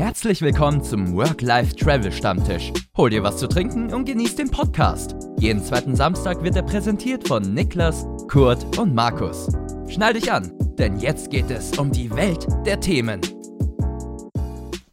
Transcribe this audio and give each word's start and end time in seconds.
Herzlich 0.00 0.40
willkommen 0.40 0.82
zum 0.82 1.14
Work-Life-Travel-Stammtisch. 1.14 2.72
Hol 2.96 3.10
dir 3.10 3.22
was 3.22 3.36
zu 3.36 3.46
trinken 3.46 3.92
und 3.92 4.06
genieß 4.06 4.34
den 4.34 4.50
Podcast. 4.50 5.14
Jeden 5.38 5.62
zweiten 5.62 5.94
Samstag 5.94 6.42
wird 6.42 6.56
er 6.56 6.62
präsentiert 6.62 7.28
von 7.28 7.42
Niklas, 7.52 8.06
Kurt 8.26 8.78
und 8.78 8.94
Markus. 8.94 9.48
Schnall 9.90 10.14
dich 10.14 10.32
an, 10.32 10.54
denn 10.78 10.98
jetzt 11.00 11.30
geht 11.30 11.50
es 11.50 11.76
um 11.76 11.92
die 11.92 12.10
Welt 12.16 12.46
der 12.64 12.80
Themen. 12.80 13.20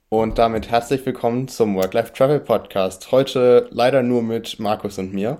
Und 0.09 0.37
damit 0.37 0.69
herzlich 0.69 1.05
willkommen 1.05 1.47
zum 1.47 1.75
Work-Life-Travel-Podcast. 1.75 3.09
Heute 3.13 3.69
leider 3.71 4.03
nur 4.03 4.21
mit 4.21 4.59
Markus 4.59 4.97
und 4.97 5.13
mir. 5.13 5.37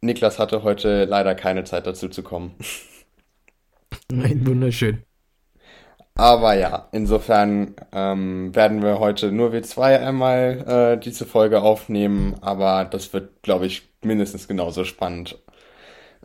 Niklas 0.00 0.40
hatte 0.40 0.64
heute 0.64 1.04
leider 1.04 1.36
keine 1.36 1.62
Zeit 1.62 1.86
dazu 1.86 2.08
zu 2.08 2.24
kommen. 2.24 2.56
Nein, 4.10 4.44
wunderschön. 4.44 5.04
Aber 6.14 6.54
ja, 6.54 6.88
insofern 6.92 7.74
ähm, 7.92 8.54
werden 8.54 8.82
wir 8.82 8.98
heute 8.98 9.32
nur 9.32 9.52
wir 9.52 9.62
zwei 9.62 9.98
einmal 10.00 10.96
äh, 10.98 11.00
diese 11.00 11.24
Folge 11.24 11.62
aufnehmen, 11.62 12.34
aber 12.42 12.84
das 12.84 13.12
wird, 13.12 13.42
glaube 13.42 13.66
ich, 13.66 13.88
mindestens 14.02 14.46
genauso 14.46 14.84
spannend. 14.84 15.38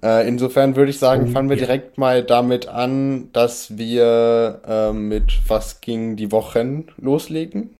Äh, 0.04 0.28
insofern 0.28 0.76
würde 0.76 0.92
ich 0.92 1.00
sagen, 1.00 1.28
oh, 1.30 1.32
fangen 1.32 1.50
wir 1.50 1.56
direkt 1.56 1.98
mal 1.98 2.24
damit 2.24 2.68
an, 2.68 3.32
dass 3.32 3.78
wir 3.78 4.62
äh, 4.68 4.92
mit 4.92 5.40
Was 5.48 5.80
ging 5.82 6.16
die 6.16 6.32
Wochen 6.32 6.88
loslegen. 6.98 7.76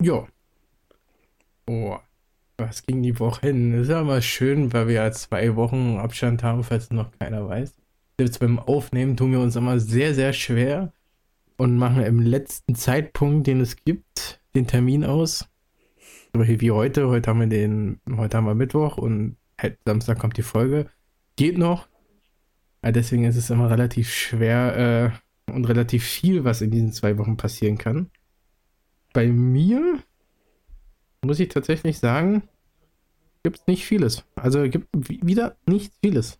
Ja. 0.00 0.26
Oh, 1.68 1.96
was 2.58 2.86
ging 2.86 3.02
die 3.02 3.18
Wochen? 3.18 3.74
Ist 3.74 3.88
ja 3.88 4.02
mal 4.04 4.22
schön, 4.22 4.72
weil 4.72 4.86
wir 4.86 4.94
ja 4.94 5.12
zwei 5.12 5.56
Wochen 5.56 5.98
Abstand 5.98 6.42
haben, 6.42 6.62
falls 6.62 6.90
noch 6.90 7.10
keiner 7.18 7.48
weiß. 7.48 7.74
Selbst 8.18 8.38
beim 8.38 8.58
Aufnehmen 8.58 9.16
tun 9.16 9.32
wir 9.32 9.40
uns 9.40 9.56
immer 9.56 9.78
sehr, 9.78 10.14
sehr 10.14 10.32
schwer 10.32 10.92
und 11.56 11.76
machen 11.76 12.02
im 12.02 12.20
letzten 12.20 12.74
Zeitpunkt, 12.74 13.46
den 13.46 13.60
es 13.60 13.76
gibt, 13.76 14.40
den 14.54 14.66
Termin 14.66 15.04
aus. 15.04 15.48
So 16.34 16.40
wie 16.46 16.70
heute. 16.70 17.08
Heute 17.08 17.30
haben 17.30 17.40
wir 17.40 17.46
den, 17.46 18.00
heute 18.16 18.36
haben 18.36 18.46
wir 18.46 18.54
Mittwoch 18.54 18.98
und 18.98 19.36
halt 19.60 19.78
Samstag 19.84 20.18
kommt 20.18 20.36
die 20.36 20.42
Folge. 20.42 20.90
Geht 21.36 21.58
noch. 21.58 21.88
Deswegen 22.84 23.24
ist 23.24 23.36
es 23.36 23.50
immer 23.50 23.70
relativ 23.70 24.10
schwer 24.12 25.12
äh, 25.48 25.52
und 25.52 25.64
relativ 25.64 26.04
viel, 26.04 26.44
was 26.44 26.60
in 26.60 26.70
diesen 26.70 26.92
zwei 26.92 27.18
Wochen 27.18 27.36
passieren 27.36 27.78
kann. 27.78 28.10
Bei 29.12 29.26
mir 29.26 29.98
muss 31.24 31.40
ich 31.40 31.48
tatsächlich 31.48 31.98
sagen, 31.98 32.42
gibt 33.42 33.60
es 33.60 33.66
nicht 33.66 33.84
vieles. 33.84 34.24
Also 34.36 34.68
gibt 34.68 34.88
wieder 34.92 35.56
nicht 35.66 35.92
vieles. 36.02 36.38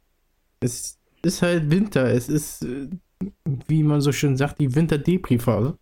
Es 0.60 0.98
ist 1.22 1.42
halt 1.42 1.70
Winter. 1.70 2.12
Es 2.12 2.28
ist 2.28 2.62
äh, 2.62 2.88
wie 3.44 3.82
man 3.82 4.00
so 4.00 4.12
schön 4.12 4.36
sagt, 4.36 4.60
die 4.60 4.74
Winter-Depri-Phase. 4.74 5.78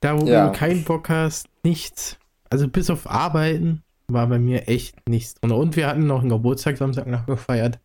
Da, 0.00 0.20
wo 0.20 0.26
ja. 0.26 0.48
du 0.48 0.52
keinen 0.52 0.84
Bock 0.84 1.08
hast, 1.08 1.48
nichts. 1.62 2.18
Also 2.50 2.68
bis 2.68 2.90
auf 2.90 3.08
Arbeiten 3.08 3.82
war 4.06 4.26
bei 4.26 4.38
mir 4.38 4.68
echt 4.68 5.08
nichts 5.08 5.34
drin. 5.34 5.52
Und 5.52 5.76
wir 5.76 5.86
hatten 5.86 6.06
noch 6.06 6.20
einen 6.20 6.28
Geburtstag 6.28 6.76
Samstag 6.76 7.06
nachgefeiert. 7.06 7.80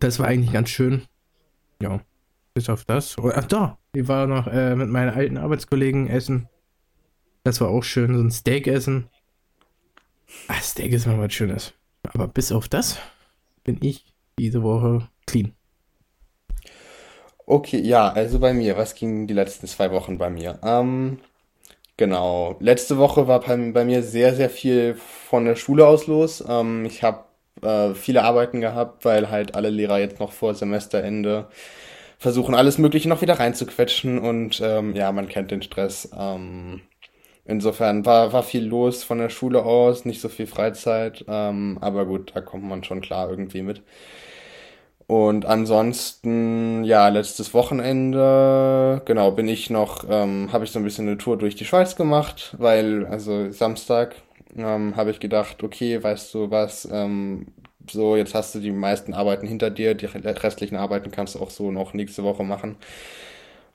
Das 0.00 0.18
war 0.18 0.26
eigentlich 0.26 0.52
ganz 0.52 0.68
schön. 0.68 1.02
Ja, 1.80 2.00
bis 2.54 2.68
auf 2.68 2.84
das. 2.84 3.16
Oh, 3.18 3.30
ach 3.34 3.46
da, 3.46 3.78
ich 3.92 4.08
war 4.08 4.26
noch 4.26 4.46
äh, 4.48 4.74
mit 4.74 4.88
meinen 4.88 5.10
alten 5.10 5.36
Arbeitskollegen 5.36 6.08
essen. 6.08 6.48
Das 7.44 7.60
war 7.60 7.68
auch 7.68 7.82
schön, 7.82 8.14
so 8.14 8.20
ein 8.20 8.30
Steak 8.30 8.66
essen. 8.66 9.08
Ah, 10.48 10.60
Steak 10.60 10.92
ist 10.92 11.06
mal 11.06 11.18
was 11.18 11.32
Schönes. 11.32 11.74
Aber 12.02 12.26
bis 12.26 12.52
auf 12.52 12.68
das 12.68 12.98
bin 13.64 13.78
ich 13.80 14.12
diese 14.38 14.62
Woche 14.62 15.08
clean. 15.26 15.52
Okay, 17.46 17.80
ja, 17.80 18.08
also 18.08 18.38
bei 18.38 18.54
mir, 18.54 18.76
was 18.76 18.94
ging 18.94 19.26
die 19.26 19.34
letzten 19.34 19.66
zwei 19.66 19.90
Wochen 19.90 20.16
bei 20.18 20.30
mir? 20.30 20.58
Ähm, 20.62 21.18
genau, 21.96 22.56
letzte 22.60 22.98
Woche 22.98 23.28
war 23.28 23.40
bei, 23.40 23.56
bei 23.72 23.84
mir 23.84 24.02
sehr, 24.02 24.34
sehr 24.34 24.50
viel 24.50 24.94
von 24.96 25.44
der 25.46 25.56
Schule 25.56 25.86
aus 25.86 26.06
los. 26.08 26.44
Ähm, 26.48 26.86
ich 26.86 27.02
habe 27.02 27.24
äh, 27.62 27.94
viele 27.94 28.24
Arbeiten 28.24 28.60
gehabt, 28.60 29.04
weil 29.04 29.30
halt 29.30 29.54
alle 29.56 29.70
Lehrer 29.70 29.98
jetzt 30.00 30.20
noch 30.20 30.32
vor 30.32 30.54
Semesterende 30.54 31.48
versuchen, 32.18 32.54
alles 32.54 32.78
Mögliche 32.78 33.08
noch 33.08 33.22
wieder 33.22 33.38
reinzuquetschen 33.40 34.18
und 34.20 34.60
ähm, 34.64 34.96
ja, 34.96 35.12
man 35.12 35.28
kennt 35.28 35.50
den 35.52 35.62
Stress. 35.62 36.10
Ähm, 36.18 36.82
insofern 37.46 38.06
war, 38.06 38.32
war 38.32 38.42
viel 38.44 38.64
los 38.66 39.04
von 39.04 39.18
der 39.18 39.30
Schule 39.30 39.64
aus, 39.64 40.04
nicht 40.06 40.20
so 40.22 40.28
viel 40.30 40.46
Freizeit, 40.48 41.24
ähm, 41.28 41.78
aber 41.80 42.06
gut, 42.06 42.32
da 42.34 42.40
kommt 42.42 42.64
man 42.64 42.84
schon 42.84 43.00
klar 43.02 43.30
irgendwie 43.30 43.62
mit. 43.62 43.82
Und 45.12 45.44
ansonsten, 45.44 46.84
ja, 46.84 47.08
letztes 47.08 47.52
Wochenende, 47.52 49.02
genau, 49.04 49.30
bin 49.32 49.46
ich 49.46 49.68
noch, 49.68 50.06
ähm, 50.08 50.50
habe 50.54 50.64
ich 50.64 50.70
so 50.70 50.78
ein 50.78 50.84
bisschen 50.84 51.06
eine 51.06 51.18
Tour 51.18 51.36
durch 51.36 51.54
die 51.54 51.66
Schweiz 51.66 51.96
gemacht, 51.96 52.54
weil, 52.56 53.04
also 53.04 53.50
Samstag 53.50 54.14
ähm, 54.56 54.96
habe 54.96 55.10
ich 55.10 55.20
gedacht, 55.20 55.62
okay, 55.62 56.02
weißt 56.02 56.32
du 56.32 56.50
was, 56.50 56.88
ähm, 56.90 57.48
so, 57.90 58.16
jetzt 58.16 58.34
hast 58.34 58.54
du 58.54 58.60
die 58.60 58.70
meisten 58.70 59.12
Arbeiten 59.12 59.46
hinter 59.46 59.68
dir, 59.68 59.92
die 59.94 60.06
restlichen 60.06 60.76
Arbeiten 60.76 61.10
kannst 61.10 61.34
du 61.34 61.40
auch 61.40 61.50
so 61.50 61.70
noch 61.70 61.92
nächste 61.92 62.24
Woche 62.24 62.42
machen. 62.42 62.76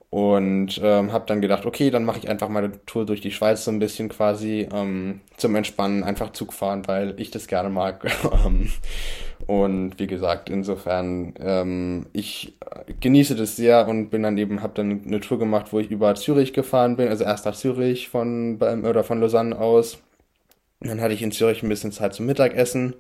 Und 0.10 0.80
ähm, 0.84 1.12
habe 1.12 1.26
dann 1.28 1.42
gedacht, 1.42 1.68
okay, 1.68 1.92
dann 1.92 2.04
mache 2.04 2.18
ich 2.18 2.30
einfach 2.30 2.50
mal 2.50 2.64
eine 2.64 2.84
Tour 2.88 3.06
durch 3.06 3.22
die 3.22 3.32
Schweiz 3.32 3.64
so 3.64 3.70
ein 3.70 3.78
bisschen 3.78 4.10
quasi 4.10 4.68
ähm, 4.74 5.22
zum 5.36 5.54
Entspannen, 5.56 6.04
einfach 6.04 6.32
Zug 6.32 6.54
fahren, 6.54 6.88
weil 6.88 7.14
ich 7.20 7.30
das 7.30 7.46
gerne 7.46 7.70
mag. 7.70 8.08
Ähm, 9.42 9.46
und 9.48 10.00
wie 10.00 10.08
gesagt, 10.08 10.50
insofern, 10.50 11.34
ähm, 11.40 12.08
ich 12.14 12.58
genieße 13.00 13.36
das 13.36 13.56
sehr 13.56 13.88
und 13.88 14.10
bin 14.10 14.24
dann 14.24 14.38
eben, 14.38 14.62
habe 14.62 14.74
dann 14.76 15.04
eine 15.06 15.20
Tour 15.20 15.40
gemacht, 15.40 15.68
wo 15.72 15.80
ich 15.80 15.92
über 15.92 16.16
Zürich 16.16 16.54
gefahren 16.54 16.98
bin, 16.98 17.08
also 17.10 17.24
erst 17.24 17.46
nach 17.46 17.56
Zürich 17.56 18.10
von, 18.10 18.58
oder 18.62 19.04
von 19.04 19.20
Lausanne 19.20 19.58
aus. 19.58 20.00
Dann 20.80 21.02
hatte 21.02 21.14
ich 21.14 21.22
in 21.24 21.32
Zürich 21.32 21.64
ein 21.64 21.70
bisschen 21.70 21.92
Zeit 21.92 22.14
zum 22.14 22.26
Mittagessen. 22.26 22.96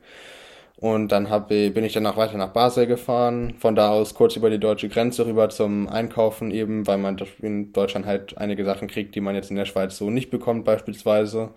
Und 0.79 1.11
dann 1.11 1.31
hab, 1.31 1.49
bin 1.49 1.83
ich 1.83 1.93
danach 1.93 2.17
weiter 2.17 2.37
nach 2.37 2.53
Basel 2.53 2.85
gefahren, 2.85 3.55
von 3.57 3.75
da 3.75 3.89
aus 3.89 4.13
kurz 4.13 4.35
über 4.35 4.51
die 4.51 4.59
deutsche 4.59 4.89
Grenze 4.89 5.25
rüber 5.25 5.49
zum 5.49 5.87
Einkaufen 5.87 6.51
eben, 6.51 6.85
weil 6.85 6.99
man 6.99 7.17
in 7.41 7.73
Deutschland 7.73 8.05
halt 8.05 8.37
einige 8.37 8.63
Sachen 8.63 8.87
kriegt, 8.87 9.15
die 9.15 9.21
man 9.21 9.33
jetzt 9.33 9.49
in 9.49 9.55
der 9.55 9.65
Schweiz 9.65 9.97
so 9.97 10.11
nicht 10.11 10.29
bekommt 10.29 10.65
beispielsweise. 10.65 11.49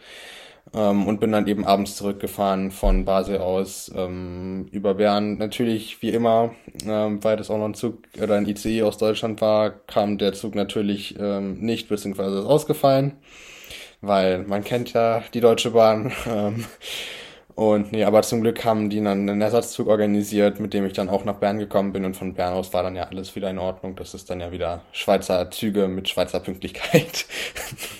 Ähm, 0.73 1.07
und 1.07 1.21
bin 1.21 1.33
dann 1.33 1.47
eben 1.49 1.65
abends 1.65 1.97
zurückgefahren 1.97 2.71
von 2.71 3.05
Basel 3.05 3.39
aus 3.39 3.91
ähm, 3.95 4.69
über 4.71 4.95
Bern. 4.95 5.37
Natürlich, 5.39 6.01
wie 6.03 6.11
immer, 6.11 6.55
ähm, 6.87 7.23
weil 7.25 7.37
das 7.37 7.51
auch 7.51 7.59
noch 7.59 7.65
ein 7.65 7.75
Zug 7.75 7.99
oder 8.23 8.37
ein 8.37 8.47
ICE 8.47 8.83
aus 8.83 8.99
Deutschland 8.99 9.41
war, 9.41 9.71
kam 9.71 10.19
der 10.19 10.33
Zug 10.33 10.55
natürlich 10.55 11.19
ähm, 11.19 11.59
nicht, 11.61 11.89
beziehungsweise 11.89 12.39
ist 12.39 12.47
ausgefallen, 12.47 13.17
weil 14.01 14.45
man 14.45 14.63
kennt 14.63 14.93
ja 14.93 15.23
die 15.35 15.41
Deutsche 15.41 15.71
Bahn. 15.71 16.13
Ähm, 16.29 16.65
und 17.61 17.93
nee, 17.93 18.05
aber 18.05 18.23
zum 18.23 18.41
Glück 18.41 18.65
haben 18.65 18.89
die 18.89 19.05
dann 19.05 19.29
einen 19.29 19.43
Ersatzzug 19.43 19.87
organisiert, 19.87 20.61
mit 20.61 20.73
dem 20.73 20.87
ich 20.87 20.95
dann 20.95 21.11
auch 21.11 21.27
nach 21.27 21.35
Bern 21.35 21.59
gekommen 21.59 21.93
bin 21.93 22.07
und 22.07 22.17
von 22.17 22.33
Bern 22.33 22.55
aus 22.55 22.73
war 22.73 22.83
dann 22.83 22.97
ja 22.97 23.03
alles 23.03 23.37
wieder 23.37 23.51
in 23.51 23.59
Ordnung. 23.59 23.97
Das 23.97 24.15
ist 24.15 24.31
dann 24.31 24.41
ja 24.41 24.51
wieder 24.51 24.81
Schweizer 24.93 25.51
Züge 25.51 25.87
mit 25.87 26.09
Schweizer 26.09 26.41
Pünktlichkeit. 26.41 27.27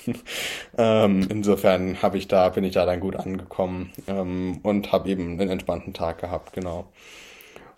ähm, 0.79 1.27
insofern 1.29 2.01
habe 2.01 2.17
ich 2.17 2.27
da, 2.27 2.49
bin 2.49 2.65
ich 2.65 2.73
da 2.73 2.87
dann 2.87 3.01
gut 3.01 3.17
angekommen 3.17 3.93
ähm, 4.07 4.61
und 4.63 4.93
habe 4.93 5.11
eben 5.11 5.39
einen 5.39 5.51
entspannten 5.51 5.93
Tag 5.93 6.23
gehabt, 6.23 6.55
genau. 6.55 6.89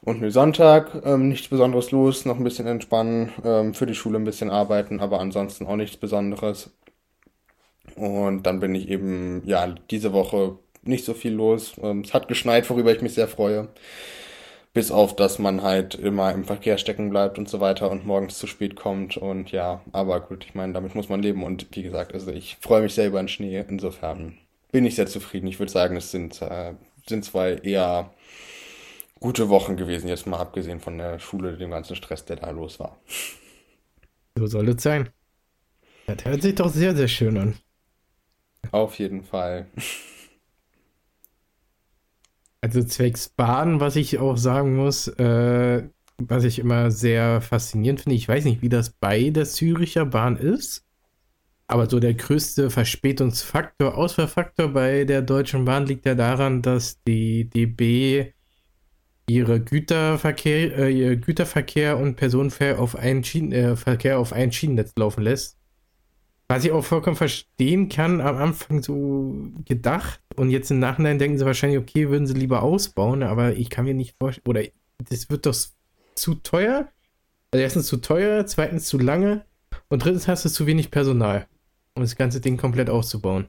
Und 0.04 0.20
ne 0.20 0.30
Sonntag, 0.30 1.02
ähm, 1.04 1.30
nichts 1.30 1.48
Besonderes 1.48 1.90
los, 1.90 2.24
noch 2.26 2.36
ein 2.36 2.44
bisschen 2.44 2.68
entspannen, 2.68 3.32
ähm, 3.44 3.74
für 3.74 3.86
die 3.86 3.96
Schule 3.96 4.20
ein 4.20 4.24
bisschen 4.24 4.50
arbeiten, 4.50 5.00
aber 5.00 5.18
ansonsten 5.18 5.66
auch 5.66 5.74
nichts 5.74 5.96
Besonderes. 5.96 6.70
Und 7.96 8.44
dann 8.44 8.60
bin 8.60 8.72
ich 8.76 8.88
eben, 8.88 9.42
ja, 9.46 9.74
diese 9.90 10.12
Woche 10.12 10.58
nicht 10.82 11.04
so 11.04 11.14
viel 11.14 11.32
los. 11.32 11.74
Ähm, 11.82 12.00
es 12.00 12.14
hat 12.14 12.28
geschneit, 12.28 12.68
worüber 12.70 12.92
ich 12.94 13.02
mich 13.02 13.14
sehr 13.14 13.28
freue. 13.28 13.68
Bis 14.74 14.90
auf, 14.90 15.14
dass 15.16 15.38
man 15.38 15.62
halt 15.62 15.94
immer 15.96 16.32
im 16.32 16.44
Verkehr 16.44 16.78
stecken 16.78 17.10
bleibt 17.10 17.38
und 17.38 17.48
so 17.48 17.60
weiter 17.60 17.90
und 17.90 18.06
morgens 18.06 18.38
zu 18.38 18.46
spät 18.46 18.74
kommt. 18.74 19.16
Und 19.18 19.52
ja, 19.52 19.82
aber 19.92 20.20
gut, 20.20 20.44
ich 20.46 20.54
meine, 20.54 20.72
damit 20.72 20.94
muss 20.94 21.08
man 21.10 21.22
leben. 21.22 21.42
Und 21.42 21.66
wie 21.72 21.82
gesagt, 21.82 22.14
also 22.14 22.30
ich 22.30 22.56
freue 22.60 22.82
mich 22.82 22.94
sehr 22.94 23.08
über 23.08 23.22
den 23.22 23.28
Schnee. 23.28 23.62
Insofern 23.68 24.38
bin 24.70 24.86
ich 24.86 24.94
sehr 24.94 25.06
zufrieden. 25.06 25.46
Ich 25.46 25.58
würde 25.58 25.70
sagen, 25.72 25.96
es 25.96 26.10
sind, 26.10 26.40
äh, 26.40 26.72
sind 27.06 27.24
zwei 27.24 27.54
eher 27.56 28.12
gute 29.20 29.48
Wochen 29.48 29.76
gewesen, 29.76 30.08
jetzt 30.08 30.26
mal 30.26 30.38
abgesehen 30.38 30.80
von 30.80 30.98
der 30.98 31.18
Schule, 31.18 31.56
dem 31.56 31.70
ganzen 31.70 31.96
Stress, 31.96 32.24
der 32.24 32.36
da 32.36 32.50
los 32.50 32.80
war. 32.80 32.98
So 34.36 34.46
soll 34.46 34.68
es 34.70 34.82
sein. 34.82 35.10
Das 36.06 36.24
hört 36.24 36.42
sich 36.42 36.54
doch 36.54 36.68
sehr, 36.68 36.94
sehr 36.96 37.08
schön 37.08 37.38
an. 37.38 37.54
Auf 38.70 38.98
jeden 38.98 39.22
Fall. 39.22 39.66
Also 42.62 42.82
zwecks 42.84 43.28
Bahn, 43.28 43.80
was 43.80 43.96
ich 43.96 44.18
auch 44.18 44.36
sagen 44.36 44.76
muss, 44.76 45.08
äh, 45.08 45.82
was 46.18 46.44
ich 46.44 46.60
immer 46.60 46.92
sehr 46.92 47.40
faszinierend 47.40 48.02
finde, 48.02 48.16
ich 48.16 48.28
weiß 48.28 48.44
nicht, 48.44 48.62
wie 48.62 48.68
das 48.68 48.90
bei 48.90 49.30
der 49.30 49.46
Züricher 49.46 50.06
Bahn 50.06 50.36
ist, 50.36 50.86
aber 51.66 51.90
so 51.90 51.98
der 51.98 52.14
größte 52.14 52.70
Verspätungsfaktor, 52.70 53.96
Ausfallfaktor 53.96 54.68
bei 54.68 55.04
der 55.04 55.22
Deutschen 55.22 55.64
Bahn 55.64 55.86
liegt 55.86 56.06
ja 56.06 56.14
daran, 56.14 56.62
dass 56.62 57.02
die 57.02 57.50
DB 57.50 58.32
ihre 59.28 59.60
Güterverkehr, 59.60 60.78
äh, 60.78 60.90
ihr 60.92 61.16
Güterverkehr 61.16 61.98
und 61.98 62.14
Personenverkehr 62.14 62.78
auf 62.80 62.94
ein, 62.94 63.24
Schienen, 63.24 63.52
äh, 63.52 64.12
auf 64.14 64.32
ein 64.32 64.52
Schienennetz 64.52 64.92
laufen 64.96 65.22
lässt 65.22 65.58
Was 66.52 66.66
ich 66.66 66.72
auch 66.72 66.84
vollkommen 66.84 67.16
verstehen 67.16 67.88
kann, 67.88 68.20
am 68.20 68.36
Anfang 68.36 68.82
so 68.82 69.34
gedacht 69.64 70.20
und 70.36 70.50
jetzt 70.50 70.70
im 70.70 70.80
Nachhinein 70.80 71.18
denken 71.18 71.38
sie 71.38 71.46
wahrscheinlich, 71.46 71.80
okay, 71.80 72.10
würden 72.10 72.26
sie 72.26 72.34
lieber 72.34 72.62
ausbauen, 72.62 73.22
aber 73.22 73.54
ich 73.54 73.70
kann 73.70 73.86
mir 73.86 73.94
nicht 73.94 74.16
vorstellen, 74.18 74.46
oder 74.46 74.62
das 75.08 75.30
wird 75.30 75.46
doch 75.46 75.56
zu 76.14 76.34
teuer. 76.34 76.88
Also 77.52 77.62
erstens 77.62 77.86
zu 77.86 77.96
teuer, 77.96 78.44
zweitens 78.44 78.84
zu 78.84 78.98
lange 78.98 79.46
und 79.88 80.04
drittens 80.04 80.28
hast 80.28 80.44
du 80.44 80.50
zu 80.50 80.66
wenig 80.66 80.90
Personal, 80.90 81.46
um 81.94 82.02
das 82.02 82.16
ganze 82.16 82.42
Ding 82.42 82.58
komplett 82.58 82.90
auszubauen. 82.90 83.46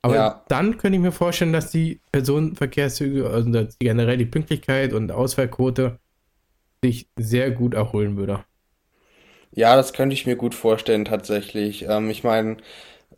Aber 0.00 0.14
ja. 0.14 0.44
dann 0.48 0.78
könnte 0.78 0.96
ich 0.96 1.02
mir 1.02 1.12
vorstellen, 1.12 1.52
dass 1.52 1.70
die 1.70 2.00
Personenverkehrszüge, 2.12 3.28
also 3.28 3.66
generell 3.78 4.16
die 4.16 4.24
Pünktlichkeit 4.24 4.94
und 4.94 5.12
Ausfallquote 5.12 5.98
sich 6.82 7.10
sehr 7.16 7.50
gut 7.50 7.74
erholen 7.74 8.16
würde. 8.16 8.42
Ja, 9.56 9.74
das 9.76 9.92
könnte 9.94 10.14
ich 10.14 10.26
mir 10.26 10.36
gut 10.36 10.54
vorstellen, 10.54 11.04
tatsächlich. 11.06 11.84
Ähm, 11.88 12.10
ich 12.10 12.22
meine, 12.24 12.58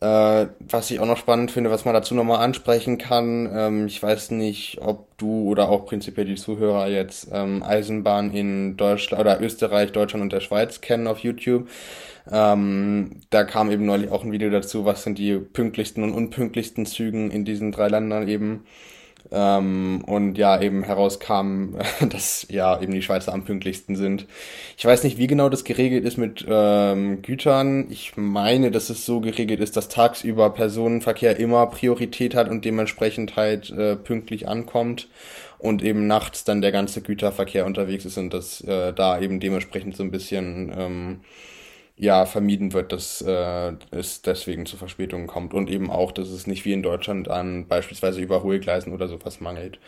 äh, 0.00 0.46
was 0.60 0.90
ich 0.90 1.00
auch 1.00 1.06
noch 1.06 1.16
spannend 1.18 1.50
finde, 1.50 1.70
was 1.70 1.84
man 1.84 1.94
dazu 1.94 2.14
nochmal 2.14 2.40
ansprechen 2.44 2.98
kann, 2.98 3.50
ähm, 3.52 3.86
ich 3.88 4.02
weiß 4.02 4.30
nicht, 4.32 4.78
ob 4.80 5.18
du 5.18 5.48
oder 5.50 5.68
auch 5.68 5.86
prinzipiell 5.86 6.26
die 6.26 6.36
Zuhörer 6.36 6.88
jetzt 6.88 7.28
ähm, 7.32 7.62
Eisenbahn 7.64 8.32
in 8.32 8.76
Deutschland 8.76 9.20
oder 9.20 9.40
Österreich, 9.42 9.92
Deutschland 9.92 10.22
und 10.22 10.32
der 10.32 10.40
Schweiz 10.40 10.80
kennen 10.80 11.08
auf 11.08 11.20
YouTube. 11.20 11.68
Ähm, 12.30 13.20
da 13.30 13.44
kam 13.44 13.70
eben 13.72 13.86
neulich 13.86 14.10
auch 14.12 14.24
ein 14.24 14.32
Video 14.32 14.50
dazu, 14.50 14.84
was 14.84 15.02
sind 15.04 15.18
die 15.18 15.38
pünktlichsten 15.38 16.04
und 16.04 16.14
unpünktlichsten 16.14 16.86
Zügen 16.86 17.30
in 17.32 17.44
diesen 17.44 17.72
drei 17.72 17.88
Ländern 17.88 18.28
eben. 18.28 18.64
Ähm, 19.30 20.02
und 20.06 20.38
ja, 20.38 20.60
eben 20.60 20.82
herauskam, 20.82 21.76
dass 22.08 22.46
ja 22.50 22.80
eben 22.80 22.92
die 22.92 23.02
Schweizer 23.02 23.32
am 23.32 23.44
pünktlichsten 23.44 23.96
sind. 23.96 24.26
Ich 24.76 24.84
weiß 24.84 25.04
nicht, 25.04 25.18
wie 25.18 25.26
genau 25.26 25.48
das 25.48 25.64
geregelt 25.64 26.04
ist 26.04 26.16
mit 26.16 26.44
ähm, 26.48 27.22
Gütern. 27.22 27.90
Ich 27.90 28.16
meine, 28.16 28.70
dass 28.70 28.90
es 28.90 29.04
so 29.04 29.20
geregelt 29.20 29.60
ist, 29.60 29.76
dass 29.76 29.88
tagsüber 29.88 30.50
Personenverkehr 30.50 31.38
immer 31.38 31.66
Priorität 31.66 32.34
hat 32.34 32.48
und 32.48 32.64
dementsprechend 32.64 33.36
halt 33.36 33.70
äh, 33.70 33.96
pünktlich 33.96 34.48
ankommt 34.48 35.08
und 35.58 35.82
eben 35.82 36.06
nachts 36.06 36.44
dann 36.44 36.62
der 36.62 36.72
ganze 36.72 37.02
Güterverkehr 37.02 37.66
unterwegs 37.66 38.04
ist 38.04 38.16
und 38.16 38.32
dass 38.32 38.60
äh, 38.62 38.92
da 38.92 39.20
eben 39.20 39.40
dementsprechend 39.40 39.96
so 39.96 40.02
ein 40.02 40.10
bisschen 40.10 40.72
ähm, 40.76 41.20
ja 41.98 42.26
vermieden 42.26 42.72
wird, 42.72 42.92
dass 42.92 43.20
äh, 43.22 43.72
es 43.90 44.22
deswegen 44.22 44.66
zu 44.66 44.76
Verspätungen 44.76 45.26
kommt 45.26 45.52
und 45.52 45.68
eben 45.68 45.90
auch, 45.90 46.12
dass 46.12 46.28
es 46.28 46.46
nicht 46.46 46.64
wie 46.64 46.72
in 46.72 46.82
Deutschland 46.82 47.28
an 47.28 47.66
beispielsweise 47.66 48.20
Überholgleisen 48.20 48.92
oder 48.92 49.08
sowas 49.08 49.40
mangelt. 49.40 49.78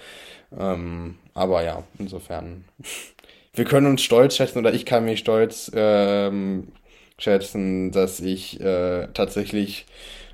Ähm, 0.58 1.16
aber 1.34 1.62
ja, 1.64 1.84
insofern. 1.98 2.64
Wir 3.52 3.64
können 3.64 3.88
uns 3.88 4.02
stolz 4.02 4.36
schätzen 4.36 4.58
oder 4.60 4.72
ich 4.72 4.86
kann 4.86 5.04
mich 5.04 5.18
stolz 5.18 5.72
ähm, 5.74 6.68
schätzen, 7.18 7.90
dass 7.90 8.20
ich 8.20 8.60
äh, 8.60 9.08
tatsächlich 9.12 9.86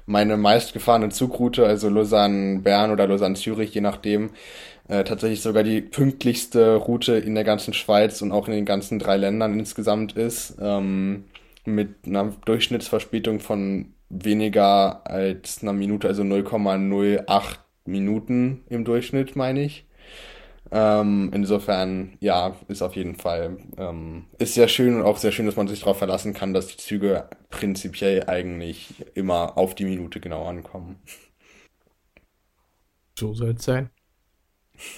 meine 0.05 0.37
meistgefahrene 0.37 1.09
Zugroute, 1.09 1.65
also 1.67 1.89
Lausanne-Bern 1.89 2.91
oder 2.91 3.07
Lausanne-Zürich, 3.07 3.73
je 3.73 3.81
nachdem, 3.81 4.31
äh, 4.89 5.03
tatsächlich 5.03 5.41
sogar 5.41 5.63
die 5.63 5.81
pünktlichste 5.81 6.77
Route 6.77 7.15
in 7.15 7.35
der 7.35 7.45
ganzen 7.45 7.73
Schweiz 7.73 8.21
und 8.21 8.33
auch 8.33 8.49
in 8.49 8.55
den 8.55 8.67
ganzen 8.67 8.99
drei 8.99 9.17
Ländern 9.17 9.59
insgesamt 9.59 10.13
ist. 10.13 10.57
Ähm, 10.61 11.25
mit 11.67 12.07
einer 12.07 12.33
Durchschnittsverspätung 12.45 13.41
von 13.41 13.95
weniger 14.09 15.07
als 15.07 15.63
einer 15.63 15.73
Minute, 15.73 16.09
also 16.09 16.23
0,08 16.23 17.59
Minuten 17.85 18.65
im 18.69 18.85
Durchschnitt, 18.85 19.37
meine 19.37 19.63
ich. 19.63 19.87
Ähm, 20.73 21.31
insofern, 21.33 22.17
ja, 22.21 22.57
ist 22.69 22.83
auf 22.83 22.97
jeden 22.97 23.15
Fall, 23.15 23.59
ähm, 23.77 24.25
ist 24.39 24.55
sehr 24.55 24.69
schön 24.69 24.97
und 24.97 25.03
auch 25.03 25.17
sehr 25.17 25.31
schön, 25.31 25.47
dass 25.47 25.57
man 25.57 25.69
sich 25.69 25.81
darauf 25.81 25.99
verlassen 25.99 26.35
kann, 26.35 26.55
dass 26.55 26.67
die 26.67 26.77
Züge 26.77 27.29
prinzipiell 27.51 28.25
eigentlich 28.27 29.05
immer 29.15 29.57
auf 29.57 29.75
die 29.75 29.85
Minute 29.85 30.19
genau 30.19 30.45
ankommen. 30.47 30.97
So 33.19 33.33
soll 33.33 33.51
es 33.51 33.65
sein. 33.65 33.91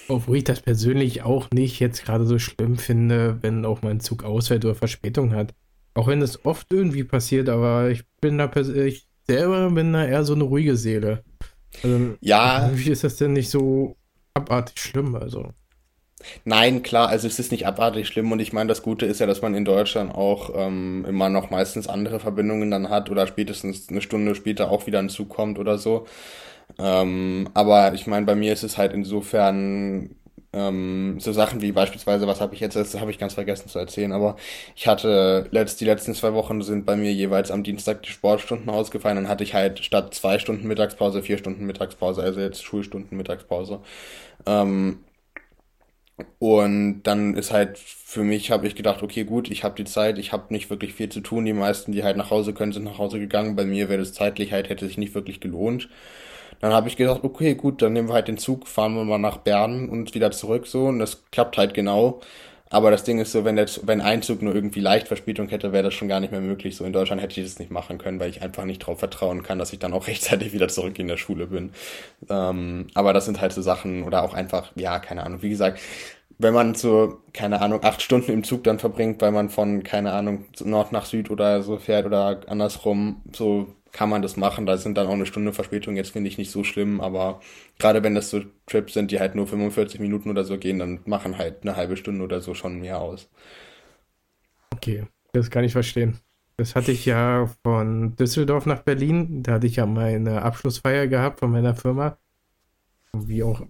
Obwohl 0.07 0.37
ich 0.37 0.43
das 0.43 0.61
persönlich 0.61 1.21
auch 1.21 1.49
nicht 1.51 1.79
jetzt 1.79 2.03
gerade 2.03 2.25
so 2.25 2.39
schlimm 2.39 2.77
finde, 2.77 3.37
wenn 3.41 3.65
auch 3.65 3.81
mein 3.81 3.99
Zug 3.99 4.23
ausfällt 4.23 4.65
oder 4.65 4.75
Verspätung 4.75 5.33
hat. 5.33 5.53
Auch 5.99 6.07
wenn 6.07 6.21
es 6.21 6.45
oft 6.45 6.71
irgendwie 6.71 7.03
passiert, 7.03 7.49
aber 7.49 7.89
ich 7.89 8.05
bin 8.21 8.37
da 8.37 8.49
ich 8.55 9.05
selber 9.27 9.69
bin 9.69 9.91
da 9.91 10.05
eher 10.05 10.23
so 10.23 10.33
eine 10.33 10.45
ruhige 10.45 10.77
Seele. 10.77 11.25
Also, 11.83 12.15
ja. 12.21 12.69
Wie 12.73 12.89
ist 12.89 13.03
das 13.03 13.17
denn 13.17 13.33
nicht 13.33 13.49
so 13.49 13.97
abartig 14.33 14.79
schlimm? 14.79 15.15
Also. 15.15 15.51
Nein, 16.45 16.83
klar, 16.83 17.09
also 17.09 17.27
es 17.27 17.37
ist 17.37 17.51
nicht 17.51 17.67
abartig 17.67 18.07
schlimm 18.07 18.31
und 18.31 18.39
ich 18.39 18.53
meine, 18.53 18.69
das 18.69 18.81
Gute 18.81 19.07
ist 19.07 19.19
ja, 19.19 19.25
dass 19.27 19.41
man 19.41 19.55
in 19.55 19.65
Deutschland 19.65 20.15
auch 20.15 20.51
ähm, 20.55 21.03
immer 21.05 21.27
noch 21.27 21.49
meistens 21.49 21.89
andere 21.89 22.21
Verbindungen 22.21 22.71
dann 22.71 22.89
hat 22.89 23.09
oder 23.09 23.27
spätestens 23.27 23.89
eine 23.89 23.99
Stunde 23.99 24.35
später 24.35 24.71
auch 24.71 24.87
wieder 24.87 24.99
ein 24.99 25.09
Zug 25.09 25.27
kommt 25.27 25.59
oder 25.59 25.77
so. 25.77 26.07
Ähm, 26.77 27.49
aber 27.53 27.93
ich 27.93 28.07
meine, 28.07 28.25
bei 28.25 28.35
mir 28.35 28.53
ist 28.53 28.63
es 28.63 28.77
halt 28.77 28.93
insofern 28.93 30.15
ähm, 30.53 31.19
so 31.19 31.31
Sachen 31.31 31.61
wie 31.61 31.71
beispielsweise, 31.71 32.27
was 32.27 32.41
habe 32.41 32.55
ich 32.55 32.61
jetzt, 32.61 32.75
das 32.75 32.99
habe 32.99 33.11
ich 33.11 33.19
ganz 33.19 33.33
vergessen 33.35 33.69
zu 33.69 33.79
erzählen, 33.79 34.11
aber 34.11 34.35
ich 34.75 34.87
hatte 34.87 35.47
letzt, 35.51 35.79
die 35.81 35.85
letzten 35.85 36.13
zwei 36.15 36.33
Wochen 36.33 36.61
sind 36.61 36.85
bei 36.85 36.95
mir 36.95 37.13
jeweils 37.13 37.51
am 37.51 37.63
Dienstag 37.63 38.03
die 38.03 38.11
Sportstunden 38.11 38.69
ausgefallen, 38.69 39.15
dann 39.17 39.27
hatte 39.29 39.43
ich 39.43 39.53
halt 39.53 39.79
statt 39.83 40.13
zwei 40.13 40.39
Stunden 40.39 40.67
Mittagspause 40.67 41.21
vier 41.23 41.37
Stunden 41.37 41.65
Mittagspause, 41.65 42.21
also 42.23 42.39
jetzt 42.39 42.63
Schulstunden 42.63 43.17
Mittagspause. 43.17 43.81
Ähm, 44.45 44.99
und 46.39 47.03
dann 47.03 47.35
ist 47.35 47.51
halt 47.51 47.77
für 47.77 48.23
mich, 48.23 48.51
habe 48.51 48.67
ich 48.67 48.75
gedacht, 48.75 49.03
okay, 49.03 49.23
gut, 49.23 49.49
ich 49.49 49.63
habe 49.63 49.75
die 49.75 49.85
Zeit, 49.85 50.17
ich 50.17 50.31
habe 50.33 50.53
nicht 50.53 50.69
wirklich 50.69 50.93
viel 50.93 51.09
zu 51.09 51.21
tun. 51.21 51.45
Die 51.45 51.53
meisten, 51.53 51.91
die 51.91 52.03
halt 52.03 52.17
nach 52.17 52.29
Hause 52.31 52.53
können, 52.53 52.71
sind 52.73 52.83
nach 52.83 52.97
Hause 52.97 53.19
gegangen. 53.19 53.55
Bei 53.55 53.65
mir 53.65 53.89
wäre 53.89 53.99
das 53.99 54.13
zeitlich 54.13 54.51
halt, 54.51 54.69
hätte 54.69 54.85
sich 54.87 54.97
nicht 54.97 55.15
wirklich 55.15 55.39
gelohnt. 55.39 55.89
Dann 56.59 56.73
habe 56.73 56.89
ich 56.89 56.97
gedacht, 56.97 57.23
okay, 57.23 57.55
gut, 57.55 57.81
dann 57.81 57.93
nehmen 57.93 58.09
wir 58.09 58.15
halt 58.15 58.27
den 58.27 58.37
Zug, 58.37 58.67
fahren 58.67 58.93
wir 58.95 59.05
mal 59.05 59.17
nach 59.17 59.37
Bern 59.37 59.89
und 59.89 60.13
wieder 60.13 60.31
zurück 60.31 60.67
so 60.67 60.85
und 60.87 60.99
das 60.99 61.23
klappt 61.31 61.57
halt 61.57 61.73
genau. 61.73 62.21
Aber 62.71 62.91
das 62.91 63.03
Ding 63.03 63.19
ist 63.19 63.31
so, 63.31 63.45
wenn, 63.45 63.55
der, 63.55 63.67
wenn 63.83 63.99
ein 63.99 64.21
Zug 64.21 64.43
nur 64.43 64.53
irgendwie 64.53 64.79
leicht 64.79 65.07
Verspätung 65.07 65.49
hätte, 65.49 65.71
wäre 65.73 65.85
das 65.85 65.95
schon 65.95 66.07
gar 66.07 66.19
nicht 66.19 66.31
mehr 66.31 66.41
möglich. 66.41 66.75
So 66.75 66.85
in 66.85 66.93
Deutschland 66.93 67.21
hätte 67.21 67.41
ich 67.41 67.47
das 67.47 67.57
nicht 67.57 67.71
machen 67.71 67.97
können, 67.97 68.19
weil 68.19 68.29
ich 68.29 68.43
einfach 68.43 68.65
nicht 68.65 68.83
darauf 68.83 68.99
vertrauen 68.99 69.41
kann, 69.41 69.57
dass 69.57 69.73
ich 69.73 69.79
dann 69.79 69.93
auch 69.93 70.07
rechtzeitig 70.07 70.53
wieder 70.53 70.67
zurück 70.67 70.99
in 70.99 71.07
der 71.07 71.17
Schule 71.17 71.47
bin. 71.47 71.71
Ähm, 72.29 72.87
aber 72.93 73.13
das 73.13 73.25
sind 73.25 73.41
halt 73.41 73.53
so 73.53 73.61
Sachen 73.63 74.03
oder 74.03 74.21
auch 74.23 74.33
einfach, 74.35 74.71
ja, 74.75 74.99
keine 74.99 75.23
Ahnung. 75.23 75.41
Wie 75.41 75.49
gesagt, 75.49 75.79
wenn 76.37 76.53
man 76.53 76.75
so, 76.75 77.19
keine 77.33 77.61
Ahnung, 77.61 77.83
acht 77.83 78.01
Stunden 78.01 78.31
im 78.31 78.43
Zug 78.43 78.63
dann 78.63 78.79
verbringt, 78.79 79.21
weil 79.21 79.31
man 79.31 79.49
von, 79.49 79.83
keine 79.83 80.13
Ahnung, 80.13 80.45
Nord 80.63 80.91
nach 80.91 81.05
Süd 81.05 81.31
oder 81.31 81.63
so 81.63 81.77
fährt 81.77 82.05
oder 82.05 82.41
andersrum, 82.47 83.21
so 83.33 83.67
kann 83.91 84.09
man 84.09 84.21
das 84.21 84.37
machen. 84.37 84.65
Da 84.65 84.77
sind 84.77 84.97
dann 84.97 85.07
auch 85.07 85.13
eine 85.13 85.25
Stunde 85.25 85.53
Verspätung 85.53 85.95
jetzt, 85.95 86.11
finde 86.11 86.29
ich 86.29 86.37
nicht 86.37 86.51
so 86.51 86.63
schlimm, 86.63 87.01
aber 87.01 87.39
gerade 87.77 88.03
wenn 88.03 88.15
das 88.15 88.29
so 88.29 88.41
Trips 88.65 88.93
sind, 88.93 89.11
die 89.11 89.19
halt 89.19 89.35
nur 89.35 89.47
45 89.47 89.99
Minuten 89.99 90.29
oder 90.29 90.43
so 90.43 90.57
gehen, 90.57 90.79
dann 90.79 90.99
machen 91.05 91.37
halt 91.37 91.61
eine 91.61 91.75
halbe 91.75 91.97
Stunde 91.97 92.23
oder 92.23 92.41
so 92.41 92.53
schon 92.53 92.79
mehr 92.79 92.99
aus. 92.99 93.29
Okay, 94.73 95.05
das 95.33 95.49
kann 95.49 95.63
ich 95.63 95.73
verstehen. 95.73 96.19
Das 96.57 96.75
hatte 96.75 96.91
ich 96.91 97.05
ja 97.05 97.49
von 97.63 98.15
Düsseldorf 98.17 98.65
nach 98.65 98.81
Berlin. 98.81 99.43
Da 99.43 99.53
hatte 99.53 99.67
ich 99.67 99.77
ja 99.77 99.85
meine 99.85 100.41
Abschlussfeier 100.41 101.07
gehabt 101.07 101.39
von 101.39 101.51
meiner 101.51 101.73
Firma. 101.73 102.17
Wie 103.13 103.43
auch 103.43 103.61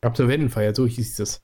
Absolventenfeier, 0.00 0.74
so 0.74 0.86
hieß 0.86 1.20
es. 1.20 1.42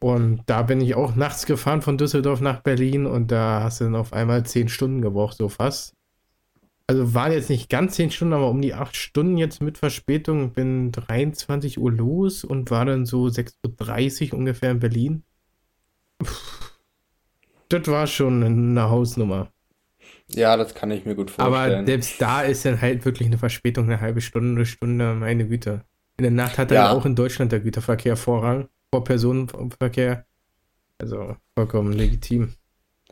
Und 0.00 0.42
da 0.46 0.62
bin 0.62 0.80
ich 0.80 0.94
auch 0.94 1.16
nachts 1.16 1.46
gefahren 1.46 1.82
von 1.82 1.98
Düsseldorf 1.98 2.40
nach 2.40 2.60
Berlin 2.60 3.06
und 3.06 3.32
da 3.32 3.64
hast 3.64 3.80
du 3.80 3.84
dann 3.84 3.96
auf 3.96 4.12
einmal 4.12 4.46
zehn 4.46 4.68
Stunden 4.68 5.02
gebraucht, 5.02 5.36
so 5.36 5.48
fast 5.48 5.97
also 6.88 7.12
waren 7.12 7.32
jetzt 7.32 7.50
nicht 7.50 7.68
ganz 7.68 7.94
10 7.96 8.10
Stunden, 8.10 8.34
aber 8.34 8.48
um 8.48 8.62
die 8.62 8.72
8 8.72 8.96
Stunden 8.96 9.36
jetzt 9.36 9.60
mit 9.60 9.76
Verspätung. 9.76 10.52
Bin 10.52 10.90
23 10.90 11.78
Uhr 11.78 11.92
los 11.92 12.44
und 12.44 12.70
war 12.70 12.86
dann 12.86 13.04
so 13.04 13.26
6.30 13.26 14.32
Uhr 14.32 14.38
ungefähr 14.38 14.70
in 14.70 14.80
Berlin. 14.80 15.22
Das 17.68 17.86
war 17.86 18.06
schon 18.06 18.42
eine 18.42 18.88
Hausnummer. 18.88 19.52
Ja, 20.30 20.56
das 20.56 20.74
kann 20.74 20.90
ich 20.90 21.04
mir 21.04 21.14
gut 21.14 21.30
vorstellen. 21.30 21.74
Aber 21.74 21.86
selbst 21.86 22.20
da 22.20 22.40
ist 22.40 22.64
dann 22.64 22.80
halt 22.80 23.04
wirklich 23.04 23.28
eine 23.28 23.36
Verspätung, 23.36 23.84
eine 23.84 24.00
halbe 24.00 24.22
Stunde, 24.22 24.56
eine 24.56 24.66
Stunde, 24.66 25.14
meine 25.14 25.46
Güte. 25.46 25.84
In 26.16 26.22
der 26.22 26.32
Nacht 26.32 26.56
hat 26.56 26.70
dann 26.70 26.76
ja. 26.76 26.90
auch 26.90 27.04
in 27.04 27.14
Deutschland 27.14 27.52
der 27.52 27.60
Güterverkehr 27.60 28.16
Vorrang 28.16 28.68
vor 28.90 29.04
Personenverkehr. 29.04 30.24
Also 30.96 31.36
vollkommen 31.54 31.92
legitim. 31.92 32.54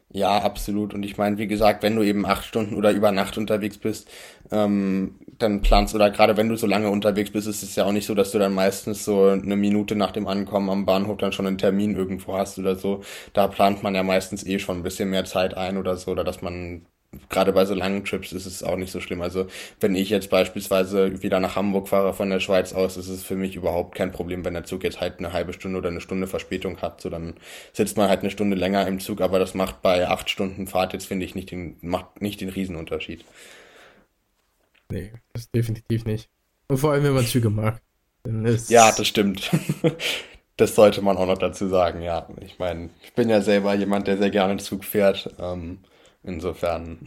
Ja, 0.08 0.38
absolut. 0.38 0.94
Und 0.94 1.02
ich 1.02 1.16
meine, 1.18 1.36
wie 1.36 1.46
gesagt, 1.48 1.82
wenn 1.82 1.96
du 1.96 2.02
eben 2.02 2.24
acht 2.26 2.44
Stunden 2.44 2.74
oder 2.76 2.92
über 2.92 3.10
Nacht 3.12 3.36
unterwegs 3.38 3.76
bist, 3.76 4.08
ähm, 4.52 5.16
dann 5.38 5.60
planst 5.62 5.94
oder 5.94 6.10
gerade 6.10 6.36
wenn 6.36 6.48
du 6.48 6.56
so 6.56 6.66
lange 6.66 6.90
unterwegs 6.90 7.30
bist, 7.32 7.46
ist 7.48 7.62
es 7.62 7.74
ja 7.76 7.84
auch 7.84 7.92
nicht 7.92 8.06
so, 8.06 8.14
dass 8.14 8.30
du 8.30 8.38
dann 8.38 8.54
meistens 8.54 9.04
so 9.04 9.26
eine 9.28 9.56
Minute 9.56 9.94
nach 9.96 10.12
dem 10.12 10.26
Ankommen 10.28 10.70
am 10.70 10.86
Bahnhof 10.86 11.18
dann 11.18 11.32
schon 11.32 11.46
einen 11.46 11.58
Termin 11.58 11.96
irgendwo 11.96 12.36
hast 12.38 12.58
oder 12.58 12.76
so. 12.76 13.02
Da 13.34 13.48
plant 13.48 13.82
man 13.82 13.94
ja 13.94 14.02
meistens 14.04 14.46
eh 14.46 14.58
schon 14.58 14.78
ein 14.78 14.82
bisschen 14.84 15.10
mehr 15.10 15.24
Zeit 15.24 15.54
ein 15.54 15.76
oder 15.76 15.96
so, 15.96 16.12
oder 16.12 16.24
dass 16.24 16.40
man 16.40 16.86
gerade 17.28 17.52
bei 17.52 17.64
so 17.64 17.74
langen 17.74 18.04
Trips 18.04 18.32
ist 18.32 18.46
es 18.46 18.62
auch 18.62 18.76
nicht 18.76 18.92
so 18.92 19.00
schlimm. 19.00 19.22
Also 19.22 19.46
wenn 19.80 19.94
ich 19.94 20.10
jetzt 20.10 20.30
beispielsweise 20.30 21.22
wieder 21.22 21.40
nach 21.40 21.56
Hamburg 21.56 21.88
fahre 21.88 22.12
von 22.14 22.30
der 22.30 22.40
Schweiz 22.40 22.72
aus, 22.72 22.96
ist 22.96 23.08
es 23.08 23.22
für 23.22 23.36
mich 23.36 23.56
überhaupt 23.56 23.94
kein 23.94 24.12
Problem, 24.12 24.44
wenn 24.44 24.54
der 24.54 24.64
Zug 24.64 24.84
jetzt 24.84 25.00
halt 25.00 25.18
eine 25.18 25.32
halbe 25.32 25.52
Stunde 25.52 25.78
oder 25.78 25.88
eine 25.88 26.00
Stunde 26.00 26.26
Verspätung 26.26 26.82
hat. 26.82 27.00
So 27.00 27.10
dann 27.10 27.34
sitzt 27.72 27.96
man 27.96 28.08
halt 28.08 28.20
eine 28.20 28.30
Stunde 28.30 28.56
länger 28.56 28.86
im 28.86 29.00
Zug, 29.00 29.20
aber 29.20 29.38
das 29.38 29.54
macht 29.54 29.82
bei 29.82 30.08
acht 30.08 30.30
Stunden 30.30 30.66
Fahrt 30.66 30.92
jetzt 30.92 31.06
finde 31.06 31.24
ich 31.24 31.34
nicht 31.34 31.50
den 31.50 31.76
macht 31.80 32.20
nicht 32.20 32.40
den 32.40 32.48
Riesenunterschied. 32.48 33.24
Nee, 34.90 35.12
das 35.32 35.50
definitiv 35.50 36.04
nicht. 36.04 36.28
Und 36.68 36.78
vor 36.78 36.92
allem, 36.92 37.04
wenn 37.04 37.14
man 37.14 37.26
Züge 37.26 37.50
mag. 37.50 37.80
ja, 38.68 38.92
das 38.92 39.06
stimmt. 39.06 39.50
das 40.56 40.74
sollte 40.74 41.02
man 41.02 41.16
auch 41.16 41.26
noch 41.26 41.38
dazu 41.38 41.68
sagen, 41.68 42.02
ja. 42.02 42.28
Ich 42.40 42.58
meine, 42.58 42.90
ich 43.02 43.12
bin 43.12 43.28
ja 43.28 43.40
selber 43.40 43.74
jemand, 43.74 44.06
der 44.06 44.18
sehr 44.18 44.30
gerne 44.30 44.56
Zug 44.58 44.84
fährt. 44.84 45.34
Ähm, 45.38 45.78
insofern. 46.26 46.98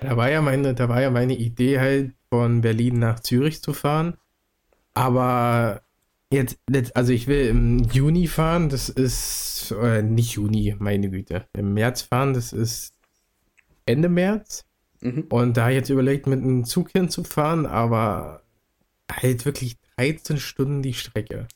Da 0.00 0.16
war 0.16 0.30
ja 0.30 0.42
meine, 0.42 0.74
da 0.74 0.88
war 0.88 1.00
ja 1.00 1.10
meine 1.10 1.36
Idee 1.36 1.78
halt, 1.78 2.12
von 2.28 2.60
Berlin 2.60 2.98
nach 2.98 3.20
Zürich 3.20 3.62
zu 3.62 3.72
fahren. 3.72 4.16
Aber 4.94 5.82
jetzt, 6.30 6.58
also 6.94 7.12
ich 7.12 7.26
will 7.26 7.48
im 7.48 7.78
Juni 7.84 8.26
fahren, 8.26 8.68
das 8.68 8.88
ist, 8.88 9.74
äh, 9.80 10.02
nicht 10.02 10.32
Juni, 10.32 10.74
meine 10.78 11.10
Güte. 11.10 11.46
Im 11.56 11.74
März 11.74 12.02
fahren, 12.02 12.34
das 12.34 12.52
ist 12.52 12.94
Ende 13.84 14.08
März. 14.08 14.64
Mhm. 15.00 15.26
Und 15.28 15.56
da 15.56 15.68
jetzt 15.68 15.90
überlegt, 15.90 16.26
mit 16.26 16.42
einem 16.42 16.64
Zug 16.64 16.90
hinzufahren, 16.90 17.66
aber 17.66 18.42
halt 19.10 19.44
wirklich 19.44 19.76
13 19.96 20.38
Stunden 20.38 20.82
die 20.82 20.94
Strecke. 20.94 21.46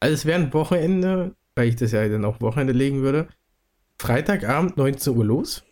Also 0.00 0.14
es 0.14 0.26
wäre 0.26 0.40
ein 0.40 0.52
Wochenende, 0.52 1.34
weil 1.54 1.68
ich 1.68 1.76
das 1.76 1.92
ja 1.92 2.08
dann 2.08 2.24
auch 2.24 2.40
Wochenende 2.40 2.72
legen 2.72 3.02
würde. 3.02 3.28
Freitagabend 3.98 4.76
19 4.76 5.16
Uhr 5.16 5.24
los. 5.24 5.62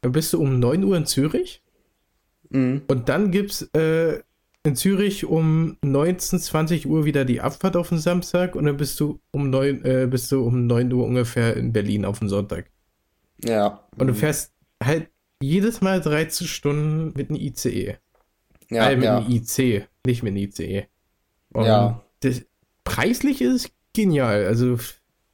Dann 0.00 0.12
bist 0.12 0.32
du 0.32 0.40
um 0.40 0.58
9 0.58 0.84
Uhr 0.84 0.96
in 0.96 1.06
Zürich. 1.06 1.62
Mhm. 2.50 2.82
Und 2.88 3.08
dann 3.08 3.30
gibt 3.30 3.50
es 3.50 3.62
äh, 3.74 4.20
in 4.64 4.76
Zürich 4.76 5.24
um 5.24 5.76
19, 5.82 6.38
20 6.38 6.86
Uhr 6.86 7.04
wieder 7.04 7.24
die 7.24 7.40
Abfahrt 7.40 7.76
auf 7.76 7.88
den 7.88 7.98
Samstag 7.98 8.54
und 8.54 8.64
dann 8.64 8.76
bist 8.76 8.98
du 9.00 9.20
um 9.30 9.50
9, 9.50 9.84
äh, 9.84 10.06
bist 10.10 10.30
du 10.32 10.44
um 10.44 10.66
9 10.66 10.92
Uhr 10.92 11.04
ungefähr 11.04 11.56
in 11.56 11.72
Berlin 11.72 12.04
auf 12.04 12.18
den 12.18 12.28
Sonntag. 12.28 12.70
Ja. 13.44 13.84
Und 13.96 14.08
du 14.08 14.14
fährst 14.14 14.52
halt 14.82 15.08
jedes 15.40 15.80
Mal 15.80 16.00
13 16.00 16.46
Stunden 16.46 17.12
mit 17.16 17.30
einem 17.30 17.40
ICE. 17.40 17.96
Ja, 18.70 18.90
äh, 18.90 18.96
mit 18.96 19.04
ja. 19.04 19.18
einem 19.18 19.30
IC, 19.30 19.88
nicht 20.04 20.22
mit 20.22 20.32
einem 20.32 20.42
ICE. 20.42 20.86
Und 21.52 21.64
ja. 21.64 22.02
Das, 22.20 22.42
preislich 22.84 23.40
ist 23.40 23.54
es 23.54 23.70
genial. 23.94 24.44
Also, 24.44 24.78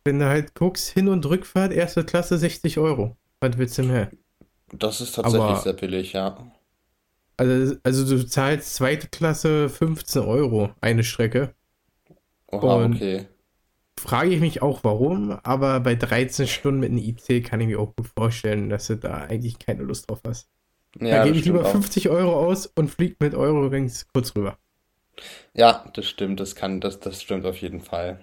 wenn 0.05 0.19
du 0.19 0.27
halt 0.27 0.55
guckst, 0.55 0.91
Hin- 0.91 1.09
und 1.09 1.27
Rückfahrt, 1.27 1.73
erste 1.73 2.05
Klasse 2.05 2.39
60 2.39 2.79
Euro. 2.79 3.17
Was 3.41 3.59
willst 3.59 3.79
du 3.79 3.83
mehr? 3.85 4.11
Das 4.73 5.01
ist 5.01 5.15
tatsächlich 5.15 5.43
Aber, 5.43 5.61
sehr 5.61 5.73
billig, 5.75 6.13
ja. 6.13 6.37
Also, 7.37 7.77
also 7.83 8.17
du 8.17 8.27
zahlst 8.27 8.75
zweite 8.75 9.09
Klasse 9.09 9.69
15 9.69 10.23
Euro 10.23 10.71
eine 10.81 11.05
Strecke. 11.05 11.55
Oha, 12.49 12.77
und 12.77 12.95
okay. 12.95 13.27
Frage 13.99 14.31
ich 14.31 14.41
mich 14.41 14.61
auch 14.63 14.85
warum, 14.85 15.31
aber 15.45 15.81
bei 15.81 15.95
13 15.95 16.47
Stunden 16.49 16.81
mit 16.81 16.91
einem 16.91 16.99
IC 16.99 17.45
kann 17.45 17.61
ich 17.61 17.69
mir 17.69 17.81
auch 17.81 17.95
gut 17.97 18.09
vorstellen, 18.09 18.69
dass 18.69 18.89
du 18.89 18.97
da 18.97 19.15
eigentlich 19.25 19.59
keine 19.59 19.83
Lust 19.85 20.11
drauf 20.11 20.21
hast. 20.27 20.49
Ja, 21.01 21.19
da 21.19 21.25
gebe 21.25 21.37
ich 21.37 21.45
lieber 21.45 21.65
50 21.65 22.09
auch. 22.09 22.15
Euro 22.15 22.35
aus 22.47 22.67
und 22.67 22.91
fliege 22.91 23.17
mit 23.21 23.35
Eurowings 23.35 24.07
kurz 24.13 24.35
rüber. 24.37 24.59
Ja, 25.55 25.85
das 25.95 26.07
stimmt, 26.07 26.41
das 26.41 26.55
kann, 26.55 26.81
das, 26.81 27.01
das 27.01 27.23
stimmt 27.23 27.47
auf 27.47 27.57
jeden 27.59 27.81
Fall. 27.81 28.19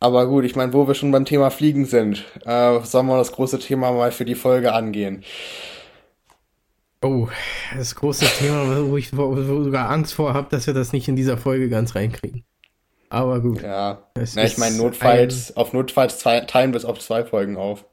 Aber 0.00 0.26
gut, 0.26 0.44
ich 0.44 0.56
meine, 0.56 0.72
wo 0.72 0.86
wir 0.86 0.94
schon 0.94 1.12
beim 1.12 1.24
Thema 1.24 1.50
Fliegen 1.50 1.86
sind, 1.86 2.24
äh, 2.44 2.80
sollen 2.82 3.06
wir 3.06 3.16
das 3.16 3.32
große 3.32 3.58
Thema 3.58 3.92
mal 3.92 4.12
für 4.12 4.24
die 4.24 4.34
Folge 4.34 4.72
angehen. 4.72 5.24
Oh, 7.02 7.28
das 7.76 7.94
große 7.94 8.24
Thema, 8.38 8.86
wo 8.86 8.96
ich 8.96 9.16
wo, 9.16 9.36
wo 9.36 9.62
sogar 9.62 9.90
Angst 9.90 10.14
vor 10.14 10.34
habe, 10.34 10.48
dass 10.50 10.66
wir 10.66 10.74
das 10.74 10.92
nicht 10.92 11.08
in 11.08 11.16
dieser 11.16 11.36
Folge 11.36 11.68
ganz 11.68 11.94
reinkriegen. 11.94 12.44
Aber 13.10 13.40
gut. 13.40 13.62
Ja, 13.62 14.10
Na, 14.16 14.44
ich 14.44 14.58
meine, 14.58 14.76
notfalls, 14.76 15.50
ein... 15.50 15.56
auf 15.56 15.72
notfalls 15.72 16.18
zwei, 16.18 16.40
teilen 16.40 16.72
wir 16.72 16.78
es 16.78 16.84
auf 16.84 16.98
zwei 16.98 17.24
Folgen 17.24 17.56
auf. 17.56 17.84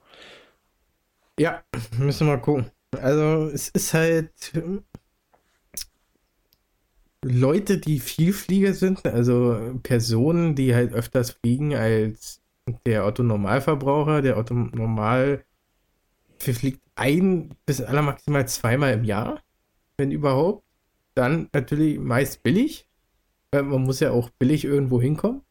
Ja, 1.40 1.62
müssen 1.98 2.28
wir 2.28 2.36
mal 2.38 2.42
gucken. 2.42 2.72
Also, 3.00 3.50
es 3.54 3.70
ist 3.70 3.94
halt 3.94 4.32
Leute, 7.24 7.78
die 7.78 8.00
Vielflieger 8.00 8.74
sind, 8.74 9.06
also 9.06 9.80
Personen, 9.84 10.56
die 10.56 10.74
halt 10.74 10.94
öfters 10.94 11.32
fliegen 11.32 11.76
als 11.76 12.42
der 12.86 13.06
Otto 13.06 13.24
Normalverbraucher, 13.24 14.22
der 14.22 14.38
Otto 14.38 14.54
Normal 14.54 15.44
fliegt 16.40 16.82
ein 16.96 17.56
bis 17.66 17.82
aller 17.82 18.02
maximal 18.02 18.48
zweimal 18.48 18.94
im 18.94 19.04
Jahr, 19.04 19.42
wenn 19.98 20.12
überhaupt. 20.12 20.64
Dann 21.14 21.50
natürlich 21.54 22.00
meist 22.00 22.42
billig. 22.42 22.88
Man 23.54 23.84
muss 23.84 24.00
ja 24.00 24.12
auch 24.12 24.30
billig 24.32 24.64
irgendwo 24.64 25.02
hinkommen. 25.02 25.42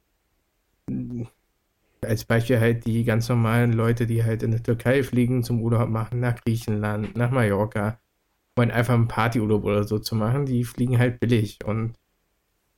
Als 2.03 2.25
Beispiel 2.25 2.59
halt 2.59 2.87
die 2.87 3.05
ganz 3.05 3.29
normalen 3.29 3.73
Leute, 3.73 4.07
die 4.07 4.25
halt 4.25 4.43
in 4.43 4.53
der 4.53 4.63
Türkei 4.63 5.03
fliegen, 5.03 5.45
zum 5.45 5.61
Urlaub 5.61 5.89
machen, 5.89 6.19
nach 6.19 6.43
Griechenland, 6.43 7.17
nach 7.17 7.31
Mallorca 7.31 8.01
wollen 8.57 8.71
einfach 8.71 8.95
einen 8.95 9.09
Partyurlaub 9.09 9.65
oder 9.65 9.85
so 9.85 9.99
zu 9.99 10.15
machen, 10.15 10.47
die 10.47 10.65
fliegen 10.65 10.99
halt 10.99 11.21
billig. 11.21 11.59
Und 11.65 11.95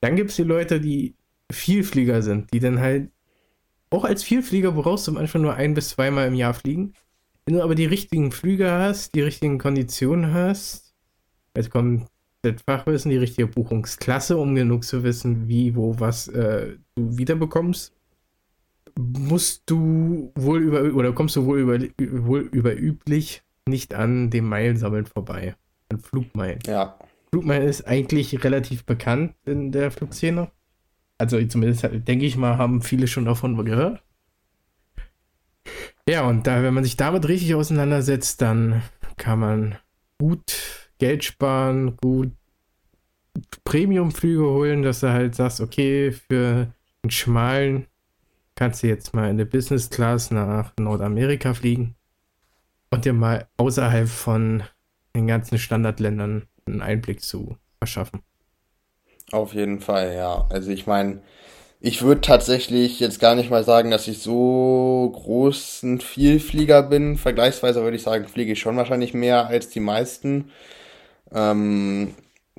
dann 0.01 0.15
gibt 0.15 0.31
es 0.31 0.35
die 0.35 0.43
Leute, 0.43 0.79
die 0.79 1.15
Vielflieger 1.51 2.21
sind, 2.21 2.53
die 2.53 2.59
dann 2.59 2.79
halt 2.79 3.11
auch 3.89 4.05
als 4.05 4.23
Vielflieger 4.23 4.71
brauchst 4.71 5.07
du 5.07 5.11
manchmal 5.11 5.43
nur 5.43 5.53
ein 5.53 5.75
bis 5.75 5.89
zweimal 5.89 6.27
im 6.27 6.33
Jahr 6.33 6.55
fliegen. 6.55 6.93
Wenn 7.45 7.55
du 7.55 7.63
aber 7.63 7.75
die 7.75 7.85
richtigen 7.85 8.31
Flüge 8.31 8.71
hast, 8.71 9.13
die 9.13 9.21
richtigen 9.21 9.59
Konditionen 9.59 10.33
hast, 10.33 10.95
jetzt 11.55 11.69
kommt 11.69 12.07
das 12.41 12.55
Fachwissen, 12.65 13.11
die 13.11 13.17
richtige 13.17 13.47
Buchungsklasse, 13.47 14.37
um 14.37 14.55
genug 14.55 14.83
zu 14.83 15.03
wissen, 15.03 15.47
wie, 15.47 15.75
wo, 15.75 15.99
was 15.99 16.27
äh, 16.29 16.77
du 16.95 17.17
wiederbekommst, 17.17 17.93
musst 18.97 19.63
du 19.67 20.31
wohl 20.35 20.61
über 20.61 20.93
oder 20.93 21.13
kommst 21.13 21.35
du 21.35 21.45
wohl 21.45 21.59
über 21.59 21.79
wohl 22.25 22.41
überüblich 22.51 23.43
nicht 23.67 23.93
an 23.93 24.29
dem 24.29 24.49
Meilensammeln 24.49 25.05
vorbei 25.05 25.55
an 25.93 25.99
Flugmeilen. 25.99 26.59
Ja. 26.65 26.97
Flugmeilen 27.31 27.67
ist 27.67 27.87
eigentlich 27.87 28.43
relativ 28.43 28.85
bekannt 28.85 29.35
in 29.45 29.71
der 29.71 29.91
Flugszene. 29.91 30.51
Also 31.17 31.43
zumindest 31.45 31.83
denke 31.83 32.25
ich 32.25 32.37
mal, 32.37 32.57
haben 32.57 32.81
viele 32.81 33.07
schon 33.07 33.25
davon 33.25 33.63
gehört. 33.65 34.03
Ja, 36.07 36.27
und 36.27 36.45
da, 36.47 36.61
wenn 36.63 36.73
man 36.73 36.83
sich 36.83 36.97
damit 36.97 37.27
richtig 37.27 37.55
auseinandersetzt, 37.55 38.41
dann 38.41 38.81
kann 39.17 39.39
man 39.39 39.75
gut 40.19 40.89
Geld 40.99 41.23
sparen, 41.23 41.97
gut 41.97 42.31
Premium-Flüge 43.63 44.43
holen, 44.43 44.83
dass 44.83 44.99
du 44.99 45.11
halt 45.11 45.35
sagst, 45.35 45.61
okay, 45.61 46.11
für 46.11 46.73
einen 47.01 47.11
schmalen 47.11 47.87
kannst 48.55 48.83
du 48.83 48.87
jetzt 48.87 49.13
mal 49.13 49.29
in 49.29 49.37
der 49.37 49.45
Business 49.45 49.89
Class 49.89 50.29
nach 50.29 50.73
Nordamerika 50.77 51.53
fliegen 51.53 51.95
und 52.91 53.05
dir 53.05 53.13
mal 53.13 53.47
außerhalb 53.57 54.07
von 54.07 54.63
den 55.15 55.27
ganzen 55.27 55.57
Standardländern 55.57 56.47
einen 56.65 56.81
Einblick 56.81 57.21
zu 57.21 57.57
verschaffen. 57.79 58.21
Auf 59.31 59.53
jeden 59.53 59.79
Fall, 59.79 60.13
ja. 60.15 60.47
Also 60.49 60.71
ich 60.71 60.85
meine, 60.87 61.21
ich 61.79 62.01
würde 62.01 62.21
tatsächlich 62.21 62.99
jetzt 62.99 63.19
gar 63.19 63.35
nicht 63.35 63.49
mal 63.49 63.63
sagen, 63.63 63.91
dass 63.91 64.07
ich 64.07 64.19
so 64.19 65.11
großen 65.13 65.99
Vielflieger 65.99 66.83
bin. 66.83 67.17
Vergleichsweise 67.17 67.81
würde 67.83 67.97
ich 67.97 68.03
sagen, 68.03 68.27
fliege 68.27 68.53
ich 68.53 68.59
schon 68.59 68.77
wahrscheinlich 68.77 69.13
mehr 69.13 69.47
als 69.47 69.69
die 69.69 69.81
meisten. 69.81 70.51
Ähm, 71.33 72.13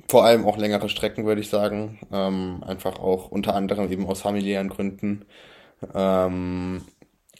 vor 0.07 0.25
allem 0.25 0.45
auch 0.45 0.57
längere 0.57 0.89
Strecken, 0.89 1.25
würde 1.25 1.41
ich 1.41 1.49
sagen. 1.49 1.99
Ähm, 2.11 2.63
einfach 2.65 2.99
auch 2.99 3.31
unter 3.31 3.55
anderem 3.55 3.91
eben 3.91 4.05
aus 4.05 4.21
familiären 4.21 4.69
Gründen. 4.69 5.25
Ähm, 5.93 6.83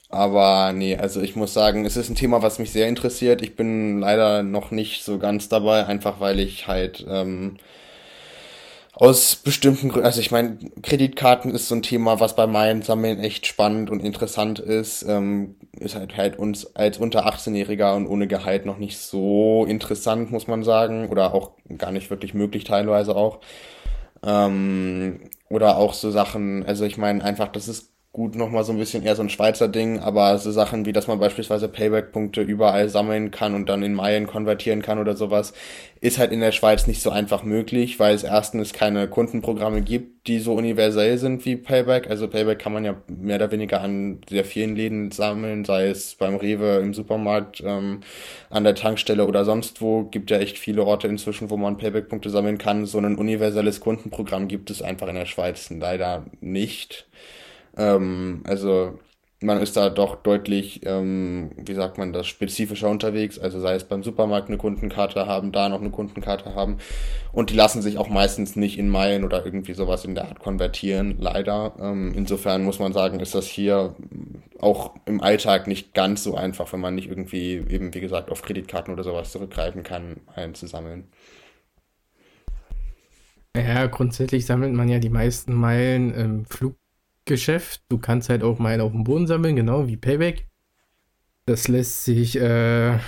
aber 0.08 0.72
nee, 0.72 0.96
also 0.96 1.20
ich 1.20 1.36
muss 1.36 1.52
sagen, 1.54 1.84
es 1.84 1.96
ist 1.96 2.08
ein 2.08 2.14
Thema, 2.14 2.42
was 2.42 2.58
mich 2.58 2.70
sehr 2.72 2.88
interessiert. 2.88 3.42
Ich 3.42 3.56
bin 3.56 4.00
leider 4.00 4.42
noch 4.42 4.70
nicht 4.70 5.02
so 5.04 5.18
ganz 5.18 5.48
dabei, 5.48 5.86
einfach 5.86 6.20
weil 6.20 6.40
ich 6.40 6.66
halt 6.68 7.04
ähm, 7.08 7.56
aus 8.98 9.36
bestimmten 9.36 9.90
Gründen, 9.90 10.06
also 10.06 10.20
ich 10.20 10.30
meine, 10.30 10.58
Kreditkarten 10.82 11.50
ist 11.50 11.68
so 11.68 11.74
ein 11.74 11.82
Thema, 11.82 12.18
was 12.18 12.34
bei 12.34 12.46
meinen 12.46 12.80
Sammeln 12.80 13.20
echt 13.20 13.46
spannend 13.46 13.90
und 13.90 14.00
interessant 14.00 14.58
ist. 14.58 15.02
Ähm, 15.02 15.56
ist 15.78 15.94
halt 15.96 16.16
halt 16.16 16.38
uns 16.38 16.74
als 16.74 16.96
unter 16.96 17.26
18-Jähriger 17.26 17.94
und 17.94 18.06
ohne 18.06 18.26
Gehalt 18.26 18.64
noch 18.64 18.78
nicht 18.78 18.98
so 18.98 19.66
interessant, 19.68 20.30
muss 20.30 20.46
man 20.46 20.64
sagen. 20.64 21.08
Oder 21.08 21.34
auch 21.34 21.52
gar 21.76 21.92
nicht 21.92 22.08
wirklich 22.08 22.32
möglich 22.32 22.64
teilweise 22.64 23.14
auch. 23.14 23.40
Ähm, 24.24 25.20
oder 25.50 25.76
auch 25.76 25.92
so 25.94 26.10
Sachen, 26.10 26.64
also 26.66 26.84
ich 26.84 26.96
meine 26.96 27.22
einfach, 27.22 27.48
das 27.48 27.68
ist 27.68 27.92
gut 28.16 28.34
nochmal 28.34 28.64
so 28.64 28.72
ein 28.72 28.78
bisschen 28.78 29.02
eher 29.02 29.14
so 29.14 29.20
ein 29.20 29.28
Schweizer 29.28 29.68
Ding, 29.68 29.98
aber 29.98 30.38
so 30.38 30.50
Sachen 30.50 30.86
wie, 30.86 30.94
dass 30.94 31.06
man 31.06 31.18
beispielsweise 31.18 31.68
Payback-Punkte 31.68 32.40
überall 32.40 32.88
sammeln 32.88 33.30
kann 33.30 33.54
und 33.54 33.68
dann 33.68 33.82
in 33.82 33.92
Meilen 33.92 34.26
konvertieren 34.26 34.80
kann 34.80 34.98
oder 34.98 35.14
sowas, 35.14 35.52
ist 36.00 36.18
halt 36.18 36.32
in 36.32 36.40
der 36.40 36.52
Schweiz 36.52 36.86
nicht 36.86 37.02
so 37.02 37.10
einfach 37.10 37.42
möglich, 37.42 38.00
weil 38.00 38.14
es 38.14 38.24
erstens 38.24 38.72
keine 38.72 39.06
Kundenprogramme 39.06 39.82
gibt, 39.82 40.28
die 40.28 40.38
so 40.38 40.54
universell 40.54 41.18
sind 41.18 41.44
wie 41.44 41.56
Payback. 41.56 42.08
Also 42.08 42.26
Payback 42.26 42.58
kann 42.58 42.72
man 42.72 42.86
ja 42.86 42.96
mehr 43.06 43.36
oder 43.36 43.50
weniger 43.50 43.82
an 43.82 44.22
sehr 44.26 44.46
vielen 44.46 44.76
Läden 44.76 45.10
sammeln, 45.10 45.66
sei 45.66 45.88
es 45.88 46.14
beim 46.14 46.36
Rewe, 46.36 46.76
im 46.76 46.94
Supermarkt, 46.94 47.62
ähm, 47.66 48.00
an 48.48 48.64
der 48.64 48.74
Tankstelle 48.74 49.26
oder 49.26 49.44
sonst 49.44 49.82
wo. 49.82 50.04
Gibt 50.04 50.30
ja 50.30 50.38
echt 50.38 50.56
viele 50.56 50.86
Orte 50.86 51.06
inzwischen, 51.06 51.50
wo 51.50 51.58
man 51.58 51.76
Payback-Punkte 51.76 52.30
sammeln 52.30 52.56
kann. 52.56 52.86
So 52.86 52.96
ein 52.96 53.18
universelles 53.18 53.80
Kundenprogramm 53.80 54.48
gibt 54.48 54.70
es 54.70 54.80
einfach 54.80 55.08
in 55.08 55.16
der 55.16 55.26
Schweiz 55.26 55.68
leider 55.68 56.24
nicht. 56.40 57.06
Ähm, 57.76 58.42
also 58.44 58.98
man 59.42 59.60
ist 59.60 59.76
da 59.76 59.90
doch 59.90 60.16
deutlich, 60.16 60.80
ähm, 60.86 61.50
wie 61.56 61.74
sagt 61.74 61.98
man 61.98 62.12
das, 62.14 62.26
spezifischer 62.26 62.88
unterwegs. 62.88 63.38
Also 63.38 63.60
sei 63.60 63.74
es 63.74 63.84
beim 63.84 64.02
Supermarkt 64.02 64.48
eine 64.48 64.56
Kundenkarte 64.56 65.26
haben, 65.26 65.52
da 65.52 65.68
noch 65.68 65.80
eine 65.80 65.90
Kundenkarte 65.90 66.54
haben. 66.54 66.78
Und 67.32 67.50
die 67.50 67.54
lassen 67.54 67.82
sich 67.82 67.98
auch 67.98 68.08
meistens 68.08 68.56
nicht 68.56 68.78
in 68.78 68.88
Meilen 68.88 69.24
oder 69.24 69.44
irgendwie 69.44 69.74
sowas 69.74 70.06
in 70.06 70.14
der 70.14 70.28
Art 70.28 70.38
konvertieren, 70.38 71.16
leider. 71.18 71.74
Ähm, 71.78 72.12
insofern 72.16 72.64
muss 72.64 72.78
man 72.78 72.94
sagen, 72.94 73.20
ist 73.20 73.34
das 73.34 73.46
hier 73.46 73.94
auch 74.58 74.94
im 75.04 75.20
Alltag 75.20 75.66
nicht 75.66 75.92
ganz 75.92 76.24
so 76.24 76.34
einfach, 76.34 76.72
wenn 76.72 76.80
man 76.80 76.94
nicht 76.94 77.08
irgendwie 77.08 77.56
eben, 77.68 77.92
wie 77.92 78.00
gesagt, 78.00 78.30
auf 78.30 78.40
Kreditkarten 78.40 78.92
oder 78.94 79.04
sowas 79.04 79.32
zurückgreifen 79.32 79.82
kann, 79.82 80.22
Meilen 80.34 80.54
zu 80.54 80.66
sammeln. 80.66 81.08
Ja, 83.54 83.86
grundsätzlich 83.86 84.46
sammelt 84.46 84.72
man 84.72 84.88
ja 84.88 84.98
die 84.98 85.08
meisten 85.10 85.54
Meilen 85.54 86.12
im 86.14 86.46
Flug 86.46 86.76
Geschäft. 87.26 87.82
Du 87.88 87.98
kannst 87.98 88.28
halt 88.28 88.42
auch 88.42 88.58
Meilen 88.58 88.80
auf 88.80 88.92
dem 88.92 89.04
Boden 89.04 89.26
sammeln, 89.26 89.56
genau 89.56 89.86
wie 89.86 89.96
Payback. 89.96 90.48
Das 91.44 91.68
lässt 91.68 92.04
sich 92.04 92.36
äh, 92.40 92.98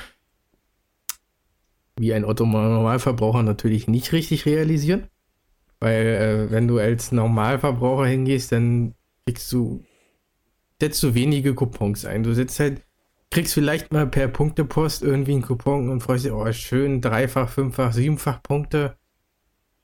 wie 1.99 2.13
ein 2.13 2.25
Otto-Normalverbraucher 2.25 3.43
natürlich 3.43 3.89
nicht 3.89 4.13
richtig 4.13 4.47
realisieren. 4.47 5.09
Weil 5.81 6.07
äh, 6.07 6.51
wenn 6.51 6.69
du 6.69 6.79
als 6.79 7.13
Normalverbraucher 7.13 8.07
hingehst, 8.07 8.53
dann 8.53 8.95
kriegst 9.27 9.51
du, 9.53 9.85
setzt 10.81 11.03
du 11.03 11.15
wenige 11.15 11.55
Coupons 11.55 12.05
ein. 12.05 12.23
Du 12.23 12.35
setzt 12.35 12.59
halt, 12.61 12.83
kriegst 13.31 13.55
vielleicht 13.55 13.93
mal 13.93 14.07
per 14.07 14.29
Punktepost 14.29 15.03
irgendwie 15.03 15.33
einen 15.33 15.43
Coupon 15.43 15.89
und 15.89 16.01
freust 16.01 16.25
dich, 16.25 16.33
oh 16.33 16.53
schön, 16.53 17.01
dreifach, 17.01 17.49
fünffach, 17.49 17.93
siebenfach 17.93 18.43
Punkte 18.43 18.97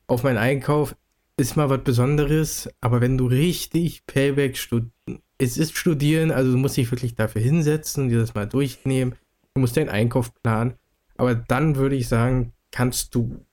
auf 0.07 0.23
meinen 0.23 0.39
Einkauf 0.39 0.97
ist 1.37 1.57
mal 1.57 1.69
was 1.69 1.83
Besonderes, 1.83 2.69
aber 2.81 3.01
wenn 3.01 3.19
du 3.19 3.27
richtig 3.27 4.07
Payback 4.07 4.57
studierst, 4.57 4.93
es 5.39 5.59
ist 5.59 5.77
studieren, 5.77 6.31
also 6.31 6.53
du 6.53 6.59
musst 6.59 6.77
dich 6.77 6.91
wirklich 6.91 7.17
dafür 7.17 7.43
hinsetzen 7.43 8.05
und 8.05 8.11
dir 8.11 8.21
das 8.21 8.35
mal 8.35 8.47
durchnehmen. 8.47 9.17
Du 9.55 9.61
musst 9.61 9.77
deinen 9.77 9.89
Einkauf 9.89 10.33
planen. 10.43 10.75
Aber 11.17 11.35
dann 11.35 11.77
würde 11.77 11.97
ich 11.97 12.09
sagen, 12.09 12.53
kannst 12.71 13.15
du 13.15 13.45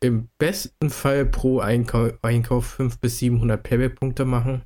im 0.00 0.28
besten 0.38 0.90
Fall 0.90 1.26
pro 1.26 1.60
Einkau 1.60 2.10
Einkauf 2.22 2.66
500 2.66 3.00
bis 3.00 3.18
700 3.18 3.62
Payback-Punkte 3.62 4.24
machen. 4.24 4.62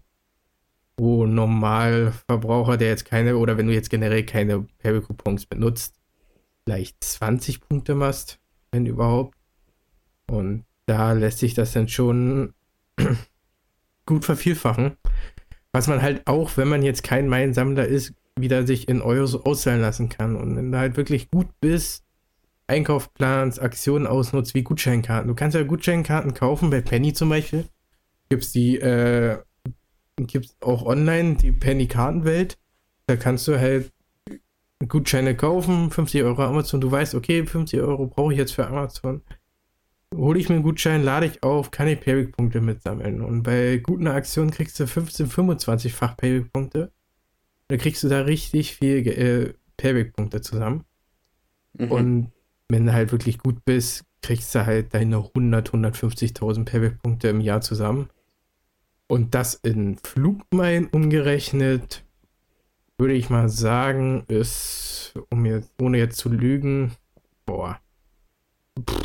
Wo 0.97 1.27
Normalverbraucher, 1.27 2.77
der 2.77 2.89
jetzt 2.89 3.05
keine, 3.05 3.37
oder 3.37 3.57
wenn 3.57 3.67
du 3.67 3.73
jetzt 3.73 3.91
generell 3.91 4.25
keine 4.25 4.67
Payback-Coupons 4.79 5.47
benutzt, 5.47 5.95
vielleicht 6.65 7.03
20 7.03 7.61
Punkte 7.61 7.95
machst, 7.95 8.39
wenn 8.71 8.87
überhaupt. 8.87 9.35
Und 10.27 10.65
da 10.87 11.13
lässt 11.13 11.39
sich 11.39 11.55
das 11.55 11.73
dann 11.73 11.89
schon 11.89 12.55
gut 14.07 14.25
vervielfachen. 14.25 14.97
Was 15.73 15.87
man 15.89 16.03
halt 16.03 16.27
auch, 16.27 16.57
wenn 16.57 16.69
man 16.69 16.83
jetzt 16.83 17.03
kein 17.03 17.29
Meilensammler 17.29 17.87
ist, 17.87 18.15
wieder 18.37 18.67
sich 18.67 18.89
in 18.89 19.03
Euros 19.03 19.35
auszahlen 19.35 19.81
lassen 19.81 20.09
kann. 20.09 20.37
Und 20.37 20.57
wenn 20.57 20.73
du 20.73 20.79
halt 20.79 20.97
wirklich 20.97 21.31
gut 21.31 21.49
bist, 21.61 22.05
Einkauf 22.67 23.13
planst, 23.15 23.61
Aktionen 23.61 24.07
ausnutzt, 24.07 24.55
wie 24.55 24.63
Gutscheinkarten. 24.63 25.29
Du 25.29 25.35
kannst 25.35 25.55
ja 25.55 25.63
Gutscheinkarten 25.63 26.35
kaufen, 26.35 26.71
bei 26.71 26.81
Penny 26.81 27.13
zum 27.13 27.29
Beispiel. 27.29 27.67
Gibt's 28.29 28.53
die, 28.53 28.79
äh, 28.79 29.39
gibt's 30.17 30.57
auch 30.61 30.85
online, 30.85 31.37
die 31.37 31.53
Penny-Kartenwelt. 31.53 32.59
Da 33.07 33.17
kannst 33.17 33.47
du 33.49 33.59
halt 33.59 33.93
Gutscheine 34.89 35.37
kaufen, 35.37 35.91
50 35.91 36.23
Euro 36.23 36.43
Amazon. 36.43 36.81
Du 36.81 36.91
weißt, 36.91 37.15
okay, 37.15 37.45
50 37.45 37.81
Euro 37.81 38.07
brauche 38.07 38.33
ich 38.33 38.39
jetzt 38.39 38.53
für 38.53 38.67
Amazon 38.67 39.23
hole 40.15 40.39
ich 40.39 40.49
mir 40.49 40.57
einen 40.57 40.65
Gutschein, 40.65 41.03
lade 41.03 41.27
ich 41.27 41.43
auf, 41.43 41.71
kann 41.71 41.89
ich 41.89 42.01
Payback-Punkte 42.01 42.61
mitsammeln. 42.61 43.23
Und 43.23 43.43
bei 43.43 43.79
guten 43.79 44.07
Aktionen 44.07 44.51
kriegst 44.51 44.79
du 44.81 44.87
15, 44.87 45.29
25-fach 45.29 46.17
Payback-Punkte. 46.17 46.93
Da 47.69 47.77
kriegst 47.77 48.03
du 48.03 48.09
da 48.09 48.21
richtig 48.21 48.77
viel 48.77 49.07
äh, 49.07 49.55
Payback-Punkte 49.77 50.41
zusammen. 50.41 50.85
Mhm. 51.75 51.91
Und 51.91 52.33
wenn 52.69 52.87
du 52.87 52.93
halt 52.93 53.13
wirklich 53.13 53.39
gut 53.39 53.65
bist, 53.65 54.05
kriegst 54.23 54.55
du 54.55 54.65
halt 54.65 54.95
deine 54.95 55.17
100, 55.17 55.71
150.000 55.71 56.65
Payback-Punkte 56.65 57.29
im 57.29 57.41
Jahr 57.41 57.61
zusammen. 57.61 58.09
Und 59.09 59.35
das 59.35 59.55
in 59.55 59.99
Flugmeilen 59.99 60.87
umgerechnet, 60.87 62.05
würde 62.99 63.15
ich 63.15 63.31
mal 63.31 63.49
sagen, 63.49 64.25
ist, 64.29 65.15
um 65.31 65.45
jetzt, 65.45 65.71
ohne 65.81 65.99
jetzt 65.99 66.19
zu 66.19 66.29
lügen, 66.29 66.93
boah, 67.45 67.79
pff, 68.89 69.02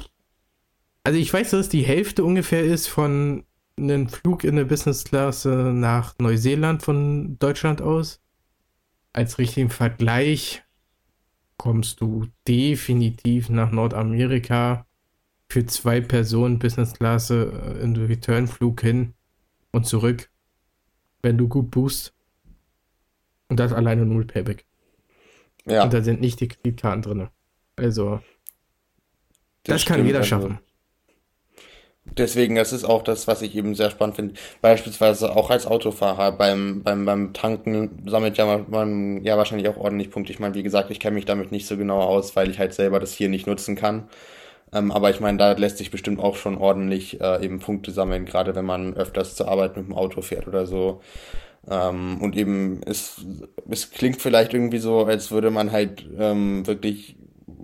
also 1.08 1.20
ich 1.20 1.32
weiß, 1.32 1.52
dass 1.52 1.62
es 1.62 1.70
die 1.70 1.84
Hälfte 1.84 2.26
ungefähr 2.26 2.65
ist 2.65 2.88
von 2.88 3.46
einem 3.78 4.10
Flug 4.10 4.43
in 4.43 4.58
der 4.58 4.65
Business-Klasse 4.65 5.72
nach 5.74 6.15
Neuseeland 6.20 6.84
von 6.84 7.39
Deutschland 7.39 7.82
aus. 7.82 8.20
Als 9.13 9.38
richtigen 9.38 9.70
Vergleich 9.70 10.63
kommst 11.56 12.02
du 12.02 12.28
definitiv 12.46 13.48
nach 13.48 13.72
Nordamerika 13.72 14.86
für 15.50 15.65
zwei 15.65 16.02
Personen 16.02 16.60
Business-Klasse 16.60 17.54
äh, 17.80 17.84
in 17.84 17.96
Return-Flug 17.96 18.82
hin 18.82 19.13
und 19.72 19.88
zurück, 19.88 20.30
wenn 21.22 21.38
du 21.38 21.48
gut 21.48 21.72
boost. 21.72 22.13
Und 23.48 23.62
das 23.62 23.72
alleine 23.72 24.06
null 24.06 24.26
Payback. 24.26 24.65
Ja. 25.65 25.86
Und 25.86 25.93
da 25.93 26.02
sind 26.02 26.20
nicht 26.20 26.41
die 26.41 26.50
Kreditkarten 26.50 27.02
drin. 27.02 27.30
Also, 27.78 28.20
das, 29.63 29.84
das 29.84 29.86
kann 29.86 30.06
jeder 30.06 30.20
also 30.20 30.28
schaffen. 30.28 30.60
Deswegen, 32.15 32.56
das 32.56 32.74
ist 32.74 32.84
auch 32.84 33.04
das, 33.04 33.28
was 33.28 33.41
ich 33.41 33.56
eben 33.56 33.76
sehr 33.76 33.89
spannend 33.89 34.15
finde. 34.15 34.34
Beispielsweise 34.62 35.36
auch 35.36 35.50
als 35.50 35.67
Autofahrer 35.67 36.32
beim, 36.32 36.82
beim, 36.84 37.06
beim 37.06 37.34
Tanken 37.34 38.04
sammelt 38.08 38.38
ja 38.38 38.63
man 38.67 39.24
ja 39.24 39.38
wahrscheinlich 39.38 39.67
auch 39.67 39.78
ordentlich 39.78 40.10
Punkte. 40.10 40.32
Ich 40.32 40.39
meine, 40.39 40.56
wie 40.56 40.63
gesagt, 40.63 40.89
ich 40.89 41.00
kenne 41.00 41.15
mich 41.15 41.26
damit 41.26 41.52
nicht 41.52 41.67
so 41.67 41.78
genau 41.78 42.00
aus, 42.00 42.36
weil 42.36 42.50
ich 42.50 42.60
halt 42.60 42.74
selber 42.74 43.00
das 43.00 43.13
hier 43.13 43.30
nicht 43.30 43.46
nutzen 43.46 43.76
kann. 43.76 44.08
Ähm, 44.74 44.91
aber 44.91 45.10
ich 45.10 45.20
meine, 45.20 45.38
da 45.38 45.52
lässt 45.54 45.78
sich 45.78 45.91
bestimmt 45.91 46.20
auch 46.20 46.36
schon 46.36 46.58
ordentlich 46.58 47.22
äh, 47.22 47.43
eben 47.43 47.60
Punkte 47.60 47.91
sammeln, 47.91 48.26
gerade 48.26 48.56
wenn 48.56 48.65
man 48.65 48.96
öfters 48.96 49.36
zur 49.36 49.48
Arbeit 49.48 49.78
mit 49.78 49.88
dem 49.88 49.93
Auto 49.93 50.22
fährt 50.22 50.48
oder 50.48 50.65
so. 50.65 51.02
Ähm, 51.70 52.22
und 52.22 52.36
eben, 52.36 52.82
es, 52.86 53.26
es 53.70 53.91
klingt 53.91 54.22
vielleicht 54.22 54.54
irgendwie 54.54 54.80
so, 54.80 55.06
als 55.06 55.32
würde 55.32 55.52
man 55.52 55.72
halt 55.72 56.06
ähm, 56.17 56.65
wirklich, 56.67 57.15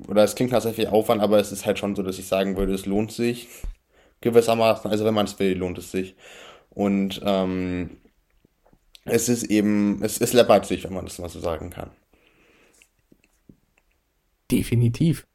oder 0.08 0.24
es 0.24 0.36
klingt 0.36 0.52
nach 0.52 0.62
sehr 0.62 0.74
viel 0.74 0.88
Aufwand, 0.88 1.22
aber 1.22 1.40
es 1.40 1.52
ist 1.52 1.66
halt 1.66 1.80
schon 1.80 1.96
so, 1.96 2.04
dass 2.04 2.20
ich 2.20 2.28
sagen 2.28 2.58
würde, 2.58 2.74
es 2.74 2.86
lohnt 2.86 3.12
sich 3.12 3.48
gewissermaßen. 4.24 4.90
Also 4.90 5.06
wenn 5.06 5.14
man 5.14 5.26
es 5.26 5.38
will, 5.40 5.58
lohnt 5.58 5.78
es 5.78 5.92
sich. 5.92 6.16
Und 6.70 7.22
ähm, 7.24 7.98
es 9.06 9.30
ist 9.30 9.44
eben, 9.44 10.02
es, 10.02 10.20
es 10.20 10.34
läppert 10.34 10.66
sich, 10.66 10.84
wenn 10.84 10.94
man 10.94 11.06
das 11.06 11.20
mal 11.20 11.30
so 11.30 11.40
sagen 11.40 11.70
kann. 11.70 11.92
Definitiv. 14.50 15.28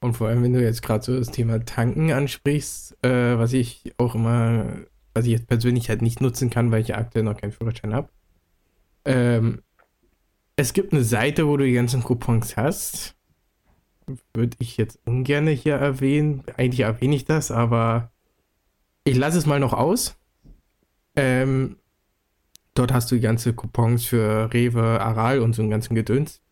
Und 0.00 0.14
vor 0.14 0.28
allem, 0.28 0.42
wenn 0.42 0.52
du 0.52 0.62
jetzt 0.62 0.82
gerade 0.82 1.04
so 1.04 1.16
das 1.18 1.30
Thema 1.30 1.64
Tanken 1.64 2.12
ansprichst, 2.12 2.96
äh, 3.04 3.38
was 3.38 3.52
ich 3.52 3.94
auch 3.98 4.14
immer, 4.14 4.66
was 5.14 5.24
ich 5.26 5.32
jetzt 5.32 5.48
persönlich 5.48 5.88
halt 5.88 6.02
nicht 6.02 6.20
nutzen 6.20 6.50
kann, 6.50 6.70
weil 6.70 6.82
ich 6.82 6.88
ja 6.88 6.98
aktuell 6.98 7.24
noch 7.24 7.36
keinen 7.36 7.52
Führerschein 7.52 7.94
habe. 7.94 8.08
Ähm, 9.04 9.62
es 10.56 10.72
gibt 10.72 10.92
eine 10.92 11.04
Seite, 11.04 11.46
wo 11.46 11.56
du 11.56 11.64
die 11.64 11.72
ganzen 11.72 12.02
Coupons 12.02 12.56
hast. 12.56 13.14
Würde 14.34 14.56
ich 14.60 14.76
jetzt 14.76 15.00
ungern 15.04 15.48
hier 15.48 15.74
erwähnen. 15.74 16.44
Eigentlich 16.56 16.80
erwähne 16.80 17.16
ich 17.16 17.24
das, 17.24 17.50
aber 17.50 18.12
ich 19.06 19.16
lasse 19.16 19.38
es 19.38 19.46
mal 19.46 19.60
noch 19.60 19.72
aus. 19.72 20.16
Ähm, 21.14 21.76
dort 22.74 22.92
hast 22.92 23.10
du 23.10 23.14
die 23.14 23.20
ganze 23.20 23.54
Coupons 23.54 24.04
für 24.04 24.52
Rewe, 24.52 25.00
Aral 25.00 25.40
und 25.40 25.54
so 25.54 25.62
einen 25.62 25.70
ganzen 25.70 25.94
Gedöns. 25.94 26.42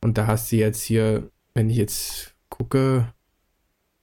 Und 0.00 0.16
da 0.16 0.26
hast 0.26 0.52
du 0.52 0.56
jetzt 0.56 0.82
hier, 0.82 1.30
wenn 1.52 1.68
ich 1.68 1.76
jetzt 1.76 2.36
gucke, 2.48 3.12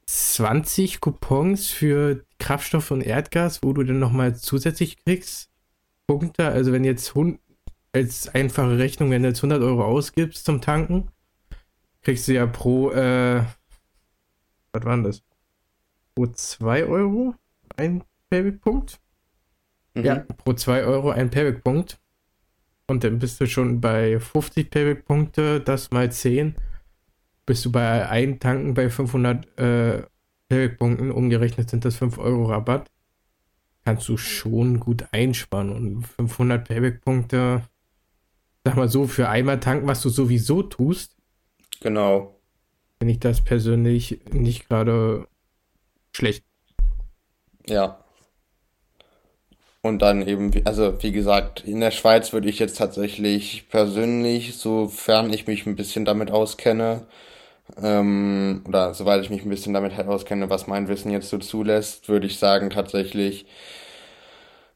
20 0.05 0.99
Coupons 0.99 1.69
für 1.69 2.25
Kraftstoff 2.39 2.91
und 2.91 3.01
Erdgas, 3.01 3.63
wo 3.63 3.71
du 3.71 3.83
dann 3.83 3.99
nochmal 3.99 4.35
zusätzlich 4.35 4.97
kriegst. 5.03 5.49
Punkte. 6.07 6.49
Also 6.49 6.73
wenn 6.73 6.83
jetzt 6.83 7.13
als 7.93 8.27
einfache 8.27 8.77
Rechnung, 8.77 9.11
wenn 9.11 9.23
du 9.23 9.29
jetzt 9.29 9.39
100 9.39 9.61
Euro 9.61 9.85
ausgibst 9.85 10.43
zum 10.43 10.59
Tanken, 10.59 11.09
kriegst 12.01 12.27
du 12.27 12.33
ja 12.33 12.47
pro, 12.47 12.91
äh, 12.91 13.45
was 14.73 14.83
war 14.83 14.95
denn 14.95 15.05
das? 15.05 15.23
Pro 16.15 16.27
2 16.27 16.83
Euro? 16.85 17.35
Ein 17.77 18.03
Payback-Punkt. 18.29 18.99
Mhm. 19.93 20.03
Ja, 20.03 20.15
pro 20.37 20.53
2 20.53 20.83
Euro 20.83 21.09
ein 21.11 21.29
Payback-Punkt. 21.29 21.99
Und 22.87 23.03
dann 23.03 23.19
bist 23.19 23.39
du 23.39 23.47
schon 23.47 23.79
bei 23.79 24.19
50 24.19 24.69
Payback-Punkte, 24.69 25.61
das 25.61 25.91
mal 25.91 26.11
10. 26.11 26.55
Bist 27.45 27.65
du 27.65 27.71
bei 27.71 28.07
ein 28.09 28.39
Tanken 28.39 28.73
bei 28.73 28.89
500 28.89 29.59
äh, 29.59 30.03
Payback-Punkten, 30.49 31.11
umgerechnet 31.11 31.69
sind 31.69 31.85
das 31.85 31.95
5 31.95 32.17
Euro 32.17 32.45
Rabatt. 32.45 32.91
Kannst 33.85 34.07
du 34.09 34.17
schon 34.17 34.79
gut 34.79 35.05
einsparen. 35.11 35.71
Und 35.71 36.03
500 36.03 36.67
Payback-Punkte, 36.67 37.63
sag 38.65 38.75
mal 38.75 38.89
so, 38.89 39.07
für 39.07 39.29
einmal 39.29 39.59
tanken, 39.59 39.87
was 39.87 40.01
du 40.01 40.09
sowieso 40.09 40.61
tust. 40.61 41.15
Genau. 41.79 42.39
Finde 42.99 43.13
ich 43.13 43.19
das 43.19 43.41
persönlich 43.41 44.19
nicht 44.31 44.67
gerade 44.67 45.27
schlecht. 46.13 46.43
Ja. 47.67 47.97
Und 49.83 50.01
dann 50.03 50.27
eben, 50.27 50.51
also 50.65 51.01
wie 51.01 51.11
gesagt, 51.11 51.63
in 51.65 51.79
der 51.79 51.89
Schweiz 51.91 52.33
würde 52.33 52.49
ich 52.49 52.59
jetzt 52.59 52.77
tatsächlich 52.77 53.67
persönlich, 53.69 54.55
sofern 54.57 55.33
ich 55.33 55.47
mich 55.47 55.65
ein 55.65 55.75
bisschen 55.75 56.05
damit 56.05 56.29
auskenne, 56.29 57.07
ähm, 57.81 58.63
oder 58.67 58.93
soweit 58.93 59.23
ich 59.23 59.29
mich 59.31 59.43
ein 59.43 59.49
bisschen 59.49 59.73
damit 59.73 59.97
halt 59.97 60.07
auskenne, 60.07 60.49
was 60.49 60.67
mein 60.67 60.87
Wissen 60.87 61.11
jetzt 61.11 61.29
so 61.29 61.37
zulässt, 61.39 62.09
würde 62.09 62.27
ich 62.27 62.37
sagen, 62.39 62.69
tatsächlich 62.69 63.45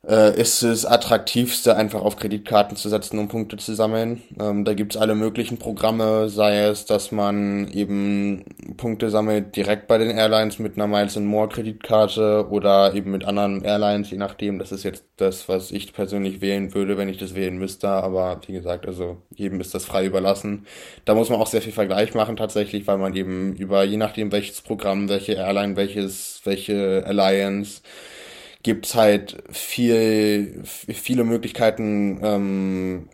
äh, 0.07 0.39
ist 0.39 0.61
es 0.61 0.85
attraktivste, 0.85 1.75
einfach 1.75 2.01
auf 2.01 2.17
Kreditkarten 2.17 2.77
zu 2.77 2.89
setzen, 2.89 3.17
um 3.17 3.27
Punkte 3.27 3.57
zu 3.57 3.73
sammeln. 3.73 4.21
Ähm, 4.39 4.65
da 4.65 4.73
gibt's 4.73 4.97
alle 4.97 5.15
möglichen 5.15 5.57
Programme, 5.57 6.29
sei 6.29 6.59
es, 6.59 6.85
dass 6.85 7.11
man 7.11 7.67
eben 7.71 8.45
Punkte 8.77 9.09
sammelt 9.09 9.55
direkt 9.55 9.87
bei 9.87 9.97
den 9.97 10.11
Airlines 10.11 10.59
mit 10.59 10.75
einer 10.75 10.87
Miles 10.87 11.15
More 11.17 11.49
Kreditkarte 11.49 12.47
oder 12.49 12.93
eben 12.93 13.11
mit 13.11 13.25
anderen 13.25 13.63
Airlines, 13.63 14.11
je 14.11 14.17
nachdem. 14.17 14.59
Das 14.59 14.71
ist 14.71 14.83
jetzt 14.83 15.05
das, 15.17 15.49
was 15.49 15.71
ich 15.71 15.93
persönlich 15.93 16.41
wählen 16.41 16.73
würde, 16.73 16.97
wenn 16.97 17.09
ich 17.09 17.17
das 17.17 17.35
wählen 17.35 17.57
müsste. 17.57 17.89
Aber 17.89 18.39
wie 18.45 18.53
gesagt, 18.53 18.85
also 18.87 19.17
jedem 19.35 19.59
ist 19.59 19.73
das 19.73 19.85
frei 19.85 20.05
überlassen. 20.05 20.65
Da 21.05 21.15
muss 21.15 21.29
man 21.29 21.39
auch 21.39 21.47
sehr 21.47 21.61
viel 21.61 21.73
Vergleich 21.73 22.13
machen 22.13 22.35
tatsächlich, 22.35 22.85
weil 22.87 22.97
man 22.97 23.15
eben 23.15 23.55
über, 23.55 23.83
je 23.83 23.97
nachdem 23.97 24.31
welches 24.31 24.61
Programm, 24.61 25.09
welche 25.09 25.33
Airline, 25.33 25.75
welches, 25.75 26.41
welche 26.43 27.03
Alliance, 27.05 27.81
gibt's 28.65 28.95
halt 28.95 29.43
viel, 29.51 30.63
viele 30.65 31.23
Möglichkeiten, 31.23 32.19
ähm, 32.23 33.09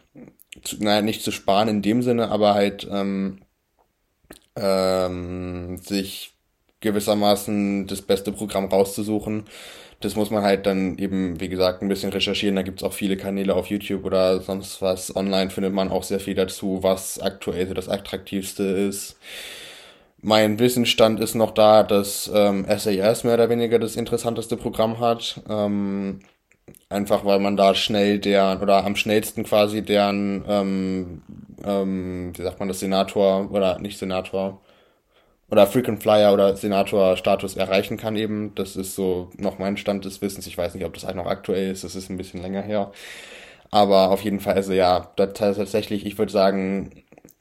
zu, 0.63 0.81
naja, 0.81 1.01
nicht 1.01 1.23
zu 1.23 1.31
sparen 1.31 1.67
in 1.67 1.81
dem 1.81 2.01
Sinne, 2.01 2.29
aber 2.31 2.53
halt 2.53 2.87
ähm, 2.89 3.41
ähm, 4.55 5.77
sich 5.77 6.33
gewissermaßen 6.79 7.85
das 7.87 8.01
beste 8.01 8.31
Programm 8.31 8.65
rauszusuchen. 8.65 9.43
Das 9.99 10.15
muss 10.15 10.31
man 10.31 10.43
halt 10.43 10.65
dann 10.65 10.97
eben, 10.97 11.41
wie 11.41 11.49
gesagt, 11.49 11.81
ein 11.81 11.89
bisschen 11.89 12.11
recherchieren. 12.13 12.55
Da 12.55 12.61
gibt's 12.63 12.83
auch 12.83 12.93
viele 12.93 13.17
Kanäle 13.17 13.53
auf 13.53 13.67
YouTube 13.67 14.05
oder 14.05 14.39
sonst 14.41 14.81
was. 14.81 15.13
Online 15.15 15.49
findet 15.49 15.73
man 15.73 15.89
auch 15.89 16.03
sehr 16.03 16.21
viel 16.21 16.35
dazu, 16.35 16.79
was 16.81 17.19
aktuell 17.19 17.67
so 17.67 17.73
das 17.73 17.89
Attraktivste 17.89 18.63
ist. 18.63 19.17
Mein 20.23 20.59
Wissensstand 20.59 21.19
ist 21.19 21.35
noch 21.35 21.51
da, 21.51 21.83
dass 21.83 22.29
ähm, 22.33 22.65
SAS 22.67 23.23
mehr 23.23 23.33
oder 23.33 23.49
weniger 23.49 23.79
das 23.79 23.95
interessanteste 23.95 24.55
Programm 24.57 24.99
hat. 24.99 25.41
Ähm, 25.49 26.19
einfach 26.89 27.25
weil 27.25 27.39
man 27.39 27.57
da 27.57 27.73
schnell 27.75 28.19
deren, 28.19 28.61
oder 28.61 28.85
am 28.85 28.95
schnellsten 28.95 29.43
quasi 29.43 29.81
deren, 29.83 30.45
ähm, 30.47 31.21
ähm, 31.63 32.33
wie 32.37 32.43
sagt 32.43 32.59
man 32.59 32.67
das, 32.67 32.79
Senator 32.79 33.51
oder 33.51 33.79
nicht 33.79 33.97
Senator, 33.97 34.61
oder 35.49 35.67
Frequent 35.67 36.01
Flyer 36.01 36.33
oder 36.33 36.55
Senator-Status 36.55 37.57
erreichen 37.57 37.97
kann 37.97 38.15
eben. 38.15 38.55
Das 38.55 38.75
ist 38.77 38.95
so 38.95 39.29
noch 39.37 39.59
mein 39.59 39.77
Stand 39.77 40.05
des 40.05 40.21
Wissens. 40.21 40.47
Ich 40.47 40.57
weiß 40.57 40.75
nicht, 40.75 40.85
ob 40.85 40.93
das 40.93 41.05
halt 41.05 41.17
noch 41.17 41.25
aktuell 41.25 41.71
ist. 41.71 41.83
Das 41.83 41.95
ist 41.95 42.09
ein 42.09 42.17
bisschen 42.17 42.41
länger 42.41 42.61
her. 42.61 42.91
Aber 43.71 44.11
auf 44.11 44.21
jeden 44.23 44.39
Fall, 44.39 44.55
also 44.55 44.73
ja, 44.73 45.11
tatsächlich, 45.15 46.05
ich 46.05 46.17
würde 46.17 46.31
sagen, 46.31 46.91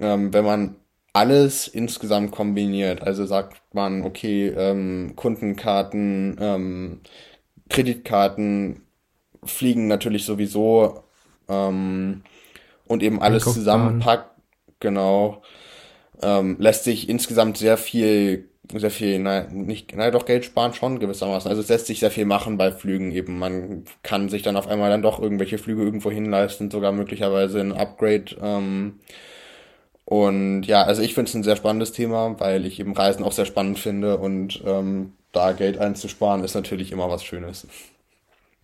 ähm, 0.00 0.32
wenn 0.34 0.44
man 0.44 0.76
alles 1.12 1.68
insgesamt 1.68 2.30
kombiniert. 2.32 3.02
Also 3.02 3.26
sagt 3.26 3.62
man, 3.74 4.02
okay, 4.04 4.48
ähm, 4.48 5.14
Kundenkarten, 5.16 6.36
ähm, 6.40 7.00
Kreditkarten 7.68 8.82
fliegen 9.44 9.88
natürlich 9.88 10.24
sowieso 10.24 11.04
ähm, 11.48 12.22
und 12.86 13.02
eben 13.02 13.20
alles 13.20 13.44
zusammenpackt, 13.44 14.30
genau, 14.80 15.42
ähm, 16.22 16.56
lässt 16.58 16.84
sich 16.84 17.08
insgesamt 17.08 17.56
sehr 17.56 17.76
viel, 17.76 18.48
sehr 18.72 18.90
viel, 18.90 19.18
nein, 19.18 19.48
nicht, 19.52 19.96
nein, 19.96 20.12
doch 20.12 20.26
Geld 20.26 20.44
sparen 20.44 20.74
schon 20.74 21.00
gewissermaßen. 21.00 21.48
Also 21.50 21.62
es 21.62 21.68
lässt 21.68 21.86
sich 21.86 22.00
sehr 22.00 22.10
viel 22.10 22.26
machen 22.26 22.56
bei 22.56 22.70
Flügen 22.72 23.12
eben. 23.12 23.38
Man 23.38 23.84
kann 24.02 24.28
sich 24.28 24.42
dann 24.42 24.56
auf 24.56 24.68
einmal 24.68 24.90
dann 24.90 25.02
doch 25.02 25.20
irgendwelche 25.20 25.58
Flüge 25.58 25.82
irgendwo 25.82 26.10
hinleisten, 26.10 26.70
sogar 26.70 26.92
möglicherweise 26.92 27.60
ein 27.60 27.72
Upgrade 27.72 28.36
ähm, 28.42 29.00
und 30.10 30.64
ja, 30.64 30.82
also 30.82 31.02
ich 31.02 31.14
finde 31.14 31.28
es 31.28 31.36
ein 31.36 31.44
sehr 31.44 31.54
spannendes 31.54 31.92
Thema, 31.92 32.34
weil 32.40 32.66
ich 32.66 32.80
eben 32.80 32.94
Reisen 32.94 33.22
auch 33.22 33.30
sehr 33.30 33.44
spannend 33.44 33.78
finde 33.78 34.18
und 34.18 34.60
ähm, 34.66 35.12
da 35.30 35.52
Geld 35.52 35.78
einzusparen 35.78 36.42
ist 36.42 36.54
natürlich 36.54 36.90
immer 36.90 37.08
was 37.08 37.22
Schönes. 37.22 37.68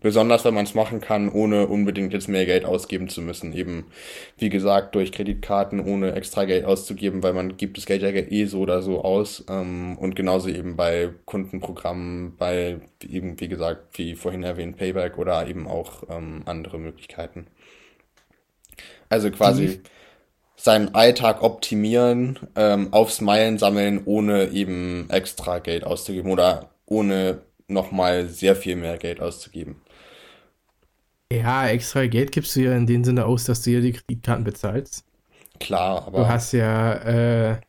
Besonders 0.00 0.44
wenn 0.44 0.54
man 0.54 0.64
es 0.64 0.74
machen 0.74 1.00
kann, 1.00 1.28
ohne 1.28 1.68
unbedingt 1.68 2.12
jetzt 2.12 2.28
mehr 2.28 2.46
Geld 2.46 2.64
ausgeben 2.64 3.08
zu 3.08 3.22
müssen. 3.22 3.52
Eben, 3.52 3.86
wie 4.38 4.48
gesagt, 4.48 4.96
durch 4.96 5.12
Kreditkarten, 5.12 5.78
ohne 5.78 6.16
extra 6.16 6.46
Geld 6.46 6.64
auszugeben, 6.64 7.22
weil 7.22 7.32
man 7.32 7.56
gibt 7.56 7.76
das 7.76 7.86
Geld 7.86 8.02
ja 8.02 8.08
eh 8.08 8.46
so 8.46 8.58
oder 8.58 8.82
so 8.82 9.04
aus. 9.04 9.44
Ähm, 9.48 9.96
und 9.98 10.16
genauso 10.16 10.48
eben 10.48 10.74
bei 10.74 11.10
Kundenprogrammen, 11.26 12.34
bei 12.36 12.80
eben, 13.08 13.38
wie 13.38 13.48
gesagt, 13.48 13.96
wie 13.98 14.16
vorhin 14.16 14.42
erwähnt, 14.42 14.78
Payback 14.78 15.16
oder 15.16 15.46
eben 15.46 15.68
auch 15.68 16.02
ähm, 16.10 16.42
andere 16.44 16.80
Möglichkeiten. 16.80 17.46
Also 19.08 19.30
quasi. 19.30 19.66
Die 19.68 19.80
seinen 20.56 20.94
Alltag 20.94 21.42
optimieren, 21.42 22.38
ähm, 22.56 22.92
aufs 22.92 23.20
Meilen 23.20 23.58
sammeln, 23.58 24.02
ohne 24.04 24.48
eben 24.48 25.08
extra 25.10 25.58
Geld 25.58 25.84
auszugeben 25.84 26.30
oder 26.30 26.70
ohne 26.86 27.42
nochmal 27.68 28.28
sehr 28.28 28.56
viel 28.56 28.76
mehr 28.76 28.96
Geld 28.96 29.20
auszugeben. 29.20 29.76
Ja, 31.32 31.68
extra 31.68 32.06
Geld 32.06 32.32
gibst 32.32 32.54
du 32.56 32.60
ja 32.60 32.76
in 32.76 32.86
dem 32.86 33.04
Sinne 33.04 33.26
aus, 33.26 33.44
dass 33.44 33.62
du 33.62 33.70
ja 33.70 33.80
die 33.80 33.92
Kreditkarten 33.92 34.44
bezahlst. 34.44 35.04
Klar, 35.58 36.06
aber. 36.06 36.20
Du 36.20 36.28
hast 36.28 36.52
ja, 36.52 36.94
äh, 36.94 37.60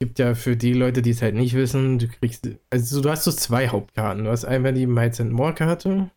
gibt 0.00 0.18
ja 0.18 0.34
für 0.34 0.56
die 0.56 0.72
Leute, 0.72 1.02
die 1.02 1.10
es 1.10 1.22
halt 1.22 1.34
nicht 1.34 1.54
wissen, 1.54 1.98
du 1.98 2.08
kriegst, 2.08 2.48
also 2.70 3.00
du 3.00 3.10
hast 3.10 3.24
so 3.24 3.32
zwei 3.32 3.68
Hauptkarten. 3.68 4.24
Du 4.24 4.30
hast 4.30 4.44
einmal 4.44 4.72
die 4.72 4.86
Miles 4.86 5.20
More 5.20 5.54
Karte, 5.54 6.10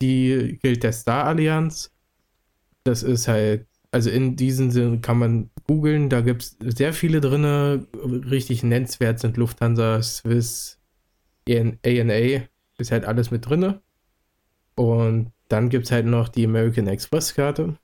die 0.00 0.58
gilt 0.62 0.82
der 0.82 0.92
Star 0.92 1.24
Allianz. 1.24 1.90
Das 2.84 3.02
ist 3.02 3.28
halt 3.28 3.66
also 3.90 4.10
in 4.10 4.36
diesem 4.36 4.70
Sinne 4.70 5.00
kann 5.00 5.18
man 5.18 5.50
googeln, 5.66 6.08
da 6.10 6.20
gibt 6.20 6.42
es 6.42 6.56
sehr 6.60 6.92
viele 6.92 7.20
drin. 7.20 7.44
Richtig 7.44 8.62
nennenswert 8.62 9.18
sind 9.18 9.36
Lufthansa, 9.36 10.02
Swiss, 10.02 10.78
ANA, 11.48 12.42
ist 12.78 12.92
halt 12.92 13.04
alles 13.04 13.30
mit 13.30 13.48
drin. 13.48 13.74
Und 14.74 15.32
dann 15.48 15.70
gibt 15.70 15.86
es 15.86 15.92
halt 15.92 16.06
noch 16.06 16.28
die 16.28 16.44
American 16.44 16.86
Express 16.86 17.34
Karte, 17.34 17.76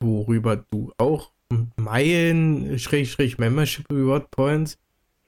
worüber 0.00 0.56
du 0.70 0.92
auch 0.98 1.30
Meilen, 1.76 2.78
Schräg, 2.78 3.38
Membership 3.38 3.88
Reward 3.90 4.30
Points, 4.30 4.78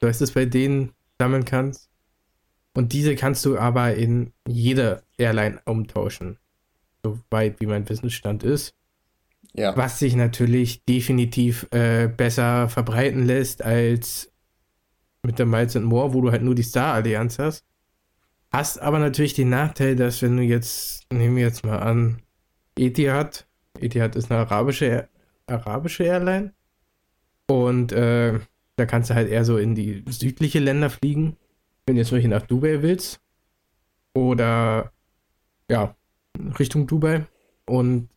du 0.01 0.09
weißt 0.09 0.23
es 0.23 0.33
bei 0.33 0.45
denen 0.45 0.93
sammeln 1.19 1.45
kannst. 1.45 1.89
Und 2.75 2.93
diese 2.93 3.15
kannst 3.15 3.45
du 3.47 3.57
aber 3.57 3.95
in 3.95 4.33
jeder 4.47 5.03
Airline 5.17 5.61
umtauschen. 5.65 6.39
Soweit 7.03 7.61
wie 7.61 7.67
mein 7.67 7.89
Wissensstand 7.89 8.43
ist. 8.43 8.75
Ja. 9.57 9.75
Was 9.77 9.99
sich 9.99 10.15
natürlich 10.17 10.85
definitiv 10.85 11.67
äh, 11.71 12.09
besser 12.09 12.69
verbreiten 12.69 13.25
lässt 13.25 13.63
als 13.63 14.31
mit 15.23 15.39
der 15.39 15.47
Miles 15.47 15.75
More, 15.75 16.13
wo 16.13 16.21
du 16.21 16.31
halt 16.31 16.43
nur 16.43 16.55
die 16.55 16.63
Star-Allianz 16.63 17.39
hast. 17.39 17.65
Hast 18.53 18.81
aber 18.81 18.99
natürlich 18.99 19.35
den 19.35 19.49
Nachteil, 19.49 19.97
dass 19.97 20.23
wenn 20.23 20.37
du 20.37 20.43
jetzt, 20.43 21.11
nehmen 21.13 21.37
wir 21.37 21.45
jetzt 21.45 21.65
mal 21.65 21.79
an, 21.79 22.23
Etihad, 22.79 23.47
Etihad 23.81 24.15
ist 24.15 24.31
eine 24.31 24.41
arabische, 24.41 25.09
arabische 25.47 26.05
Airline 26.05 26.53
und 27.49 27.93
äh, 27.93 28.39
da 28.77 28.87
kannst 28.87 29.11
du 29.11 29.15
halt 29.15 29.29
eher 29.29 29.45
so 29.45 29.57
in 29.57 29.75
die 29.75 30.05
südliche 30.09 30.59
Länder 30.59 30.91
fliegen, 30.91 31.37
wenn 31.87 31.97
du 31.97 32.03
jetzt 32.03 32.13
welche 32.13 32.29
nach 32.29 32.47
Dubai 32.47 32.83
willst 32.83 33.21
oder 34.15 34.93
ja, 35.71 35.97
Richtung 36.59 36.87
Dubai 36.87 37.27
und 37.65 38.09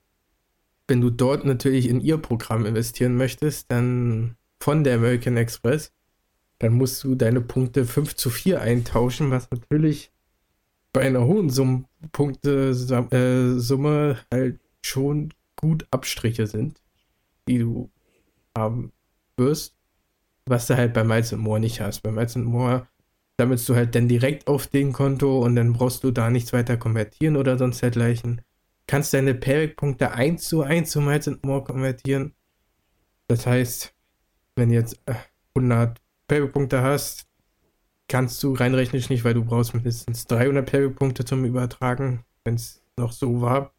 wenn 0.89 1.01
du 1.01 1.09
dort 1.09 1.45
natürlich 1.45 1.87
in 1.87 2.01
ihr 2.01 2.17
Programm 2.17 2.65
investieren 2.65 3.15
möchtest, 3.15 3.71
dann 3.71 4.35
von 4.59 4.83
der 4.83 4.95
American 4.95 5.37
Express, 5.37 5.93
dann 6.57 6.73
musst 6.73 7.03
du 7.03 7.15
deine 7.15 7.41
Punkte 7.41 7.85
5 7.85 8.15
zu 8.15 8.29
4 8.29 8.61
eintauschen, 8.61 9.31
was 9.31 9.49
natürlich 9.51 10.11
bei 10.91 11.01
einer 11.01 11.25
hohen 11.25 11.49
Summe, 11.49 11.85
Punkte, 12.11 12.71
äh, 13.11 13.59
Summe 13.59 14.17
halt 14.33 14.59
schon 14.81 15.33
gut 15.55 15.85
Abstriche 15.91 16.47
sind, 16.47 16.81
die 17.47 17.59
du 17.59 17.89
haben 18.57 18.91
wirst, 19.37 19.75
was 20.45 20.67
du 20.67 20.75
halt 20.75 20.93
bei 20.93 21.03
Miles 21.03 21.31
More 21.31 21.59
nicht 21.59 21.79
hast. 21.79 22.01
Bei 22.01 22.11
Miles 22.11 22.35
More 22.35 22.87
sammelst 23.37 23.69
du 23.69 23.75
halt 23.75 23.95
dann 23.95 24.07
direkt 24.07 24.47
auf 24.47 24.67
den 24.67 24.91
Konto 24.91 25.39
und 25.39 25.55
dann 25.55 25.73
brauchst 25.73 26.03
du 26.03 26.11
da 26.11 26.29
nichts 26.29 26.51
weiter 26.51 26.75
konvertieren 26.75 27.37
oder 27.37 27.57
sonst 27.57 27.81
dergleichen 27.81 28.41
kannst 28.89 29.13
deine 29.13 29.35
Payback-Punkte 29.35 30.13
1 30.13 30.47
zu 30.47 30.63
1 30.63 30.89
zu 30.89 30.99
Miles 30.99 31.27
and 31.27 31.45
More 31.45 31.63
konvertieren. 31.63 32.33
Das 33.27 33.45
heißt, 33.45 33.93
wenn 34.55 34.69
du 34.69 34.75
jetzt 34.75 34.99
100 35.53 35.95
äh, 35.95 36.01
Payback-Punkte 36.27 36.81
hast, 36.81 37.27
kannst 38.07 38.41
du 38.41 38.55
rein 38.55 38.73
rechnerisch 38.73 39.11
nicht, 39.11 39.23
weil 39.23 39.35
du 39.35 39.45
brauchst 39.45 39.75
mindestens 39.75 40.25
300 40.25 40.67
Payback-Punkte 40.67 41.23
zum 41.23 41.45
Übertragen, 41.45 42.25
wenn 42.43 42.55
es 42.55 42.81
noch 42.97 43.11
so 43.11 43.41
war. 43.41 43.75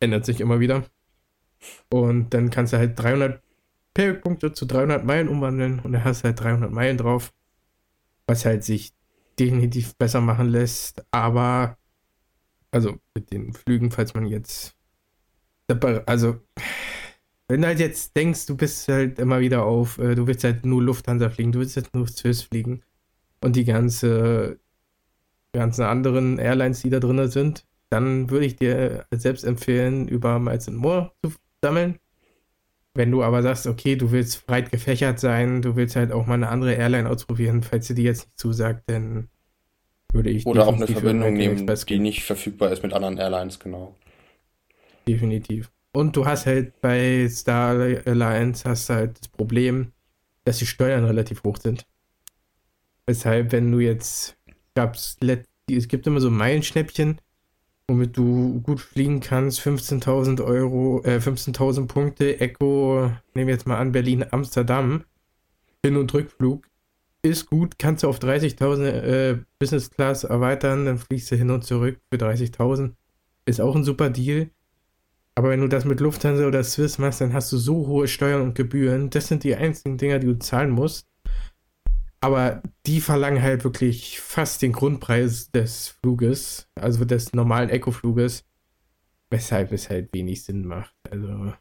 Ändert 0.00 0.24
sich 0.24 0.40
immer 0.40 0.58
wieder. 0.58 0.84
Und 1.90 2.32
dann 2.32 2.48
kannst 2.48 2.72
du 2.72 2.78
halt 2.78 2.98
300 2.98 3.42
Payback-Punkte 3.92 4.54
zu 4.54 4.64
300 4.64 5.04
Meilen 5.04 5.28
umwandeln 5.28 5.80
und 5.80 5.92
dann 5.92 6.02
hast 6.02 6.22
du 6.22 6.28
halt 6.28 6.40
300 6.40 6.70
Meilen 6.70 6.96
drauf, 6.96 7.34
was 8.26 8.46
halt 8.46 8.64
sich 8.64 8.94
definitiv 9.38 9.96
besser 9.96 10.22
machen 10.22 10.48
lässt, 10.48 11.04
aber 11.10 11.76
Also 12.74 12.98
mit 13.14 13.30
den 13.30 13.52
Flügen, 13.52 13.92
falls 13.92 14.14
man 14.14 14.26
jetzt. 14.26 14.76
Also, 16.06 16.40
wenn 17.46 17.62
du 17.62 17.68
halt 17.68 17.78
jetzt 17.78 18.16
denkst, 18.16 18.46
du 18.46 18.56
bist 18.56 18.88
halt 18.88 19.20
immer 19.20 19.38
wieder 19.38 19.64
auf, 19.64 19.98
äh, 19.98 20.16
du 20.16 20.26
willst 20.26 20.42
halt 20.42 20.66
nur 20.66 20.82
Lufthansa 20.82 21.30
fliegen, 21.30 21.52
du 21.52 21.60
willst 21.60 21.76
jetzt 21.76 21.94
nur 21.94 22.08
Swiss 22.08 22.42
fliegen 22.42 22.82
und 23.40 23.54
die 23.54 23.64
ganze, 23.64 24.58
ganzen 25.52 25.82
anderen 25.84 26.38
Airlines, 26.40 26.82
die 26.82 26.90
da 26.90 26.98
drin 26.98 27.28
sind, 27.28 27.64
dann 27.90 28.28
würde 28.30 28.46
ich 28.46 28.56
dir 28.56 29.06
selbst 29.12 29.44
empfehlen, 29.44 30.08
über 30.08 30.40
Miles 30.40 30.68
More 30.68 31.12
zu 31.24 31.32
sammeln. 31.62 32.00
Wenn 32.94 33.12
du 33.12 33.22
aber 33.22 33.44
sagst, 33.44 33.68
okay, 33.68 33.94
du 33.94 34.10
willst 34.10 34.46
breit 34.46 34.72
gefächert 34.72 35.20
sein, 35.20 35.62
du 35.62 35.76
willst 35.76 35.94
halt 35.94 36.10
auch 36.10 36.26
mal 36.26 36.34
eine 36.34 36.48
andere 36.48 36.74
Airline 36.74 37.08
ausprobieren, 37.08 37.62
falls 37.62 37.86
dir 37.86 38.02
jetzt 38.02 38.26
nicht 38.26 38.38
zusagt, 38.38 38.90
dann 38.90 39.28
würde 40.14 40.30
ich. 40.30 40.46
Oder 40.46 40.66
auch 40.66 40.74
eine 40.74 40.86
Verbindung 40.86 41.34
nehmen, 41.34 41.66
die 41.66 41.98
nicht 41.98 42.22
verfügbar 42.22 42.72
ist 42.72 42.82
mit 42.82 42.92
anderen 42.92 43.18
Airlines, 43.18 43.58
genau. 43.58 43.94
Definitiv. 45.06 45.70
Und 45.92 46.16
du 46.16 46.26
hast 46.26 46.46
halt 46.46 46.80
bei 46.80 47.28
Star 47.28 47.78
Alliance 48.04 48.68
hast 48.68 48.90
halt 48.90 49.20
das 49.20 49.28
Problem, 49.28 49.92
dass 50.44 50.58
die 50.58 50.66
Steuern 50.66 51.04
relativ 51.04 51.44
hoch 51.44 51.58
sind. 51.58 51.86
Weshalb, 53.06 53.52
wenn 53.52 53.70
du 53.70 53.80
jetzt, 53.80 54.36
gab's, 54.74 55.18
es 55.70 55.88
gibt 55.88 56.06
immer 56.06 56.20
so 56.20 56.30
Meilenschnäppchen, 56.30 57.20
womit 57.86 58.16
du 58.16 58.60
gut 58.62 58.80
fliegen 58.80 59.20
kannst, 59.20 59.60
15.000 59.60 60.42
Euro, 60.42 61.02
äh, 61.04 61.18
15.000 61.18 61.86
Punkte, 61.86 62.40
Echo, 62.40 63.10
nehmen 63.34 63.46
wir 63.46 63.54
jetzt 63.54 63.66
mal 63.66 63.78
an, 63.78 63.92
Berlin, 63.92 64.24
Amsterdam, 64.30 65.04
Hin- 65.84 65.96
und 65.96 66.12
Rückflug, 66.12 66.66
ist 67.24 67.46
gut, 67.46 67.78
kannst 67.78 68.02
du 68.02 68.08
auf 68.08 68.18
30.000 68.18 68.84
äh, 68.84 69.38
Business 69.58 69.90
Class 69.90 70.24
erweitern, 70.24 70.84
dann 70.84 70.98
fliegst 70.98 71.30
du 71.30 71.36
hin 71.36 71.50
und 71.50 71.64
zurück 71.64 72.00
für 72.10 72.18
30.000. 72.18 72.92
Ist 73.46 73.60
auch 73.60 73.74
ein 73.74 73.84
super 73.84 74.10
Deal. 74.10 74.50
Aber 75.34 75.50
wenn 75.50 75.60
du 75.60 75.68
das 75.68 75.84
mit 75.84 76.00
Lufthansa 76.00 76.46
oder 76.46 76.62
Swiss 76.62 76.98
machst, 76.98 77.20
dann 77.20 77.32
hast 77.32 77.50
du 77.50 77.56
so 77.56 77.86
hohe 77.86 78.06
Steuern 78.06 78.42
und 78.42 78.54
Gebühren. 78.54 79.10
Das 79.10 79.28
sind 79.28 79.42
die 79.42 79.56
einzigen 79.56 79.98
Dinger, 79.98 80.18
die 80.18 80.28
du 80.28 80.38
zahlen 80.38 80.70
musst. 80.70 81.08
Aber 82.20 82.62
die 82.86 83.00
verlangen 83.00 83.42
halt 83.42 83.64
wirklich 83.64 84.20
fast 84.20 84.62
den 84.62 84.72
Grundpreis 84.72 85.50
des 85.50 85.88
Fluges, 85.88 86.68
also 86.74 87.04
des 87.04 87.32
normalen 87.34 87.68
Eco-Fluges, 87.68 88.44
weshalb 89.30 89.72
es 89.72 89.90
halt 89.90 90.14
wenig 90.14 90.44
Sinn 90.44 90.66
macht. 90.66 90.94
Also 91.10 91.52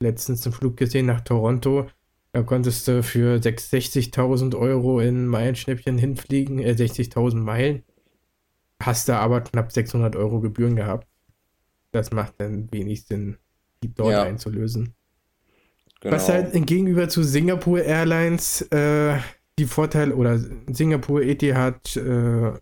letztens 0.00 0.44
einen 0.44 0.52
Flug 0.52 0.76
gesehen 0.76 1.06
nach 1.06 1.20
Toronto, 1.20 1.88
da 2.32 2.42
konntest 2.42 2.86
du 2.86 3.02
für 3.02 3.36
60.000 3.36 4.56
Euro 4.56 5.00
in 5.00 5.26
Meilenschnäppchen 5.26 5.98
hinfliegen, 5.98 6.60
äh 6.60 6.72
60.000 6.72 7.36
Meilen, 7.36 7.82
hast 8.80 9.08
da 9.08 9.18
aber 9.18 9.40
knapp 9.40 9.72
600 9.72 10.16
Euro 10.16 10.40
Gebühren 10.40 10.76
gehabt. 10.76 11.08
Das 11.92 12.12
macht 12.12 12.34
dann 12.38 12.70
wenig 12.72 13.04
Sinn, 13.06 13.36
die 13.82 13.92
dort 13.92 14.12
ja. 14.12 14.22
einzulösen. 14.22 14.94
Genau. 16.00 16.14
Was 16.14 16.28
halt 16.28 16.52
gegenüber 16.66 17.08
zu 17.08 17.22
Singapore 17.22 17.82
Airlines 17.82 18.62
äh, 18.70 19.18
die 19.58 19.66
Vorteile 19.66 20.14
oder 20.14 20.40
Singapur, 20.72 21.22
Etihad, 21.22 21.96
äh, 21.96 22.52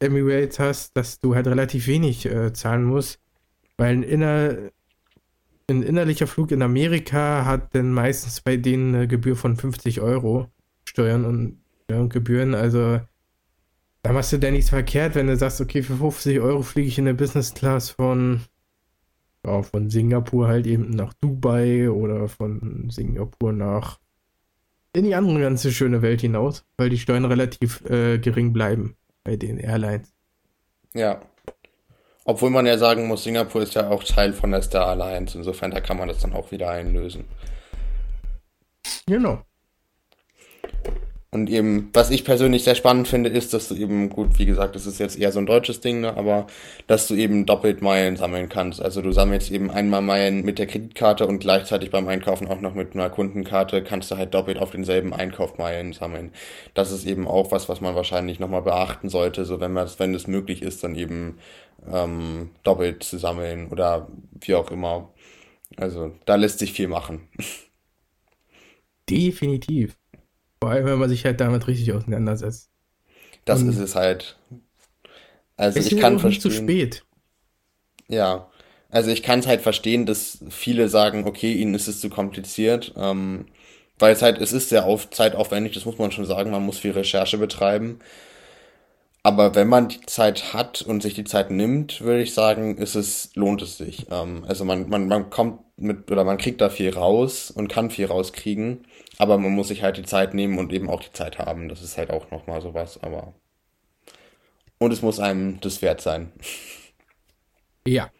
Emirates 0.00 0.58
hast, 0.58 0.96
dass 0.96 1.18
du 1.20 1.34
halt 1.34 1.46
relativ 1.46 1.86
wenig 1.86 2.26
äh, 2.26 2.52
zahlen 2.52 2.84
musst, 2.84 3.20
weil 3.78 3.96
ein, 3.96 4.02
inner, 4.02 4.56
ein 5.70 5.82
innerlicher 5.82 6.26
Flug 6.26 6.50
in 6.50 6.62
Amerika 6.62 7.44
hat 7.44 7.74
dann 7.74 7.92
meistens 7.92 8.40
bei 8.40 8.56
denen 8.56 8.94
eine 8.94 9.08
Gebühr 9.08 9.36
von 9.36 9.56
50 9.56 10.00
Euro 10.00 10.48
Steuern 10.84 11.24
und, 11.24 11.60
ja, 11.90 12.04
Gebühren, 12.06 12.54
also 12.54 13.00
da 14.02 14.12
machst 14.12 14.32
du 14.32 14.38
denn 14.38 14.52
nichts 14.52 14.68
verkehrt, 14.68 15.14
wenn 15.14 15.28
du 15.28 15.36
sagst, 15.36 15.60
okay, 15.60 15.82
für 15.82 15.96
50 15.96 16.40
Euro 16.40 16.62
fliege 16.62 16.88
ich 16.88 16.98
in 16.98 17.06
der 17.06 17.14
Business 17.14 17.54
Class 17.54 17.90
von, 17.90 18.42
ja, 19.46 19.62
von 19.62 19.88
Singapur 19.88 20.46
halt 20.46 20.66
eben 20.66 20.90
nach 20.90 21.14
Dubai 21.14 21.90
oder 21.90 22.28
von 22.28 22.90
Singapur 22.90 23.52
nach 23.52 23.98
in 24.92 25.04
die 25.04 25.14
andere 25.14 25.40
ganze 25.40 25.72
schöne 25.72 26.02
Welt 26.02 26.20
hinaus, 26.20 26.64
weil 26.76 26.88
die 26.88 26.98
Steuern 26.98 27.24
relativ 27.24 27.84
äh, 27.86 28.18
gering 28.18 28.52
bleiben 28.52 28.94
bei 29.24 29.36
den 29.36 29.58
Airlines. 29.58 30.12
Ja. 30.94 31.20
Obwohl 32.24 32.50
man 32.50 32.66
ja 32.66 32.78
sagen 32.78 33.06
muss, 33.06 33.24
Singapur 33.24 33.62
ist 33.62 33.74
ja 33.74 33.90
auch 33.90 34.02
Teil 34.02 34.32
von 34.32 34.50
der 34.50 34.62
Star 34.62 34.86
Alliance. 34.86 35.36
Insofern, 35.36 35.70
da 35.70 35.80
kann 35.80 35.98
man 35.98 36.08
das 36.08 36.20
dann 36.20 36.32
auch 36.32 36.50
wieder 36.50 36.70
einlösen. 36.70 37.26
Genau. 39.06 39.42
Und 41.34 41.50
eben, 41.50 41.90
was 41.92 42.10
ich 42.10 42.24
persönlich 42.24 42.62
sehr 42.62 42.76
spannend 42.76 43.08
finde, 43.08 43.28
ist, 43.28 43.52
dass 43.52 43.66
du 43.66 43.74
eben, 43.74 44.08
gut, 44.08 44.38
wie 44.38 44.46
gesagt, 44.46 44.76
das 44.76 44.86
ist 44.86 45.00
jetzt 45.00 45.18
eher 45.18 45.32
so 45.32 45.40
ein 45.40 45.46
deutsches 45.46 45.80
Ding, 45.80 46.00
ne, 46.00 46.16
aber 46.16 46.46
dass 46.86 47.08
du 47.08 47.16
eben 47.16 47.44
doppelt 47.44 47.82
Meilen 47.82 48.16
sammeln 48.16 48.48
kannst. 48.48 48.80
Also 48.80 49.02
du 49.02 49.10
sammelst 49.10 49.50
eben 49.50 49.68
einmal 49.68 50.00
Meilen 50.00 50.44
mit 50.44 50.60
der 50.60 50.68
Kreditkarte 50.68 51.26
und 51.26 51.40
gleichzeitig 51.40 51.90
beim 51.90 52.06
Einkaufen 52.06 52.46
auch 52.46 52.60
noch 52.60 52.74
mit 52.74 52.94
einer 52.94 53.10
Kundenkarte 53.10 53.82
kannst 53.82 54.12
du 54.12 54.16
halt 54.16 54.32
doppelt 54.32 54.58
auf 54.58 54.70
denselben 54.70 55.12
Einkauf 55.12 55.58
Meilen 55.58 55.92
sammeln. 55.92 56.30
Das 56.72 56.92
ist 56.92 57.04
eben 57.04 57.26
auch 57.26 57.50
was, 57.50 57.68
was 57.68 57.80
man 57.80 57.96
wahrscheinlich 57.96 58.38
nochmal 58.38 58.62
beachten 58.62 59.08
sollte, 59.08 59.44
so 59.44 59.58
wenn 59.58 59.72
man 59.72 59.88
wenn 59.98 60.14
es 60.14 60.28
möglich 60.28 60.62
ist, 60.62 60.84
dann 60.84 60.94
eben 60.94 61.38
ähm, 61.92 62.50
doppelt 62.62 63.02
zu 63.02 63.18
sammeln 63.18 63.68
oder 63.68 64.06
wie 64.40 64.54
auch 64.54 64.70
immer. 64.70 65.12
Also 65.76 66.12
da 66.26 66.36
lässt 66.36 66.60
sich 66.60 66.72
viel 66.72 66.86
machen. 66.86 67.28
Definitiv. 69.10 69.96
Vor 70.64 70.70
allem, 70.70 70.86
wenn 70.86 70.98
man 70.98 71.10
sich 71.10 71.26
halt 71.26 71.42
damit 71.42 71.66
richtig 71.66 71.92
auseinandersetzt. 71.92 72.70
Das 73.44 73.60
Und 73.60 73.68
ist 73.68 73.76
es 73.76 73.94
halt. 73.94 74.38
Also 75.58 75.78
ich 75.78 75.98
kann 75.98 76.18
verstehen. 76.18 76.40
Zu 76.40 76.50
spät. 76.50 77.04
Ja. 78.08 78.48
Also 78.88 79.10
ich 79.10 79.22
kann 79.22 79.40
es 79.40 79.46
halt 79.46 79.60
verstehen, 79.60 80.06
dass 80.06 80.38
viele 80.48 80.88
sagen, 80.88 81.24
okay, 81.26 81.52
ihnen 81.52 81.74
ist 81.74 81.86
es 81.86 82.00
zu 82.00 82.08
kompliziert. 82.08 82.94
Ähm, 82.96 83.44
weil 83.98 84.14
es 84.14 84.22
halt, 84.22 84.38
es 84.40 84.54
ist 84.54 84.70
sehr 84.70 84.86
auf, 84.86 85.10
zeitaufwendig, 85.10 85.74
das 85.74 85.84
muss 85.84 85.98
man 85.98 86.12
schon 86.12 86.24
sagen, 86.24 86.50
man 86.50 86.64
muss 86.64 86.78
viel 86.78 86.92
Recherche 86.92 87.36
betreiben. 87.36 87.98
Aber 89.22 89.54
wenn 89.54 89.68
man 89.68 89.88
die 89.88 90.00
Zeit 90.06 90.54
hat 90.54 90.80
und 90.80 91.02
sich 91.02 91.12
die 91.12 91.24
Zeit 91.24 91.50
nimmt, 91.50 92.00
würde 92.00 92.22
ich 92.22 92.32
sagen, 92.32 92.78
ist 92.78 92.94
es, 92.94 93.32
lohnt 93.34 93.60
es 93.60 93.76
sich. 93.76 94.06
Ähm, 94.10 94.46
also 94.48 94.64
man, 94.64 94.88
man, 94.88 95.08
man 95.08 95.28
kommt 95.28 95.60
mit, 95.76 96.10
oder 96.10 96.24
man 96.24 96.38
kriegt 96.38 96.62
da 96.62 96.70
viel 96.70 96.94
raus 96.94 97.50
und 97.50 97.68
kann 97.68 97.90
viel 97.90 98.06
rauskriegen. 98.06 98.86
Aber 99.18 99.38
man 99.38 99.52
muss 99.52 99.68
sich 99.68 99.82
halt 99.82 99.96
die 99.96 100.02
Zeit 100.02 100.34
nehmen 100.34 100.58
und 100.58 100.72
eben 100.72 100.90
auch 100.90 101.02
die 101.02 101.12
Zeit 101.12 101.38
haben. 101.38 101.68
Das 101.68 101.82
ist 101.82 101.96
halt 101.96 102.10
auch 102.10 102.30
nochmal 102.30 102.60
sowas, 102.60 103.02
aber. 103.02 103.34
Und 104.78 104.92
es 104.92 105.02
muss 105.02 105.20
einem 105.20 105.60
das 105.60 105.82
wert 105.82 106.00
sein. 106.00 106.32
Ja. 107.86 108.10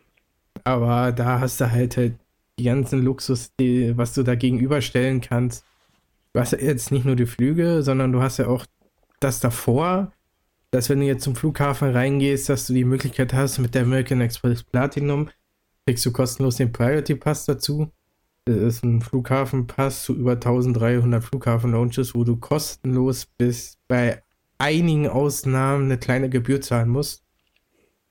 Aber 0.62 1.12
da 1.12 1.40
hast 1.40 1.60
du 1.60 1.70
halt, 1.70 1.96
halt 1.96 2.14
die 2.58 2.64
ganzen 2.64 3.02
Luxus, 3.02 3.52
die, 3.58 3.96
was 3.96 4.14
du 4.14 4.22
da 4.22 4.34
gegenüberstellen 4.34 5.20
kannst. 5.20 5.64
Du 6.32 6.40
hast 6.40 6.52
ja 6.52 6.58
jetzt 6.58 6.90
nicht 6.92 7.04
nur 7.04 7.16
die 7.16 7.26
Flüge, 7.26 7.82
sondern 7.82 8.12
du 8.12 8.22
hast 8.22 8.38
ja 8.38 8.46
auch 8.46 8.66
das 9.20 9.40
davor, 9.40 10.12
dass 10.70 10.88
wenn 10.88 11.00
du 11.00 11.06
jetzt 11.06 11.24
zum 11.24 11.36
Flughafen 11.36 11.90
reingehst, 11.90 12.48
dass 12.48 12.66
du 12.66 12.72
die 12.72 12.84
Möglichkeit 12.84 13.32
hast, 13.32 13.58
mit 13.58 13.74
der 13.74 13.82
American 13.82 14.20
Express 14.20 14.62
Platinum 14.62 15.28
kriegst 15.86 16.04
du 16.06 16.12
kostenlos 16.12 16.56
den 16.56 16.72
Priority 16.72 17.14
Pass 17.14 17.44
dazu. 17.44 17.90
Das 18.46 18.56
ist 18.56 18.84
ein 18.84 19.00
Flughafenpass 19.00 20.04
zu 20.04 20.14
über 20.14 20.32
1300 20.32 21.24
Flughafen-Launches, 21.24 22.14
wo 22.14 22.24
du 22.24 22.36
kostenlos 22.36 23.24
bis 23.24 23.78
bei 23.88 24.22
einigen 24.58 25.08
Ausnahmen 25.08 25.86
eine 25.86 25.98
kleine 25.98 26.28
Gebühr 26.28 26.60
zahlen 26.60 26.90
musst. 26.90 27.24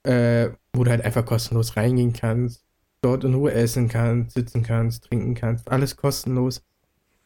Äh, 0.04 0.50
wo 0.74 0.84
du 0.84 0.92
halt 0.92 1.06
einfach 1.06 1.26
kostenlos 1.26 1.78
reingehen 1.78 2.14
kannst, 2.14 2.66
dort 3.02 3.24
in 3.24 3.36
Ruhe 3.36 3.54
essen 3.54 3.88
kannst, 3.88 4.36
sitzen 4.36 4.64
kannst, 4.64 5.06
trinken 5.06 5.36
kannst, 5.36 5.70
alles 5.72 5.96
kostenlos 5.96 6.66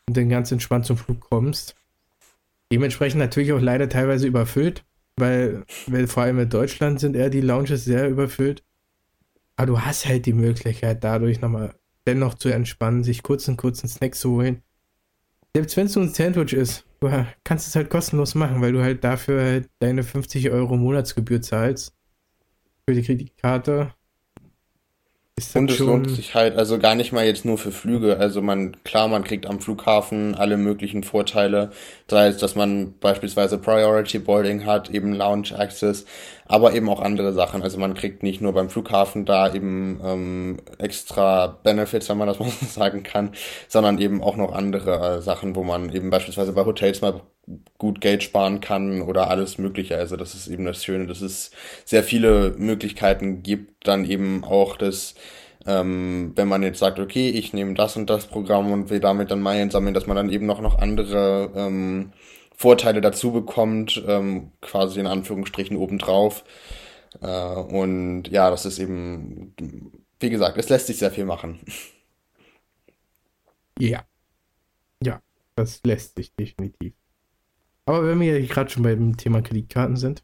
und 0.08 0.16
dann 0.18 0.30
ganz 0.30 0.52
entspannt 0.52 0.86
zum 0.86 0.98
Flug 0.98 1.22
kommst. 1.22 1.76
Dementsprechend 2.72 3.20
natürlich 3.20 3.54
auch 3.54 3.62
leider 3.62 3.90
teilweise 3.90 4.28
überfüllt, 4.28 4.84
weil, 5.16 5.64
weil 5.88 6.08
vor 6.08 6.24
allem 6.24 6.40
in 6.40 6.50
Deutschland 6.50 7.00
sind 7.00 7.16
eher 7.16 7.30
die 7.30 7.42
Lounges 7.42 7.86
sehr 7.86 8.10
überfüllt. 8.10 8.64
Aber 9.56 9.68
du 9.68 9.82
hast 9.82 10.06
halt 10.06 10.26
die 10.26 10.34
Möglichkeit, 10.34 11.04
dadurch 11.04 11.42
nochmal 11.42 11.74
dennoch 12.08 12.36
zu 12.36 12.50
entspannen, 12.50 13.04
sich 13.04 13.22
kurz 13.22 13.48
einen 13.48 13.58
kurzen 13.58 13.88
Snack 13.88 14.16
zu 14.16 14.32
holen. 14.32 14.64
Selbst 15.56 15.78
wenn 15.78 15.88
es 15.88 15.96
nur 15.96 16.06
ein 16.06 16.14
Sandwich 16.14 16.54
ist, 16.54 16.86
du 17.00 17.10
kannst 17.44 17.68
es 17.68 17.76
halt 17.76 17.90
kostenlos 17.90 18.36
machen, 18.36 18.62
weil 18.62 18.74
du 18.74 18.82
halt 18.82 19.04
dafür 19.04 19.42
halt 19.42 19.70
deine 19.80 20.04
50 20.04 20.50
Euro 20.52 20.78
Monatsgebühr 20.78 21.42
zahlst 21.42 21.94
für 22.88 22.96
die 22.96 23.04
Kreditkarte 23.04 23.92
und 25.54 25.70
es 25.70 25.78
lohnt 25.78 26.10
sich 26.10 26.34
halt 26.34 26.58
also 26.58 26.80
gar 26.80 26.96
nicht 26.96 27.12
mal 27.12 27.24
jetzt 27.24 27.46
nur 27.46 27.60
für 27.60 27.72
Flüge. 27.72 28.18
Also 28.18 28.42
man, 28.42 28.76
klar, 28.84 29.08
man 29.08 29.24
kriegt 29.24 29.46
am 29.46 29.60
Flughafen 29.60 30.34
alle 30.34 30.58
möglichen 30.58 31.04
Vorteile. 31.04 31.70
Sei 32.10 32.28
es, 32.28 32.38
dass 32.38 32.56
man 32.56 32.98
beispielsweise 33.00 33.60
Priority 33.60 34.18
Boarding 34.18 34.66
hat, 34.66 34.90
eben 34.90 35.14
Lounge 35.14 35.52
Access, 35.56 36.06
aber 36.48 36.74
eben 36.74 36.90
auch 36.90 37.00
andere 37.00 37.34
Sachen. 37.34 37.62
Also 37.62 37.78
man 37.78 37.94
kriegt 37.94 38.24
nicht 38.24 38.42
nur 38.42 38.54
beim 38.54 38.70
Flughafen 38.70 39.26
da 39.26 39.54
eben 39.54 40.00
ähm, 40.04 40.58
extra 40.78 41.48
Benefits, 41.64 42.10
wenn 42.10 42.18
man 42.18 42.28
das 42.28 42.40
mal 42.40 42.50
so 42.50 42.66
sagen 42.66 43.04
kann, 43.04 43.32
sondern 43.68 44.00
eben 44.00 44.24
auch 44.24 44.36
noch 44.36 44.54
andere 44.54 45.18
äh, 45.18 45.22
Sachen, 45.22 45.56
wo 45.56 45.64
man 45.64 45.94
eben 45.94 46.10
beispielsweise 46.10 46.54
bei 46.54 46.66
Hotels 46.66 47.02
mal 47.02 47.22
gut 47.78 48.02
Geld 48.02 48.24
sparen 48.24 48.60
kann 48.62 49.02
oder 49.02 49.30
alles 49.30 49.58
Mögliche. 49.58 49.98
Also 49.98 50.18
das 50.18 50.36
ist 50.36 50.48
eben 50.48 50.66
das 50.66 50.84
Schöne, 50.84 51.08
dass 51.08 51.22
es 51.22 51.52
sehr 51.86 52.04
viele 52.04 52.56
Möglichkeiten 52.58 53.44
gibt, 53.44 53.88
dann 53.88 54.06
eben 54.06 54.44
auch 54.44 54.76
das, 54.76 55.16
ähm, 55.66 56.34
wenn 56.36 56.48
man 56.48 56.64
jetzt 56.64 56.80
sagt, 56.80 57.00
okay, 57.00 57.30
ich 57.30 57.54
nehme 57.54 57.74
das 57.74 57.96
und 57.96 58.10
das 58.10 58.28
Programm 58.28 58.72
und 58.72 58.90
will 58.90 59.00
damit 59.00 59.32
dann 59.32 59.42
Meilen 59.42 59.70
sammeln, 59.70 59.94
dass 59.94 60.08
man 60.08 60.18
dann 60.18 60.30
eben 60.30 60.46
noch, 60.46 60.62
noch 60.62 60.80
andere 60.80 61.52
ähm, 61.56 62.12
Vorteile 62.58 63.02
dazu 63.02 63.32
bekommt, 63.32 64.04
ähm, 64.08 64.52
quasi 64.62 65.00
in 65.00 65.06
Anführungsstrichen 65.08 65.78
obendrauf. 65.78 66.44
Äh, 67.22 67.28
und 67.28 68.24
ja, 68.30 68.50
das 68.50 68.66
ist 68.66 68.80
eben, 68.80 69.54
wie 70.20 70.30
gesagt, 70.32 70.58
es 70.58 70.68
lässt 70.70 70.88
sich 70.88 70.98
sehr 70.98 71.12
viel 71.12 71.26
machen. 71.26 71.60
Ja. 73.80 74.04
Ja, 75.04 75.22
das 75.56 75.82
lässt 75.86 76.16
sich 76.18 76.34
definitiv. 76.34 76.94
Aber 77.86 78.08
wenn 78.08 78.20
wir 78.20 78.42
gerade 78.48 78.72
schon 78.72 78.84
beim 78.84 79.16
Thema 79.18 79.42
Kreditkarten 79.44 79.96
sind, 79.96 80.24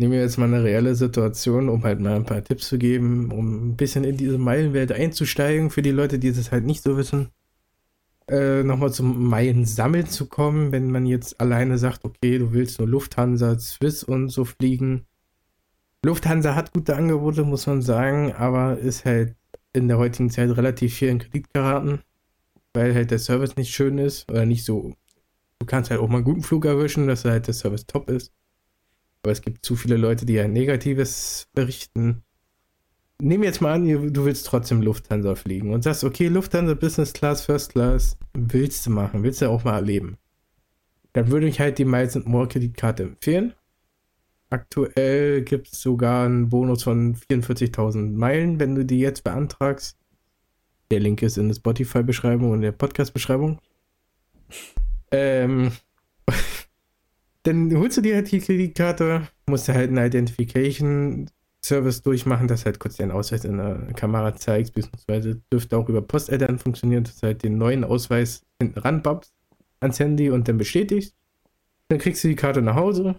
nehmen 0.00 0.12
wir 0.12 0.20
jetzt 0.20 0.38
mal 0.38 0.46
eine 0.46 0.64
reelle 0.64 0.96
Situation, 0.96 1.68
um 1.68 1.84
halt 1.84 2.00
mal 2.00 2.16
ein 2.16 2.24
paar 2.24 2.42
Tipps 2.42 2.68
zu 2.68 2.78
geben, 2.78 3.30
um 3.30 3.70
ein 3.70 3.76
bisschen 3.76 4.02
in 4.02 4.16
diese 4.16 4.38
Meilenwelt 4.38 4.90
einzusteigen 4.90 5.70
für 5.70 5.82
die 5.82 5.92
Leute, 5.92 6.18
die 6.18 6.32
das 6.32 6.50
halt 6.50 6.64
nicht 6.64 6.82
so 6.82 6.96
wissen. 6.96 7.30
Äh, 8.28 8.62
nochmal 8.62 8.92
zum 8.92 9.28
Meilen 9.28 9.64
sammeln 9.64 10.06
zu 10.06 10.26
kommen, 10.26 10.70
wenn 10.70 10.90
man 10.90 11.06
jetzt 11.06 11.40
alleine 11.40 11.78
sagt, 11.78 12.04
okay, 12.04 12.38
du 12.38 12.52
willst 12.52 12.78
nur 12.78 12.88
Lufthansa, 12.88 13.58
Swiss 13.58 14.04
und 14.04 14.28
so 14.28 14.44
fliegen. 14.44 15.06
Lufthansa 16.04 16.54
hat 16.54 16.72
gute 16.72 16.94
Angebote, 16.94 17.44
muss 17.44 17.66
man 17.66 17.82
sagen, 17.82 18.32
aber 18.34 18.78
ist 18.78 19.04
halt 19.04 19.34
in 19.72 19.88
der 19.88 19.98
heutigen 19.98 20.30
Zeit 20.30 20.54
relativ 20.56 20.94
viel 20.94 21.08
in 21.08 21.18
Kredit 21.18 21.52
geraten, 21.52 22.00
weil 22.74 22.94
halt 22.94 23.10
der 23.10 23.18
Service 23.18 23.56
nicht 23.56 23.74
schön 23.74 23.98
ist 23.98 24.30
oder 24.30 24.44
nicht 24.44 24.64
so 24.64 24.94
Du 25.58 25.66
kannst 25.66 25.90
halt 25.90 26.00
auch 26.00 26.08
mal 26.08 26.16
einen 26.16 26.24
guten 26.24 26.42
Flug 26.42 26.64
erwischen, 26.64 27.08
dass 27.08 27.24
halt 27.24 27.46
der 27.46 27.54
Service 27.54 27.86
top 27.86 28.08
ist. 28.08 28.32
Aber 29.22 29.32
es 29.32 29.42
gibt 29.42 29.64
zu 29.64 29.74
viele 29.76 29.96
Leute, 29.96 30.24
die 30.24 30.38
ein 30.38 30.52
Negatives 30.52 31.48
berichten. 31.52 32.22
Nehmen 33.20 33.42
jetzt 33.42 33.60
mal 33.60 33.74
an, 33.74 34.12
du 34.12 34.24
willst 34.24 34.46
trotzdem 34.46 34.80
Lufthansa 34.80 35.34
fliegen 35.34 35.72
und 35.72 35.82
sagst, 35.82 36.04
okay, 36.04 36.28
Lufthansa 36.28 36.74
Business 36.74 37.12
Class, 37.12 37.44
First 37.44 37.72
Class, 37.72 38.16
willst 38.32 38.86
du 38.86 38.90
machen, 38.90 39.24
willst 39.24 39.42
du 39.42 39.50
auch 39.50 39.64
mal 39.64 39.74
erleben. 39.74 40.18
Dann 41.14 41.30
würde 41.32 41.48
ich 41.48 41.58
halt 41.58 41.78
die 41.78 41.84
Miles 41.84 42.14
More 42.26 42.46
Kreditkarte 42.46 43.02
empfehlen. 43.02 43.54
Aktuell 44.50 45.42
gibt 45.42 45.72
es 45.72 45.82
sogar 45.82 46.26
einen 46.26 46.48
Bonus 46.48 46.84
von 46.84 47.16
44.000 47.16 48.12
Meilen, 48.16 48.60
wenn 48.60 48.76
du 48.76 48.84
die 48.84 49.00
jetzt 49.00 49.24
beantragst. 49.24 49.98
Der 50.92 51.00
Link 51.00 51.20
ist 51.20 51.38
in 51.38 51.48
der 51.48 51.56
Spotify-Beschreibung 51.56 52.52
und 52.52 52.60
der 52.60 52.72
Podcast-Beschreibung. 52.72 53.58
Ähm, 55.10 55.72
dann 57.42 57.76
holst 57.76 57.96
du 57.96 58.00
dir 58.00 58.14
halt 58.14 58.30
die 58.30 58.40
Kreditkarte, 58.40 59.28
musst 59.46 59.66
du 59.66 59.74
halt 59.74 59.90
einen 59.90 60.06
Identification 60.06 61.28
Service 61.64 62.02
durchmachen, 62.02 62.48
dass 62.48 62.64
halt 62.64 62.78
kurz 62.78 62.96
deinen 62.96 63.10
Ausweis 63.10 63.44
in 63.44 63.58
der 63.58 63.76
Kamera 63.94 64.34
zeigst, 64.34 64.74
beziehungsweise 64.74 65.40
dürfte 65.52 65.76
auch 65.76 65.88
über 65.88 66.02
Posteltern 66.02 66.58
funktionieren, 66.58 67.04
dass 67.04 67.18
du 67.18 67.26
halt 67.26 67.42
den 67.42 67.58
neuen 67.58 67.84
Ausweis 67.84 68.42
hinten 68.60 68.78
ranbappst 68.78 69.32
ans 69.80 70.00
Handy 70.00 70.30
und 70.30 70.48
dann 70.48 70.58
bestätigst. 70.58 71.14
Dann 71.88 71.98
kriegst 71.98 72.22
du 72.24 72.28
die 72.28 72.36
Karte 72.36 72.62
nach 72.62 72.76
Hause, 72.76 73.16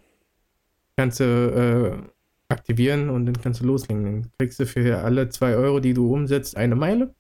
kannst 0.96 1.20
du 1.20 1.24
äh, 1.24 2.54
aktivieren 2.54 3.10
und 3.10 3.26
dann 3.26 3.40
kannst 3.42 3.62
du 3.62 3.66
loslegen. 3.66 4.04
Dann 4.04 4.32
kriegst 4.38 4.60
du 4.60 4.66
für 4.66 5.00
alle 5.00 5.30
zwei 5.30 5.56
Euro, 5.56 5.80
die 5.80 5.94
du 5.94 6.14
umsetzt, 6.14 6.58
eine 6.58 6.76
Meile 6.76 7.14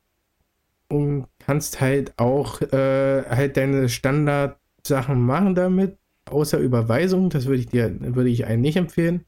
und 0.89 1.27
kannst 1.39 1.81
halt 1.81 2.13
auch 2.17 2.61
äh, 2.61 3.23
halt 3.23 3.57
deine 3.57 3.89
Standardsachen 3.89 5.21
machen 5.21 5.55
damit, 5.55 5.97
außer 6.25 6.59
Überweisung. 6.59 7.29
Das 7.29 7.45
würde 7.45 7.61
ich 7.61 7.67
dir, 7.67 7.95
würde 8.15 8.29
ich 8.29 8.45
einen 8.45 8.61
nicht 8.61 8.77
empfehlen. 8.77 9.25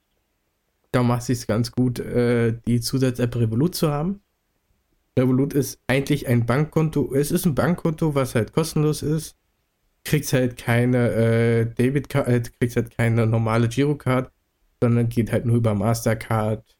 Da 0.91 1.04
macht 1.04 1.21
es 1.21 1.27
sich 1.27 1.47
ganz 1.47 1.71
gut, 1.71 1.99
äh, 1.99 2.54
die 2.67 2.82
Zusatz-App 2.82 3.36
Revolut 3.36 3.75
zu 3.75 3.91
haben. 3.91 4.21
Revolut 5.17 5.54
ist 5.54 5.80
eigentlich 5.88 6.27
ein 6.27 6.45
Bankkonto. 6.45 7.13
Es 7.13 7.32
ist 7.32 7.45
ein 7.45 7.56
Bankkonto, 7.56 8.15
was 8.15 8.36
halt 8.36 8.54
kostenlos 8.54 9.01
ist. 9.01 9.36
Kriegst 10.04 10.34
halt 10.34 10.58
keine 10.58 11.12
äh, 11.12 11.65
Debitcard, 11.65 12.27
äh, 12.27 12.41
kriegst 12.60 12.75
halt 12.75 12.95
keine 12.97 13.27
normale 13.27 13.69
Girocard, 13.69 14.32
sondern 14.82 15.10
geht 15.10 15.32
halt 15.32 15.45
nur 15.45 15.58
über 15.58 15.75
Mastercard, 15.75 16.77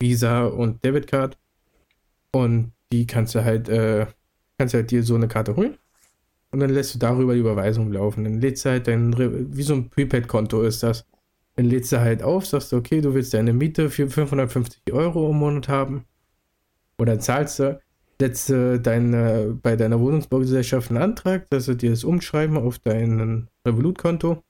Visa 0.00 0.46
und 0.46 0.84
Debitcard. 0.84 1.38
Und 2.32 2.72
die 2.92 3.06
kannst 3.06 3.34
du 3.34 3.44
halt, 3.44 3.68
äh, 3.68 4.06
kannst 4.58 4.74
halt 4.74 4.90
dir 4.90 5.02
so 5.02 5.14
eine 5.14 5.28
Karte 5.28 5.56
holen 5.56 5.78
und 6.56 6.60
dann 6.60 6.70
lässt 6.70 6.94
du 6.94 6.98
darüber 6.98 7.34
die 7.34 7.40
Überweisung 7.40 7.92
laufen. 7.92 8.24
Dann 8.24 8.40
lädst 8.40 8.64
du 8.64 8.70
halt 8.70 8.88
dein, 8.88 9.14
wie 9.54 9.62
so 9.62 9.74
ein 9.74 9.90
Prepaid-Konto 9.90 10.62
ist 10.62 10.82
das. 10.82 11.04
Dann 11.56 11.66
lädst 11.66 11.90
du 11.90 12.00
halt 12.00 12.22
auf, 12.22 12.46
sagst 12.46 12.72
du, 12.72 12.76
okay, 12.76 13.00
du 13.00 13.14
willst 13.14 13.32
deine 13.34 13.52
Miete 13.52 13.88
für 13.90 14.08
550 14.08 14.92
Euro 14.92 15.30
im 15.30 15.38
Monat 15.38 15.68
haben. 15.68 16.04
Oder 16.98 17.18
zahlst 17.18 17.58
du, 17.58 17.80
setzt 18.20 18.50
du 18.50 18.78
deine, 18.78 19.58
bei 19.62 19.76
deiner 19.76 19.98
Wohnungsbaugesellschaft 20.00 20.90
einen 20.90 21.02
Antrag, 21.02 21.48
dass 21.50 21.64
sie 21.64 21.76
dir 21.76 21.90
das 21.90 22.04
umschreiben 22.04 22.58
auf 22.58 22.78
dein 22.78 23.48
Revolut-Konto. 23.66 24.42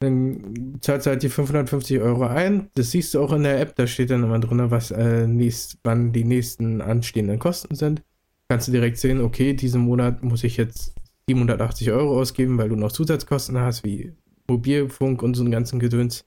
Dann 0.00 0.78
zahlst 0.80 1.06
du 1.06 1.10
halt 1.10 1.22
die 1.22 1.28
550 1.28 2.00
Euro 2.00 2.26
ein. 2.26 2.70
Das 2.74 2.90
siehst 2.90 3.14
du 3.14 3.20
auch 3.20 3.32
in 3.32 3.44
der 3.44 3.60
App, 3.60 3.74
da 3.76 3.86
steht 3.86 4.10
dann 4.10 4.22
immer 4.22 4.38
drin, 4.38 4.70
was 4.70 4.90
äh, 4.90 5.26
nächst, 5.26 5.78
wann 5.82 6.12
die 6.12 6.24
nächsten 6.24 6.80
anstehenden 6.80 7.38
Kosten 7.38 7.74
sind. 7.74 8.02
Kannst 8.48 8.68
du 8.68 8.72
direkt 8.72 8.98
sehen, 8.98 9.20
okay, 9.20 9.54
diesen 9.54 9.82
Monat 9.82 10.22
muss 10.22 10.44
ich 10.44 10.56
jetzt 10.56 10.94
780 11.28 11.90
Euro 11.90 12.18
ausgeben, 12.18 12.58
weil 12.58 12.70
du 12.70 12.76
noch 12.76 12.92
Zusatzkosten 12.92 13.58
hast, 13.58 13.84
wie 13.84 14.14
Mobilfunk 14.48 15.22
und 15.22 15.34
so 15.34 15.42
einen 15.42 15.52
ganzen 15.52 15.78
Gedöns. 15.78 16.24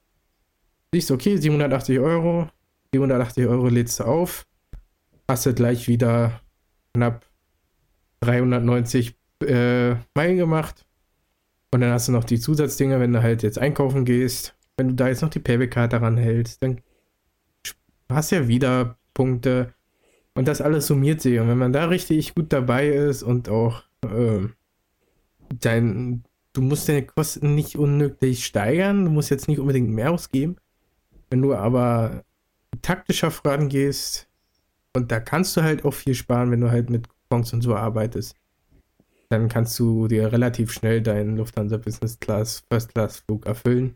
Siehst 0.94 1.10
du, 1.10 1.14
okay, 1.16 1.38
780 1.38 2.00
Euro, 2.00 2.50
780 2.94 3.48
Euro 3.48 3.68
lädst 3.68 4.00
du 4.00 4.04
auf, 4.04 4.46
hast 5.28 5.46
du 5.46 5.54
gleich 5.54 5.88
wieder 5.88 6.42
knapp 6.94 7.26
390 8.22 9.16
äh, 9.44 9.96
Meilen 10.14 10.38
gemacht 10.38 10.86
und 11.74 11.82
dann 11.82 11.92
hast 11.92 12.10
du 12.10 12.12
noch 12.12 12.26
die 12.26 12.40
Zusatzdinger, 12.40 13.00
wenn 13.00 13.14
du 13.14 13.24
halt 13.24 13.44
jetzt 13.44 13.58
einkaufen 13.58 14.04
gehst. 14.04 14.54
Wenn 14.78 14.90
du 14.90 14.94
da 14.96 15.08
jetzt 15.08 15.22
noch 15.22 15.30
die 15.30 15.40
Payback-Karte 15.40 16.02
ranhältst, 16.02 16.62
dann 16.62 16.82
hast 18.10 18.32
du 18.32 18.36
ja 18.36 18.48
wieder 18.48 18.98
Punkte. 19.14 19.74
Und 20.34 20.48
das 20.48 20.62
alles 20.62 20.88
summiert 20.88 21.22
sich. 21.22 21.40
Und 21.40 21.48
wenn 21.48 21.58
man 21.58 21.74
da 21.74 21.86
richtig 21.86 22.36
gut 22.36 22.52
dabei 22.52 22.90
ist 22.90 23.24
und 23.24 23.48
auch 23.48 23.84
äh, 24.04 24.48
dein, 25.60 26.24
du 26.54 26.62
musst 26.62 26.90
deine 26.90 27.06
Kosten 27.06 27.56
nicht 27.56 27.78
unnötig 27.78 28.46
steigern, 28.46 29.06
du 29.06 29.12
musst 29.12 29.30
jetzt 29.30 29.48
nicht 29.48 29.60
unbedingt 29.60 29.90
mehr 29.90 30.12
ausgeben. 30.12 30.58
Wenn 31.30 31.42
du 31.42 31.54
aber 31.54 32.24
taktischer 32.82 33.32
vorangehst, 33.32 34.28
und 34.94 35.12
da 35.12 35.20
kannst 35.22 35.56
du 35.56 35.62
halt 35.62 35.86
auch 35.86 35.94
viel 35.94 36.16
sparen, 36.16 36.52
wenn 36.52 36.62
du 36.62 36.70
halt 36.70 36.90
mit 36.90 37.08
Coupons 37.08 37.54
und 37.54 37.62
so 37.62 37.76
arbeitest 37.76 38.36
dann 39.32 39.48
kannst 39.48 39.80
du 39.80 40.10
dir 40.10 40.32
relativ 40.32 40.74
schnell 40.74 41.02
deinen 41.02 41.38
Lufthansa 41.38 41.78
Business 41.78 42.20
Class, 42.20 42.64
First 42.70 42.94
Class 42.94 43.20
Flug 43.20 43.46
erfüllen. 43.46 43.96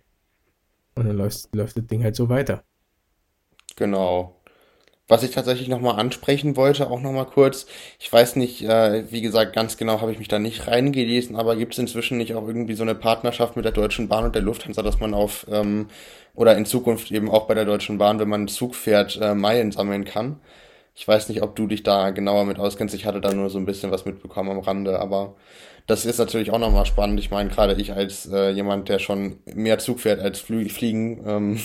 Und 0.96 1.08
dann 1.08 1.18
läuft, 1.18 1.54
läuft 1.54 1.78
das 1.78 1.86
Ding 1.88 2.04
halt 2.04 2.16
so 2.16 2.30
weiter. 2.30 2.64
Genau. 3.76 4.42
Was 5.08 5.22
ich 5.22 5.32
tatsächlich 5.32 5.68
nochmal 5.68 6.00
ansprechen 6.00 6.56
wollte, 6.56 6.90
auch 6.90 7.00
nochmal 7.00 7.28
kurz, 7.28 7.68
ich 8.00 8.12
weiß 8.12 8.38
nicht, 8.38 8.64
äh, 8.64 9.04
wie 9.12 9.22
gesagt, 9.22 9.54
ganz 9.54 9.78
genau 9.78 10.02
habe 10.02 10.12
ich 10.12 10.18
mich 10.18 10.28
da 10.30 10.40
nicht 10.40 10.68
reingelesen, 10.68 11.36
aber 11.36 11.56
gibt 11.56 11.74
es 11.74 11.80
inzwischen 11.80 12.18
nicht 12.18 12.34
auch 12.34 12.48
irgendwie 12.48 12.74
so 12.74 12.82
eine 12.82 12.96
Partnerschaft 12.96 13.56
mit 13.56 13.66
der 13.66 13.72
Deutschen 13.72 14.08
Bahn 14.08 14.26
und 14.26 14.34
der 14.34 14.42
Lufthansa, 14.42 14.82
dass 14.82 15.00
man 15.00 15.14
auf, 15.14 15.46
ähm, 15.52 15.90
oder 16.34 16.58
in 16.58 16.66
Zukunft 16.66 17.12
eben 17.12 17.30
auch 17.30 17.46
bei 17.46 17.54
der 17.54 17.66
Deutschen 17.66 18.00
Bahn, 18.00 18.20
wenn 18.20 18.30
man 18.30 18.48
Zug 18.48 18.74
fährt, 18.74 19.20
äh, 19.22 19.36
Meilen 19.36 19.72
sammeln 19.72 20.06
kann? 20.06 20.40
Ich 20.96 21.08
weiß 21.08 21.30
nicht, 21.30 21.44
ob 21.44 21.56
du 21.56 21.68
dich 21.68 21.84
da 21.84 22.10
genauer 22.12 22.46
mit 22.46 22.58
auskennst. 22.58 22.96
Ich 22.96 23.06
hatte 23.06 23.22
da 23.22 23.34
nur 23.34 23.50
so 23.50 23.60
ein 23.60 23.66
bisschen 23.66 23.92
was 23.92 24.06
mitbekommen 24.06 24.50
am 24.52 24.60
Rande, 24.60 25.00
aber 25.00 25.36
das 25.88 26.06
ist 26.06 26.18
natürlich 26.18 26.52
auch 26.52 26.60
nochmal 26.60 26.86
spannend. 26.86 27.20
Ich 27.20 27.32
meine, 27.32 27.50
gerade 27.50 27.74
ich 27.74 27.94
als 27.94 28.26
äh, 28.28 28.50
jemand, 28.50 28.90
der 28.90 29.00
schon 29.00 29.38
mehr 29.54 29.80
Zug 29.80 30.00
fährt 30.00 30.20
als 30.20 30.40
Flü 30.40 30.68
Fliegen, 30.70 31.22
ähm, 31.26 31.60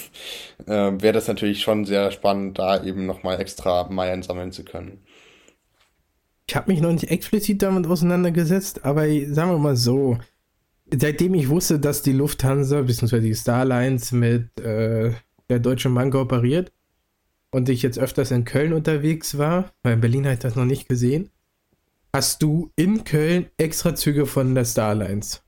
äh, 0.66 1.00
wäre 1.00 1.12
das 1.12 1.28
natürlich 1.28 1.62
schon 1.62 1.84
sehr 1.84 2.10
spannend, 2.10 2.58
da 2.58 2.82
eben 2.82 3.06
nochmal 3.06 3.40
extra 3.40 3.88
Meilen 3.88 4.22
sammeln 4.22 4.52
zu 4.52 4.64
können. 4.64 4.98
Ich 6.46 6.56
habe 6.56 6.70
mich 6.70 6.80
noch 6.80 6.92
nicht 6.92 7.10
explizit 7.10 7.62
damit 7.62 7.86
auseinandergesetzt, 7.86 8.84
aber 8.84 9.02
sagen 9.02 9.52
wir 9.52 9.58
mal 9.58 9.76
so, 9.76 10.18
seitdem 10.92 11.34
ich 11.34 11.48
wusste, 11.48 11.78
dass 11.78 12.02
die 12.02 12.12
Lufthansa 12.12 12.82
bzw. 12.82 13.20
die 13.20 13.34
Starlines 13.34 14.10
mit 14.12 14.58
äh, 14.60 15.12
der 15.48 15.60
Deutschen 15.60 15.94
Bahn 15.94 16.10
kooperiert, 16.10 16.72
und 17.50 17.68
ich 17.68 17.82
jetzt 17.82 17.98
öfters 17.98 18.30
in 18.30 18.44
Köln 18.44 18.72
unterwegs 18.72 19.36
war, 19.38 19.72
weil 19.82 19.94
in 19.94 20.00
Berlin 20.00 20.24
habe 20.24 20.34
ich 20.34 20.40
das 20.40 20.56
noch 20.56 20.64
nicht 20.64 20.88
gesehen, 20.88 21.30
hast 22.12 22.42
du 22.42 22.72
in 22.76 23.04
Köln 23.04 23.46
extra 23.56 23.94
Züge 23.94 24.26
von 24.26 24.54
der 24.54 24.64
Starlines. 24.64 25.42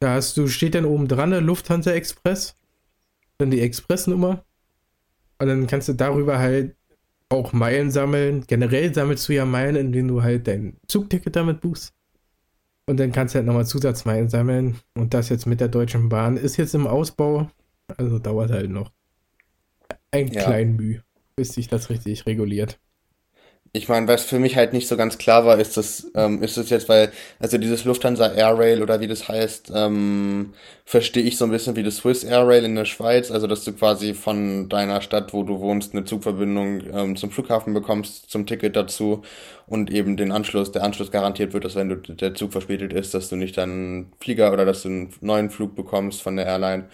Da 0.00 0.14
hast 0.14 0.36
du, 0.36 0.48
steht 0.48 0.74
dann 0.74 0.84
oben 0.84 1.08
dran 1.08 1.30
der 1.30 1.40
Lufthansa 1.40 1.92
Express, 1.92 2.56
dann 3.38 3.50
die 3.50 3.60
Expressnummer 3.60 4.44
und 5.38 5.46
dann 5.46 5.66
kannst 5.66 5.88
du 5.88 5.92
darüber 5.92 6.38
halt 6.38 6.76
auch 7.28 7.52
Meilen 7.52 7.90
sammeln. 7.90 8.44
Generell 8.46 8.92
sammelst 8.92 9.28
du 9.28 9.34
ja 9.34 9.44
Meilen, 9.44 9.76
indem 9.76 10.08
du 10.08 10.22
halt 10.22 10.46
dein 10.46 10.76
Zugticket 10.86 11.36
damit 11.36 11.60
buchst. 11.60 11.94
Und 12.86 12.98
dann 12.98 13.12
kannst 13.12 13.34
du 13.34 13.38
halt 13.38 13.46
nochmal 13.46 13.66
Zusatzmeilen 13.66 14.28
sammeln. 14.28 14.80
Und 14.94 15.14
das 15.14 15.28
jetzt 15.28 15.46
mit 15.46 15.60
der 15.60 15.68
Deutschen 15.68 16.08
Bahn 16.08 16.36
ist 16.36 16.56
jetzt 16.56 16.74
im 16.74 16.86
Ausbau. 16.86 17.50
Also 17.96 18.18
dauert 18.18 18.50
halt 18.50 18.70
noch 18.70 18.90
ein 20.10 20.28
ja. 20.28 20.42
klein 20.42 20.76
Mühe, 20.76 21.02
bis 21.36 21.54
sich 21.54 21.68
das 21.68 21.90
richtig 21.90 22.26
reguliert 22.26 22.78
ich 23.74 23.88
meine, 23.88 24.06
was 24.06 24.24
für 24.24 24.38
mich 24.38 24.56
halt 24.56 24.74
nicht 24.74 24.86
so 24.86 24.98
ganz 24.98 25.16
klar 25.16 25.46
war, 25.46 25.58
ist 25.58 25.78
das, 25.78 26.10
ähm, 26.14 26.42
ist 26.42 26.58
das 26.58 26.68
jetzt, 26.68 26.90
weil, 26.90 27.10
also 27.38 27.56
dieses 27.56 27.84
Lufthansa 27.86 28.30
Air 28.30 28.58
Rail 28.58 28.82
oder 28.82 29.00
wie 29.00 29.06
das 29.06 29.28
heißt, 29.28 29.72
ähm, 29.74 30.52
verstehe 30.84 31.22
ich 31.22 31.38
so 31.38 31.46
ein 31.46 31.50
bisschen 31.50 31.74
wie 31.74 31.82
das 31.82 31.96
Swiss 31.96 32.22
Air 32.22 32.46
Rail 32.46 32.66
in 32.66 32.74
der 32.74 32.84
Schweiz, 32.84 33.30
also 33.30 33.46
dass 33.46 33.64
du 33.64 33.72
quasi 33.72 34.12
von 34.12 34.68
deiner 34.68 35.00
Stadt, 35.00 35.32
wo 35.32 35.42
du 35.42 35.58
wohnst, 35.60 35.94
eine 35.94 36.04
Zugverbindung 36.04 36.82
ähm, 36.92 37.16
zum 37.16 37.30
Flughafen 37.30 37.72
bekommst, 37.72 38.30
zum 38.30 38.44
Ticket 38.44 38.76
dazu 38.76 39.22
und 39.66 39.90
eben 39.90 40.18
den 40.18 40.32
Anschluss, 40.32 40.70
der 40.70 40.82
Anschluss 40.84 41.10
garantiert 41.10 41.54
wird, 41.54 41.64
dass 41.64 41.74
wenn 41.74 41.88
du, 41.88 41.96
der 41.96 42.34
Zug 42.34 42.52
verspätet 42.52 42.92
ist, 42.92 43.14
dass 43.14 43.30
du 43.30 43.36
nicht 43.36 43.56
dann 43.56 44.12
Flieger 44.20 44.52
oder 44.52 44.66
dass 44.66 44.82
du 44.82 44.88
einen 44.88 45.14
neuen 45.22 45.48
Flug 45.48 45.74
bekommst 45.74 46.20
von 46.20 46.36
der 46.36 46.44
Airline. 46.44 46.88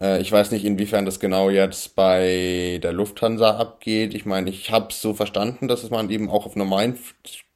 Äh, 0.00 0.20
ich 0.20 0.32
weiß 0.32 0.50
nicht, 0.52 0.64
inwiefern 0.64 1.04
das 1.04 1.20
genau 1.20 1.50
jetzt 1.50 1.94
bei 1.96 2.78
der 2.82 2.92
Lufthansa 2.92 3.56
abgeht. 3.56 4.14
Ich 4.14 4.26
meine, 4.26 4.50
ich 4.50 4.70
habe 4.70 4.92
so 4.92 5.14
verstanden, 5.14 5.68
dass 5.68 5.88
man 5.90 6.10
eben 6.10 6.30
auch 6.30 6.46
auf 6.46 6.56
normalen 6.56 6.98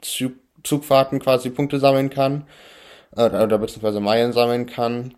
Zug 0.01 0.33
Zugfahrten 0.63 1.19
quasi 1.21 1.51
Punkte 1.51 1.79
sammeln 1.79 2.09
kann 2.09 2.47
äh, 3.17 3.27
oder 3.27 3.59
beziehungsweise 3.59 4.01
Meilen 4.01 4.33
sammeln 4.33 4.67
kann. 4.67 5.15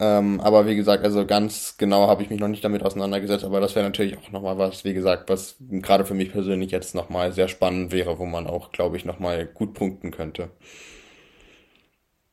Ähm, 0.00 0.40
aber 0.40 0.66
wie 0.66 0.76
gesagt, 0.76 1.04
also 1.04 1.26
ganz 1.26 1.76
genau 1.78 2.08
habe 2.08 2.22
ich 2.22 2.30
mich 2.30 2.40
noch 2.40 2.48
nicht 2.48 2.64
damit 2.64 2.82
auseinandergesetzt, 2.84 3.44
aber 3.44 3.60
das 3.60 3.76
wäre 3.76 3.86
natürlich 3.86 4.18
auch 4.18 4.30
nochmal 4.32 4.58
was, 4.58 4.84
wie 4.84 4.94
gesagt, 4.94 5.30
was 5.30 5.56
gerade 5.60 6.04
für 6.06 6.14
mich 6.14 6.32
persönlich 6.32 6.70
jetzt 6.72 6.94
nochmal 6.94 7.32
sehr 7.32 7.48
spannend 7.48 7.92
wäre, 7.92 8.18
wo 8.18 8.26
man 8.26 8.46
auch, 8.48 8.72
glaube 8.72 8.96
ich, 8.96 9.04
nochmal 9.04 9.46
gut 9.46 9.74
punkten 9.74 10.10
könnte. 10.12 10.50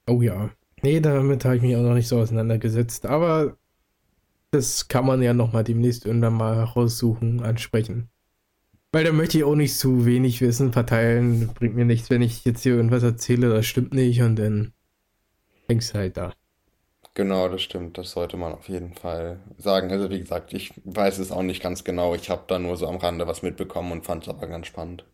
Oh 0.07 0.21
ja. 0.21 0.51
Nee, 0.81 0.99
damit 1.01 1.45
habe 1.45 1.57
ich 1.57 1.61
mich 1.61 1.75
auch 1.75 1.81
noch 1.81 1.93
nicht 1.93 2.07
so 2.07 2.19
auseinandergesetzt, 2.19 3.05
aber 3.05 3.57
das 4.51 4.87
kann 4.87 5.05
man 5.05 5.21
ja 5.21 5.33
nochmal 5.33 5.63
demnächst 5.63 6.05
irgendwann 6.05 6.33
mal 6.33 6.63
raussuchen, 6.63 7.43
ansprechen. 7.43 8.09
Weil 8.91 9.03
da 9.03 9.11
möchte 9.11 9.37
ich 9.37 9.43
auch 9.43 9.55
nicht 9.55 9.77
zu 9.77 10.05
wenig 10.05 10.41
Wissen 10.41 10.73
verteilen. 10.73 11.47
Bringt 11.53 11.75
mir 11.75 11.85
nichts, 11.85 12.09
wenn 12.09 12.23
ich 12.23 12.43
jetzt 12.43 12.63
hier 12.63 12.75
irgendwas 12.75 13.03
erzähle, 13.03 13.49
das 13.49 13.67
stimmt 13.67 13.93
nicht 13.93 14.21
und 14.21 14.37
dann 14.37 14.73
hängst 15.67 15.93
du 15.93 15.99
halt 15.99 16.17
da. 16.17 16.33
Genau, 17.13 17.49
das 17.49 17.61
stimmt. 17.61 17.97
Das 17.97 18.11
sollte 18.11 18.37
man 18.37 18.53
auf 18.53 18.67
jeden 18.67 18.93
Fall 18.93 19.39
sagen. 19.57 19.91
Also 19.91 20.09
wie 20.09 20.19
gesagt, 20.19 20.53
ich 20.53 20.73
weiß 20.85 21.19
es 21.19 21.31
auch 21.31 21.43
nicht 21.43 21.61
ganz 21.61 21.83
genau. 21.83 22.15
Ich 22.15 22.29
habe 22.29 22.45
da 22.47 22.57
nur 22.57 22.77
so 22.77 22.87
am 22.87 22.97
Rande 22.97 23.27
was 23.27 23.43
mitbekommen 23.43 23.91
und 23.91 24.05
fand 24.05 24.23
es 24.23 24.29
aber 24.29 24.47
ganz 24.47 24.67
spannend. 24.67 25.05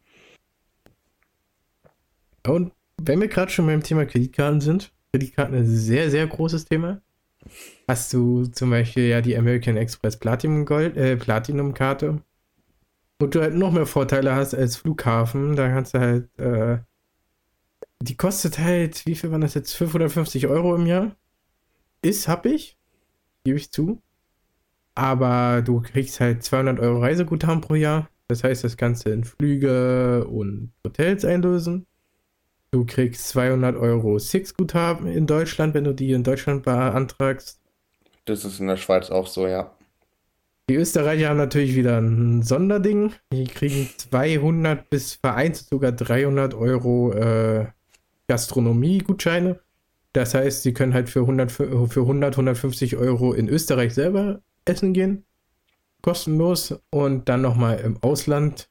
Und 2.48 2.72
wenn 3.02 3.20
wir 3.20 3.28
gerade 3.28 3.52
schon 3.52 3.66
beim 3.66 3.84
Thema 3.84 4.06
Kreditkarten 4.06 4.62
sind, 4.62 4.94
Kreditkarten 5.12 5.56
ist 5.56 5.68
ein 5.68 5.76
sehr, 5.76 6.10
sehr 6.10 6.28
großes 6.28 6.66
Thema 6.66 7.02
hast 7.88 8.14
du 8.14 8.46
zum 8.48 8.70
Beispiel 8.70 9.08
ja 9.08 9.22
die 9.22 9.38
American 9.38 9.78
Express 9.78 10.18
Platinum 10.18 10.66
Gold, 10.66 10.98
äh, 10.98 11.18
Platinum 11.18 11.74
Karte. 11.74 12.22
Wo 13.20 13.28
du 13.28 13.42
halt 13.42 13.56
noch 13.56 13.72
mehr 13.72 13.86
Vorteile 13.86 14.36
hast 14.36 14.54
als 14.54 14.76
Flughafen. 14.76 15.56
Da 15.56 15.70
kannst 15.70 15.94
du 15.94 16.00
halt, 16.00 16.40
äh, 16.40 16.80
die 18.02 18.18
kostet 18.18 18.60
halt, 18.60 19.06
wie 19.06 19.16
viel 19.16 19.32
waren 19.32 19.42
das 19.42 19.54
jetzt? 19.54 19.74
550 19.74 20.48
Euro 20.48 20.76
im 20.76 20.86
Jahr? 20.86 21.16
Ist, 22.02 22.28
hab 22.28 22.46
ich. 22.46 22.78
Gebe 23.46 23.58
ich 23.58 23.72
zu. 23.72 24.02
Aber 24.96 25.62
du 25.62 25.82
kriegst 25.82 26.20
halt 26.20 26.44
200 26.44 26.80
Euro 26.80 27.00
Reiseguthaben 27.00 27.62
pro 27.62 27.76
Jahr. 27.76 28.10
Das 28.28 28.44
heißt, 28.44 28.64
das 28.64 28.78
du 28.78 29.10
in 29.12 29.24
Flüge 29.24 30.26
und 30.28 30.74
Hotels 30.86 31.26
einlösen. 31.26 31.86
Du 32.76 32.84
kriegst 32.84 33.30
200 33.30 33.78
Euro 33.78 34.20
Six-Guthaben 34.20 35.08
in 35.08 35.28
Deutschland, 35.28 35.74
wenn 35.74 35.86
du 35.86 35.94
die 35.94 36.12
in 36.12 36.24
Deutschland 36.24 36.64
beantragst. 36.64 37.62
Das 38.26 38.44
ist 38.44 38.60
in 38.60 38.68
der 38.68 38.76
Schweiz 38.76 39.10
auch 39.10 39.28
so, 39.28 39.48
ja. 39.48 39.72
Die 40.70 40.76
Österreicher 40.76 41.30
haben 41.30 41.38
natürlich 41.38 41.74
wieder 41.74 42.02
ein 42.02 42.44
Sonderding. 42.44 43.14
Die 43.32 43.46
kriegen 43.46 43.88
200 43.96 44.90
bis 44.90 45.14
vereinzelt 45.14 45.70
sogar 45.70 45.94
300 45.94 46.54
Euro 46.54 47.14
äh, 47.14 47.68
Gastronomie-Gutscheine. 48.28 49.58
Das 50.12 50.34
heißt, 50.34 50.64
sie 50.64 50.74
können 50.74 50.94
halt 50.94 51.10
für 51.10 51.22
100, 51.22 51.54
für 51.54 52.02
100, 52.02 52.34
150 52.34 52.98
Euro 52.98 53.32
in 53.32 53.48
Österreich 53.48 53.94
selber 53.94 54.42
essen 54.66 54.92
gehen. 54.92 55.24
Kostenlos. 56.02 56.78
Und 56.90 57.30
dann 57.30 57.42
nochmal 57.42 57.80
im 57.80 58.04
Ausland 58.04 58.68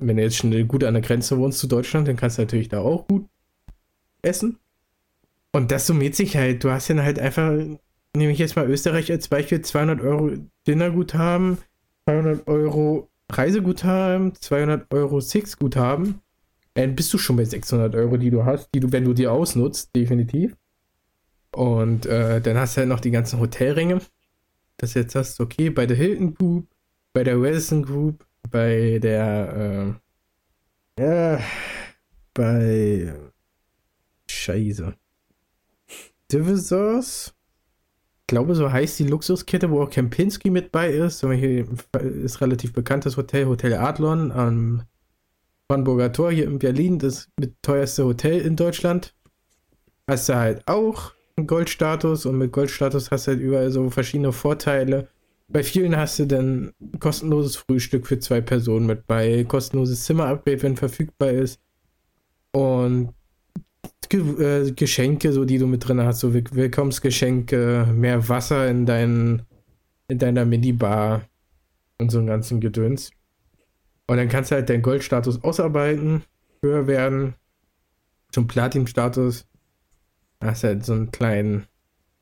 wenn 0.00 0.16
du 0.16 0.22
jetzt 0.22 0.36
schon 0.36 0.68
gut 0.68 0.84
an 0.84 0.94
der 0.94 1.02
Grenze 1.02 1.38
wohnst 1.38 1.58
zu 1.58 1.66
Deutschland, 1.66 2.08
dann 2.08 2.16
kannst 2.16 2.38
du 2.38 2.42
natürlich 2.42 2.68
da 2.68 2.80
auch 2.80 3.06
gut 3.06 3.26
essen. 4.22 4.58
Und 5.52 5.70
das 5.70 5.86
summiert 5.86 6.14
sich 6.14 6.36
halt. 6.36 6.64
Du 6.64 6.70
hast 6.70 6.90
dann 6.90 7.02
halt 7.02 7.18
einfach, 7.18 7.52
nehme 8.14 8.32
ich 8.32 8.38
jetzt 8.38 8.56
mal 8.56 8.68
Österreich 8.68 9.10
als 9.10 9.28
Beispiel, 9.28 9.60
200 9.62 10.00
Euro 10.00 10.32
Dinnerguthaben, 10.66 11.58
200 12.04 12.46
Euro 12.46 13.08
Reiseguthaben, 13.30 14.34
200 14.34 14.92
Euro 14.92 15.20
Six-Guthaben. 15.20 16.20
Dann 16.74 16.94
bist 16.94 17.12
du 17.12 17.18
schon 17.18 17.36
bei 17.36 17.44
600 17.44 17.94
Euro, 17.94 18.18
die 18.18 18.30
du 18.30 18.44
hast, 18.44 18.68
die 18.74 18.80
du, 18.80 18.92
wenn 18.92 19.04
du 19.04 19.14
die 19.14 19.26
ausnutzt, 19.26 19.96
definitiv. 19.96 20.54
Und 21.52 22.04
äh, 22.04 22.40
dann 22.42 22.58
hast 22.58 22.76
du 22.76 22.80
halt 22.80 22.90
noch 22.90 23.00
die 23.00 23.10
ganzen 23.10 23.40
Hotelringe. 23.40 24.00
Das 24.76 24.92
jetzt 24.92 25.14
hast, 25.14 25.40
okay, 25.40 25.70
bei 25.70 25.86
der 25.86 25.96
Hilton 25.96 26.34
Group, 26.34 26.66
bei 27.14 27.24
der 27.24 27.40
Wilson 27.40 27.82
Group, 27.82 28.26
bei 28.50 28.98
der, 29.00 29.96
äh, 30.98 31.02
ja, 31.02 31.40
bei, 32.34 33.14
Scheiße. 34.30 34.94
Divisors? 36.32 37.34
Ich 38.22 38.26
glaube, 38.28 38.54
so 38.54 38.72
heißt 38.72 38.98
die 38.98 39.06
Luxuskette, 39.06 39.70
wo 39.70 39.82
auch 39.82 39.90
Kempinski 39.90 40.50
mit 40.50 40.72
bei 40.72 40.90
ist. 40.90 41.20
Hier 41.20 41.66
ist 42.02 42.40
relativ 42.40 42.72
bekanntes 42.72 43.16
Hotel, 43.16 43.46
Hotel 43.46 43.74
Adlon 43.74 44.32
am 44.32 44.82
Brandenburger 45.68 46.12
Tor 46.12 46.32
hier 46.32 46.46
in 46.46 46.58
Berlin, 46.58 46.98
das 46.98 47.28
mit 47.38 47.54
teuerste 47.62 48.04
Hotel 48.04 48.40
in 48.40 48.56
Deutschland. 48.56 49.14
Hast 50.08 50.28
du 50.28 50.34
halt 50.34 50.62
auch 50.66 51.12
einen 51.36 51.46
Goldstatus 51.46 52.26
und 52.26 52.38
mit 52.38 52.52
Goldstatus 52.52 53.10
hast 53.10 53.26
du 53.26 53.32
halt 53.32 53.40
überall 53.40 53.70
so 53.70 53.90
verschiedene 53.90 54.32
Vorteile. 54.32 55.08
Bei 55.48 55.62
vielen 55.62 55.96
hast 55.96 56.18
du 56.18 56.26
dann 56.26 56.72
kostenloses 56.98 57.56
Frühstück 57.56 58.06
für 58.06 58.18
zwei 58.18 58.40
Personen 58.40 58.86
mit 58.86 59.06
bei, 59.06 59.44
kostenloses 59.44 60.04
Zimmerupgrade, 60.04 60.62
wenn 60.62 60.76
verfügbar 60.76 61.30
ist. 61.30 61.60
Und 62.52 63.14
Ge 64.08 64.20
äh, 64.42 64.72
Geschenke, 64.72 65.32
so 65.32 65.44
die 65.44 65.58
du 65.58 65.66
mit 65.66 65.86
drin 65.86 66.00
hast, 66.00 66.20
so 66.20 66.32
Will 66.32 66.44
Willkommensgeschenke, 66.52 67.88
mehr 67.92 68.28
Wasser 68.28 68.68
in, 68.68 68.86
dein, 68.86 69.42
in 70.08 70.18
deiner 70.18 70.44
Minibar 70.44 71.22
und 71.98 72.10
so 72.10 72.18
einen 72.18 72.26
ganzen 72.26 72.60
Gedöns. 72.60 73.10
Und 74.06 74.18
dann 74.18 74.28
kannst 74.28 74.50
du 74.50 74.56
halt 74.56 74.68
deinen 74.68 74.82
Goldstatus 74.82 75.42
ausarbeiten, 75.42 76.22
höher 76.62 76.86
werden, 76.86 77.34
zum 78.30 78.46
Platin-Status. 78.46 79.46
Hast 80.40 80.64
halt 80.64 80.84
so 80.84 80.92
einen 80.92 81.10
kleinen 81.10 81.66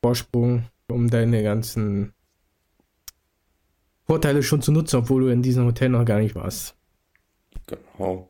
Vorsprung, 0.01 0.65
um 0.87 1.09
deine 1.09 1.43
ganzen 1.43 2.13
Vorteile 4.05 4.43
schon 4.43 4.61
zu 4.61 4.71
nutzen, 4.71 4.97
obwohl 4.97 5.23
du 5.23 5.27
in 5.29 5.41
diesem 5.41 5.65
Hotel 5.65 5.89
noch 5.89 6.05
gar 6.05 6.19
nicht 6.19 6.35
warst. 6.35 6.75
Genau. 7.67 8.29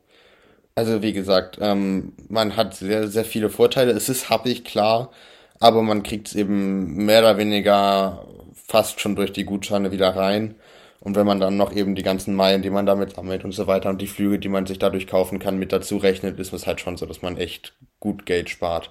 Also 0.74 1.02
wie 1.02 1.12
gesagt, 1.12 1.58
ähm, 1.60 2.12
man 2.28 2.56
hat 2.56 2.74
sehr, 2.74 3.08
sehr 3.08 3.24
viele 3.24 3.50
Vorteile. 3.50 3.92
Es 3.92 4.08
ist 4.08 4.28
happig, 4.30 4.64
klar, 4.64 5.10
aber 5.58 5.82
man 5.82 6.02
kriegt 6.02 6.28
es 6.28 6.34
eben 6.34 7.06
mehr 7.06 7.20
oder 7.20 7.38
weniger 7.38 8.26
fast 8.54 9.00
schon 9.00 9.16
durch 9.16 9.32
die 9.32 9.44
Gutscheine 9.44 9.92
wieder 9.92 10.14
rein. 10.16 10.56
Und 11.00 11.14
wenn 11.14 11.26
man 11.26 11.40
dann 11.40 11.56
noch 11.56 11.72
eben 11.72 11.94
die 11.94 12.02
ganzen 12.02 12.34
Meilen, 12.34 12.62
die 12.62 12.70
man 12.70 12.84
damit 12.84 13.14
sammelt 13.14 13.44
und 13.44 13.52
so 13.52 13.66
weiter 13.66 13.90
und 13.90 14.00
die 14.00 14.06
Flüge, 14.06 14.38
die 14.38 14.48
man 14.48 14.66
sich 14.66 14.78
dadurch 14.78 15.06
kaufen 15.06 15.38
kann, 15.38 15.58
mit 15.58 15.72
dazu 15.72 15.98
rechnet, 15.98 16.38
ist 16.40 16.52
es 16.52 16.66
halt 16.66 16.80
schon 16.80 16.96
so, 16.96 17.06
dass 17.06 17.22
man 17.22 17.36
echt 17.36 17.74
gut 18.00 18.26
Geld 18.26 18.50
spart. 18.50 18.90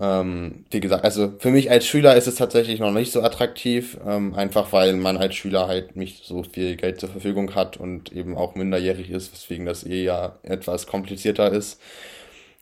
Ähm, 0.00 0.64
wie 0.70 0.80
gesagt, 0.80 1.04
also 1.04 1.32
für 1.38 1.50
mich 1.50 1.70
als 1.70 1.86
Schüler 1.86 2.16
ist 2.16 2.26
es 2.26 2.34
tatsächlich 2.34 2.80
noch 2.80 2.90
nicht 2.90 3.12
so 3.12 3.22
attraktiv, 3.22 3.96
ähm, 4.04 4.34
einfach 4.34 4.72
weil 4.72 4.94
man 4.94 5.16
als 5.16 5.36
Schüler 5.36 5.68
halt 5.68 5.94
nicht 5.94 6.24
so 6.24 6.42
viel 6.42 6.76
Geld 6.76 6.98
zur 6.98 7.10
Verfügung 7.10 7.54
hat 7.54 7.76
und 7.76 8.12
eben 8.12 8.36
auch 8.36 8.56
minderjährig 8.56 9.10
ist, 9.10 9.32
weswegen 9.32 9.66
das 9.66 9.84
eh 9.84 10.04
ja 10.04 10.36
etwas 10.42 10.86
komplizierter 10.86 11.52
ist. 11.52 11.80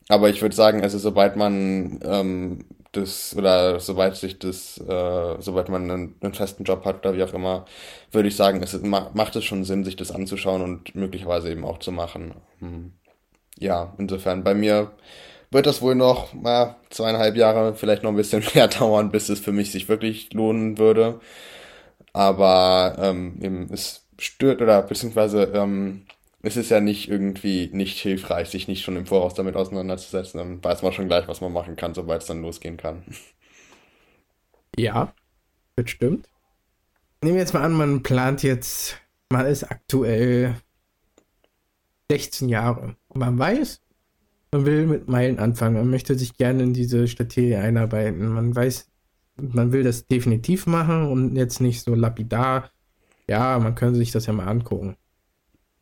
Aber 0.09 0.29
ich 0.29 0.41
würde 0.41 0.55
sagen, 0.55 0.83
also 0.83 0.99
sobald 0.99 1.35
man 1.35 1.99
ähm, 2.03 2.65
das 2.91 3.35
oder 3.35 3.79
sobald 3.79 4.15
sich 4.15 4.37
das, 4.39 4.77
äh, 4.77 5.35
sobald 5.39 5.69
man 5.69 5.89
einen, 5.89 6.15
einen, 6.21 6.33
festen 6.33 6.63
Job 6.63 6.85
hat 6.85 6.99
oder 6.99 7.15
wie 7.17 7.23
auch 7.23 7.33
immer, 7.33 7.65
würde 8.11 8.27
ich 8.27 8.35
sagen, 8.35 8.61
es 8.61 8.79
macht 8.81 9.35
es 9.35 9.43
schon 9.43 9.63
Sinn, 9.63 9.83
sich 9.83 9.95
das 9.95 10.11
anzuschauen 10.11 10.61
und 10.61 10.95
möglicherweise 10.95 11.51
eben 11.51 11.65
auch 11.65 11.79
zu 11.79 11.91
machen. 11.91 12.35
Hm. 12.59 12.93
Ja, 13.59 13.93
insofern 13.97 14.43
bei 14.43 14.53
mir 14.53 14.91
wird 15.53 15.65
das 15.65 15.81
wohl 15.81 15.95
noch 15.95 16.33
na, 16.33 16.75
zweieinhalb 16.89 17.35
Jahre, 17.35 17.75
vielleicht 17.75 18.03
noch 18.03 18.11
ein 18.11 18.15
bisschen 18.15 18.43
mehr 18.55 18.67
dauern, 18.67 19.11
bis 19.11 19.29
es 19.29 19.39
für 19.39 19.51
mich 19.51 19.71
sich 19.71 19.89
wirklich 19.89 20.33
lohnen 20.33 20.77
würde. 20.77 21.19
Aber 22.13 22.95
ähm, 22.99 23.39
eben, 23.41 23.69
es 23.73 24.05
stört 24.19 24.61
oder 24.61 24.81
beziehungsweise 24.83 25.43
ähm, 25.55 26.05
es 26.43 26.57
ist 26.57 26.69
ja 26.69 26.81
nicht 26.81 27.09
irgendwie 27.09 27.69
nicht 27.71 27.99
hilfreich, 27.99 28.49
sich 28.49 28.67
nicht 28.67 28.83
schon 28.83 28.97
im 28.97 29.05
Voraus 29.05 29.33
damit 29.33 29.55
auseinanderzusetzen. 29.55 30.37
Dann 30.37 30.63
weiß 30.63 30.81
man 30.83 30.91
schon 30.91 31.07
gleich, 31.07 31.27
was 31.27 31.41
man 31.41 31.53
machen 31.53 31.75
kann, 31.75 31.93
sobald 31.93 32.21
es 32.21 32.27
dann 32.27 32.41
losgehen 32.41 32.77
kann. 32.77 33.03
Ja, 34.77 35.13
das 35.75 35.89
stimmt. 35.89 36.29
Nehmen 37.21 37.35
wir 37.35 37.41
jetzt 37.41 37.53
mal 37.53 37.63
an, 37.63 37.73
man 37.73 38.03
plant 38.03 38.43
jetzt, 38.43 38.97
man 39.29 39.45
ist 39.45 39.63
aktuell 39.63 40.55
16 42.11 42.49
Jahre. 42.49 42.97
Man 43.13 43.39
weiß, 43.39 43.82
man 44.53 44.65
will 44.65 44.85
mit 44.85 45.07
Meilen 45.09 45.39
anfangen. 45.39 45.75
Man 45.75 45.89
möchte 45.89 46.17
sich 46.17 46.37
gerne 46.37 46.63
in 46.63 46.73
diese 46.73 47.07
Strategie 47.07 47.55
einarbeiten. 47.55 48.27
Man 48.27 48.55
weiß, 48.55 48.87
man 49.35 49.71
will 49.71 49.83
das 49.83 50.07
definitiv 50.07 50.67
machen 50.67 51.07
und 51.07 51.35
jetzt 51.35 51.59
nicht 51.59 51.83
so 51.83 51.95
lapidar. 51.95 52.69
Ja, 53.27 53.57
man 53.59 53.75
könnte 53.75 53.97
sich 53.97 54.11
das 54.11 54.27
ja 54.27 54.33
mal 54.33 54.47
angucken. 54.47 54.95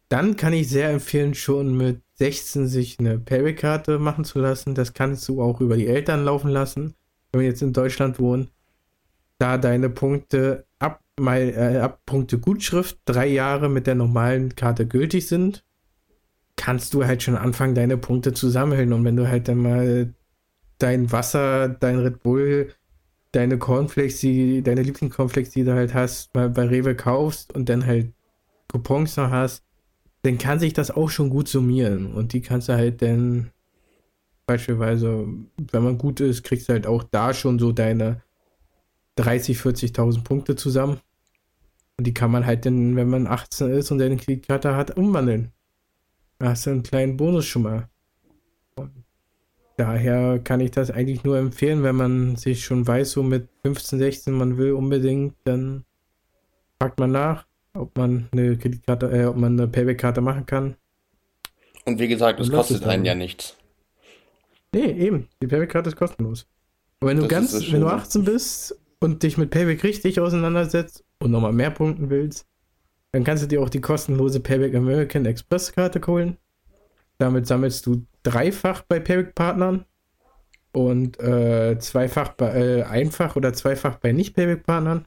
Dann 0.10 0.36
kann 0.36 0.54
ich 0.54 0.70
sehr 0.70 0.90
empfehlen, 0.90 1.34
schon 1.36 1.76
mit 1.78 2.02
16 2.16 2.68
sich 2.68 3.00
eine 3.00 3.18
Payback-Karte 3.18 3.98
machen 4.00 4.26
zu 4.26 4.40
lassen. 4.40 4.76
Das 4.76 4.94
kannst 4.94 5.28
du 5.28 5.42
auch 5.42 5.62
über 5.62 5.78
die 5.78 5.88
Eltern 5.88 6.26
laufen 6.26 6.50
lassen, 6.50 6.96
wenn 7.32 7.42
wir 7.42 7.48
jetzt 7.48 7.62
in 7.62 7.74
Deutschland 7.74 8.20
wohnen. 8.20 8.50
Da 9.38 9.58
deine 9.58 9.90
Punkte 9.90 10.66
ab, 10.80 11.02
äh, 11.20 11.78
ab 11.78 12.02
Punkte 12.06 12.40
Gutschrift 12.40 13.00
drei 13.06 13.28
Jahre 13.28 13.70
mit 13.70 13.88
der 13.88 13.96
normalen 13.96 14.56
Karte 14.56 14.86
gültig 14.86 15.28
sind, 15.28 15.64
kannst 16.62 16.94
du 16.94 17.06
halt 17.06 17.24
schon 17.24 17.36
anfangen, 17.36 17.74
deine 17.74 17.98
Punkte 17.98 18.34
zu 18.34 18.48
sammeln. 18.48 18.94
Und 18.94 19.04
wenn 19.04 19.16
du 19.16 19.28
halt 19.28 19.48
dann 19.48 19.58
mal 19.58 20.14
dein 20.78 21.12
Wasser, 21.12 21.70
dein 21.70 21.98
Red 21.98 22.22
Bull, 22.22 22.72
deine 23.32 23.58
Cornflakes, 23.58 24.20
die, 24.20 24.62
deine 24.62 24.84
Lieblingscornflakes, 24.84 25.50
die 25.50 25.64
du 25.64 25.74
halt 25.74 25.96
hast, 25.96 26.36
mal 26.36 26.52
bei 26.52 26.68
Rewe 26.68 26.96
kaufst 26.96 27.52
und 27.56 27.68
dann 27.68 27.88
halt 27.88 28.14
Coupons 28.72 29.18
noch 29.18 29.32
hast, 29.32 29.64
dann 30.22 30.38
kann 30.38 30.60
sich 30.60 30.74
das 30.74 30.92
auch 30.92 31.10
schon 31.10 31.32
gut 31.32 31.48
summieren. 31.48 32.14
Und 32.14 32.34
die 32.34 32.42
kannst 32.42 32.70
du 32.70 32.74
halt 32.74 33.02
dann 33.02 33.50
beispielsweise, 34.46 35.28
wenn 35.72 35.84
man 35.84 35.98
gut 35.98 36.20
ist, 36.20 36.44
kriegst 36.44 36.70
du 36.70 36.74
halt 36.74 36.86
auch 36.86 37.04
da 37.04 37.34
schon 37.34 37.58
so 37.58 37.72
deine 37.72 38.22
30, 39.16 39.58
40.000 39.58 40.24
Punkte 40.24 40.56
zusammen. 40.56 41.00
Und 41.98 42.06
die 42.06 42.14
kann 42.14 42.30
man 42.30 42.46
halt 42.46 42.68
dann, 42.68 42.96
wenn 42.96 43.10
man 43.10 43.26
18 43.26 43.72
ist 43.72 43.90
und 43.90 43.98
seine 43.98 44.18
Kreditkarte 44.18 44.76
hat, 44.76 44.96
umwandeln. 44.96 45.52
Hast 46.42 46.66
du 46.66 46.72
einen 46.72 46.84
kleinen 46.84 47.18
Bonus 47.18 47.46
schon 47.46 47.64
mal. 47.64 47.88
Und 48.76 48.92
daher 49.78 50.40
kann 50.40 50.60
ich 50.60 50.72
das 50.72 50.90
eigentlich 50.90 51.24
nur 51.24 51.38
empfehlen, 51.38 51.84
wenn 51.84 51.96
man 51.96 52.36
sich 52.36 52.66
schon 52.66 52.86
weiß, 52.86 53.12
so 53.12 53.24
mit 53.24 53.48
15, 53.64 54.00
16, 54.00 54.34
man 54.34 54.58
will 54.58 54.74
unbedingt, 54.74 55.36
dann 55.44 55.86
fragt 56.80 57.00
man 57.00 57.12
nach, 57.12 57.46
ob 57.74 57.96
man 57.96 58.28
eine 58.32 58.58
Kreditkarte, 58.58 59.12
äh, 59.12 59.26
ob 59.26 59.38
man 59.38 59.60
eine 59.60 59.68
Payback-Karte 59.68 60.22
machen 60.22 60.46
kann. 60.46 60.76
Und 61.86 62.00
wie 62.00 62.08
gesagt, 62.08 62.40
es 62.40 62.50
kostet 62.50 62.84
einen 62.86 63.06
ja 63.06 63.16
nichts. 63.16 63.56
Nee, 64.74 64.92
eben. 64.92 65.28
Die 65.42 65.48
Payback-Karte 65.48 65.90
ist 65.90 65.96
kostenlos. 65.96 66.48
Und 67.00 67.08
wenn 67.08 67.18
du 67.18 67.24
das 67.24 67.30
ganz, 67.30 67.72
wenn 67.72 67.82
du 67.82 67.88
18 67.88 68.24
bist 68.24 68.80
und 69.00 69.24
dich 69.24 69.38
mit 69.38 69.50
Payback 69.50 69.84
richtig 69.84 70.20
auseinandersetzt 70.20 71.04
und 71.20 71.32
nochmal 71.32 71.54
mehr 71.54 71.72
punkten 71.72 72.10
willst, 72.10 72.48
dann 73.12 73.24
kannst 73.24 73.44
du 73.44 73.48
dir 73.48 73.62
auch 73.62 73.70
die 73.70 73.82
kostenlose 73.82 74.40
Payback 74.40 74.76
American 74.76 75.26
Express 75.26 75.74
Karte 75.74 76.02
holen. 76.08 76.38
Damit 77.18 77.46
sammelst 77.46 77.86
du 77.86 78.06
dreifach 78.24 78.84
bei 78.84 79.00
Payback-Partnern 79.00 79.86
und 80.72 81.20
äh, 81.20 81.78
zweifach 81.80 82.30
bei, 82.30 82.54
äh, 82.54 82.84
einfach 82.84 83.36
oder 83.36 83.54
zweifach 83.54 83.98
bei 83.98 84.12
Nicht-Payback-Partnern. 84.12 85.06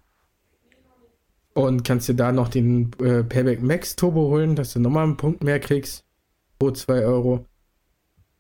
Und 1.55 1.85
kannst 1.85 2.09
dir 2.09 2.15
da 2.15 2.33
noch 2.33 2.49
den 2.49 2.91
äh, 3.01 3.23
Payback 3.23 3.63
Max 3.63 3.97
Turbo 3.97 4.29
holen, 4.29 4.57
dass 4.57 4.73
du 4.73 4.81
nochmal 4.81 5.05
einen 5.05 5.17
Punkt 5.17 5.43
mehr 5.43 5.61
kriegst. 5.61 6.05
Pro 6.59 6.71
2 6.73 7.05
Euro. 7.05 7.47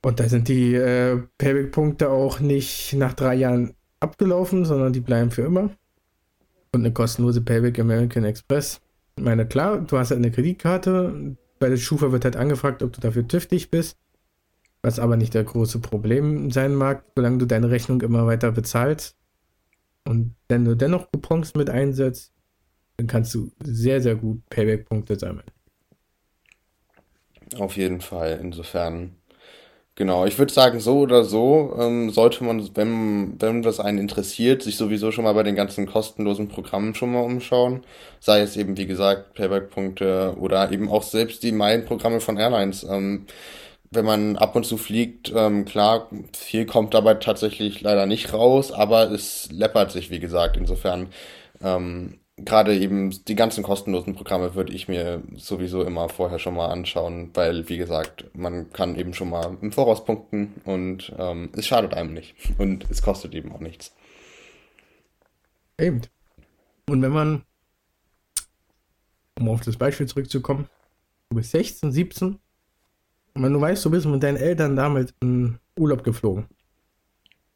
Und 0.02 0.20
da 0.20 0.28
sind 0.28 0.48
die 0.48 0.74
äh, 0.74 1.22
Payback-Punkte 1.38 2.10
auch 2.10 2.40
nicht 2.40 2.92
nach 2.92 3.14
drei 3.14 3.34
Jahren 3.36 3.74
abgelaufen, 4.00 4.64
sondern 4.64 4.92
die 4.92 5.00
bleiben 5.00 5.30
für 5.30 5.42
immer. 5.42 5.70
Und 6.72 6.80
eine 6.80 6.92
kostenlose 6.92 7.40
Payback 7.40 7.78
American 7.78 8.24
Express. 8.24 8.83
Ich 9.16 9.24
meine, 9.24 9.46
klar, 9.46 9.80
du 9.80 9.98
hast 9.98 10.10
halt 10.10 10.18
eine 10.18 10.30
Kreditkarte. 10.30 11.36
Bei 11.58 11.68
der 11.68 11.76
Schufa 11.76 12.12
wird 12.12 12.24
halt 12.24 12.36
angefragt, 12.36 12.82
ob 12.82 12.92
du 12.92 13.00
dafür 13.00 13.26
tüchtig 13.26 13.70
bist. 13.70 13.96
Was 14.82 14.98
aber 14.98 15.16
nicht 15.16 15.32
der 15.34 15.44
große 15.44 15.78
Problem 15.78 16.50
sein 16.50 16.74
mag, 16.74 17.04
solange 17.16 17.38
du 17.38 17.46
deine 17.46 17.70
Rechnung 17.70 18.02
immer 18.02 18.26
weiter 18.26 18.52
bezahlst. 18.52 19.16
Und 20.04 20.34
wenn 20.48 20.64
du 20.64 20.76
dennoch 20.76 21.10
Coupons 21.10 21.54
mit 21.54 21.70
einsetzt, 21.70 22.32
dann 22.96 23.06
kannst 23.06 23.34
du 23.34 23.50
sehr, 23.62 24.02
sehr 24.02 24.16
gut 24.16 24.42
Payback-Punkte 24.50 25.18
sammeln. 25.18 25.46
Auf 27.56 27.76
jeden 27.76 28.00
Fall. 28.00 28.38
Insofern, 28.42 29.16
genau. 29.94 30.26
Ich 30.26 30.38
würde 30.38 30.52
sagen, 30.52 30.80
so 30.80 31.00
oder 31.00 31.24
so 31.24 31.76
ähm, 31.78 32.10
sollte 32.10 32.44
man, 32.44 32.70
wenn, 32.74 33.40
wenn 33.40 33.62
das 33.62 33.80
einen 33.80 33.98
interessiert, 33.98 34.62
sich 34.62 34.76
sowieso 34.76 35.12
schon 35.12 35.24
mal 35.24 35.34
bei 35.34 35.42
den 35.42 35.56
ganzen 35.56 35.86
kostenlosen 35.86 36.48
Programmen 36.48 36.94
schon 36.94 37.12
mal 37.12 37.20
umschauen. 37.20 37.84
Sei 38.20 38.40
es 38.40 38.56
eben, 38.56 38.76
wie 38.76 38.86
gesagt, 38.86 39.34
Payback-Punkte 39.34 40.36
oder 40.38 40.70
eben 40.72 40.88
auch 40.88 41.02
selbst 41.02 41.42
die 41.42 41.52
Meilenprogramme 41.52 42.20
von 42.20 42.36
Airlines. 42.36 42.84
Ähm, 42.84 43.26
wenn 43.90 44.04
man 44.04 44.36
ab 44.36 44.56
und 44.56 44.64
zu 44.64 44.76
fliegt, 44.76 45.32
ähm, 45.34 45.64
klar, 45.64 46.08
viel 46.36 46.66
kommt 46.66 46.94
dabei 46.94 47.14
tatsächlich 47.14 47.80
leider 47.80 48.06
nicht 48.06 48.32
raus, 48.32 48.72
aber 48.72 49.10
es 49.10 49.48
läppert 49.52 49.92
sich, 49.92 50.10
wie 50.10 50.20
gesagt. 50.20 50.56
Insofern 50.56 51.08
ähm, 51.62 52.18
gerade 52.36 52.76
eben 52.76 53.10
die 53.24 53.36
ganzen 53.36 53.62
kostenlosen 53.62 54.14
Programme 54.14 54.54
würde 54.54 54.72
ich 54.72 54.88
mir 54.88 55.22
sowieso 55.36 55.82
immer 55.82 56.08
vorher 56.08 56.38
schon 56.38 56.54
mal 56.54 56.68
anschauen, 56.68 57.30
weil, 57.34 57.68
wie 57.68 57.78
gesagt, 57.78 58.24
man 58.34 58.72
kann 58.72 58.96
eben 58.96 59.14
schon 59.14 59.30
mal 59.30 59.56
im 59.60 59.72
Voraus 59.72 60.04
punkten 60.04 60.54
und 60.64 61.12
ähm, 61.16 61.50
es 61.56 61.66
schadet 61.66 61.94
einem 61.94 62.12
nicht 62.12 62.34
und 62.58 62.90
es 62.90 63.02
kostet 63.02 63.34
eben 63.34 63.52
auch 63.52 63.60
nichts. 63.60 63.94
Eben. 65.78 66.02
Und 66.88 67.02
wenn 67.02 67.12
man, 67.12 67.42
um 69.38 69.48
auf 69.48 69.60
das 69.62 69.76
Beispiel 69.76 70.06
zurückzukommen, 70.06 70.68
du 71.30 71.36
bist 71.36 71.52
16, 71.52 71.92
17 71.92 72.38
und 73.34 73.42
wenn 73.42 73.52
du 73.52 73.60
weißt, 73.60 73.84
du 73.84 73.90
bist 73.90 74.06
mit 74.06 74.22
deinen 74.22 74.36
Eltern 74.36 74.76
damals 74.76 75.14
in 75.20 75.58
Urlaub 75.78 76.04
geflogen, 76.04 76.46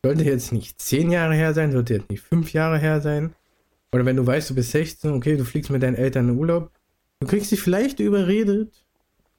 sollte 0.04 0.24
jetzt 0.24 0.52
nicht 0.52 0.80
10 0.80 1.10
Jahre 1.10 1.34
her 1.34 1.52
sein, 1.52 1.72
sollte 1.72 1.94
jetzt 1.94 2.10
nicht 2.10 2.22
5 2.22 2.52
Jahre 2.52 2.78
her 2.78 3.00
sein, 3.00 3.34
oder 3.92 4.04
wenn 4.04 4.16
du 4.16 4.26
weißt, 4.26 4.50
du 4.50 4.54
bist 4.54 4.70
16, 4.72 5.12
okay, 5.12 5.36
du 5.36 5.44
fliegst 5.44 5.70
mit 5.70 5.82
deinen 5.82 5.94
Eltern 5.94 6.28
in 6.28 6.38
Urlaub. 6.38 6.70
Du 7.20 7.26
kriegst 7.26 7.50
dich 7.50 7.60
vielleicht 7.60 8.00
überredet, 8.00 8.84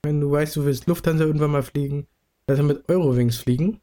wenn 0.03 0.19
du 0.19 0.31
weißt, 0.31 0.55
du 0.55 0.65
willst 0.65 0.87
Lufthansa 0.87 1.23
irgendwann 1.23 1.51
mal 1.51 1.63
fliegen, 1.63 2.07
dass 2.47 2.57
wir 2.57 2.65
mit 2.65 2.89
Eurowings 2.89 3.37
fliegen. 3.37 3.79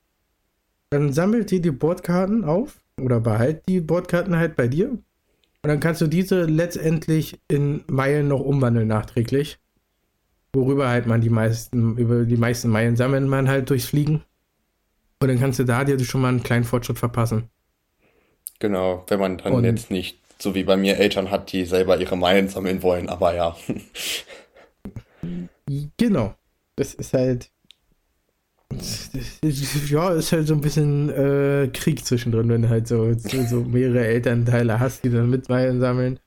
Dann 0.90 1.12
sammelt 1.12 1.50
dir 1.50 1.60
die 1.60 1.70
Bordkarten 1.70 2.44
auf 2.44 2.80
oder 3.00 3.20
behalt 3.20 3.62
die 3.68 3.80
Bordkarten 3.80 4.36
halt 4.36 4.56
bei 4.56 4.68
dir. 4.68 4.90
Und 4.90 5.02
dann 5.70 5.80
kannst 5.80 6.00
du 6.00 6.06
diese 6.06 6.44
letztendlich 6.44 7.40
in 7.48 7.84
Meilen 7.86 8.28
noch 8.28 8.40
umwandeln 8.40 8.88
nachträglich. 8.88 9.58
Worüber 10.52 10.88
halt 10.88 11.06
man 11.06 11.20
die 11.20 11.30
meisten, 11.30 11.96
über 11.96 12.24
die 12.24 12.36
meisten 12.36 12.70
Meilen 12.70 12.96
sammelt 12.96 13.26
man 13.26 13.48
halt 13.48 13.70
durchs 13.70 13.86
Fliegen. 13.86 14.22
Und 15.20 15.28
dann 15.28 15.38
kannst 15.38 15.58
du 15.58 15.64
da 15.64 15.84
dir 15.84 15.98
schon 16.00 16.20
mal 16.20 16.28
einen 16.28 16.42
kleinen 16.42 16.64
Fortschritt 16.64 16.98
verpassen. 16.98 17.50
Genau, 18.58 19.04
wenn 19.08 19.20
man 19.20 19.38
dann 19.38 19.52
Und 19.52 19.64
jetzt 19.64 19.90
nicht 19.90 20.18
so 20.38 20.54
wie 20.54 20.64
bei 20.64 20.76
mir 20.76 20.98
Eltern 20.98 21.30
hat, 21.30 21.52
die 21.52 21.64
selber 21.64 21.98
ihre 21.98 22.16
Meilen 22.16 22.48
sammeln 22.48 22.82
wollen, 22.82 23.08
aber 23.08 23.34
ja. 23.34 23.56
Genau. 25.96 26.34
Das 26.76 26.94
ist 26.94 27.12
halt. 27.14 27.50
Ja, 29.88 30.12
ist 30.12 30.32
halt 30.32 30.46
so 30.46 30.54
ein 30.54 30.60
bisschen 30.60 31.08
äh, 31.10 31.68
Krieg 31.72 32.04
zwischendrin, 32.04 32.48
wenn 32.48 32.62
du 32.62 32.68
halt 32.68 32.88
so, 32.88 33.14
so, 33.14 33.42
so 33.44 33.60
mehrere 33.62 34.04
Elternteile 34.06 34.78
hast, 34.80 35.04
die 35.04 35.10
dann 35.10 35.30
mit 35.30 35.48
Meilen 35.48 35.80
sammeln. 35.80 36.20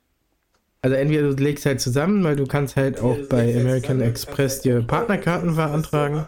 Also 0.81 0.95
entweder 0.95 1.33
du 1.33 1.43
legst 1.43 1.65
halt 1.65 1.81
zusammen, 1.81 2.23
weil 2.23 2.37
du 2.37 2.47
kannst 2.47 2.77
halt 2.77 3.01
auch 3.01 3.17
bei 3.27 3.53
American 3.55 3.99
Express 3.99 4.61
dir 4.61 4.81
Partnerkarten 4.81 5.55
beantragen. 5.55 6.25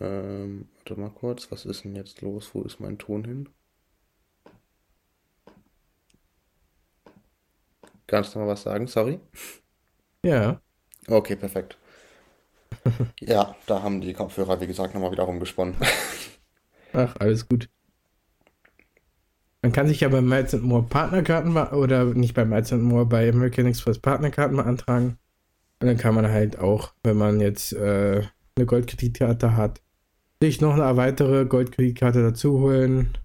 Ähm, 0.00 0.68
Warte 0.88 1.02
mal 1.02 1.10
kurz, 1.10 1.52
was 1.52 1.66
ist 1.66 1.84
denn 1.84 1.94
jetzt 1.94 2.22
los? 2.22 2.54
Wo 2.54 2.62
ist 2.62 2.80
mein 2.80 2.96
Ton 2.96 3.22
hin? 3.22 3.50
Kannst 8.06 8.34
du 8.34 8.38
mal 8.38 8.48
was 8.48 8.62
sagen? 8.62 8.86
Sorry. 8.86 9.20
Ja. 10.24 10.62
Okay, 11.06 11.36
perfekt. 11.36 11.76
ja, 13.20 13.54
da 13.66 13.82
haben 13.82 14.00
die 14.00 14.14
Kopfhörer, 14.14 14.62
wie 14.62 14.66
gesagt, 14.66 14.94
nochmal 14.94 15.12
wieder 15.12 15.24
rumgesponnen. 15.24 15.76
Ach, 16.94 17.14
alles 17.18 17.46
gut. 17.46 17.68
Man 19.60 19.72
kann 19.72 19.88
sich 19.88 20.00
ja 20.00 20.08
bei 20.08 20.22
Miles 20.22 20.54
Moore 20.54 20.84
Partnerkarten 20.84 21.54
oder 21.54 22.06
nicht 22.06 22.32
bei 22.32 22.46
Miles 22.46 22.70
Moore, 22.72 23.04
bei 23.04 23.28
American 23.28 23.66
Express 23.66 23.98
Partnerkarten 23.98 24.56
beantragen. 24.56 25.18
Und 25.82 25.86
dann 25.86 25.98
kann 25.98 26.14
man 26.14 26.28
halt 26.28 26.58
auch, 26.58 26.94
wenn 27.02 27.18
man 27.18 27.40
jetzt 27.40 27.74
äh, 27.74 28.22
eine 28.56 28.64
Goldkreditkarte 28.64 29.54
hat, 29.54 29.82
sich 30.42 30.60
noch 30.60 30.74
eine 30.74 30.96
weitere 30.96 31.44
Goldkreditkarte 31.44 32.22
dazu 32.22 32.60
holen. 32.60 33.16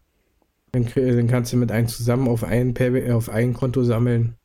Dann, 0.72 0.88
dann, 0.96 1.28
kannst 1.28 1.54
du 1.54 1.58
mit 1.58 1.72
einem 1.72 1.88
zusammen 1.88 2.28
auf 2.28 2.44
ein, 2.44 2.76
auf 3.12 3.30
ein 3.30 3.54
Konto 3.54 3.84
sammeln. 3.84 4.36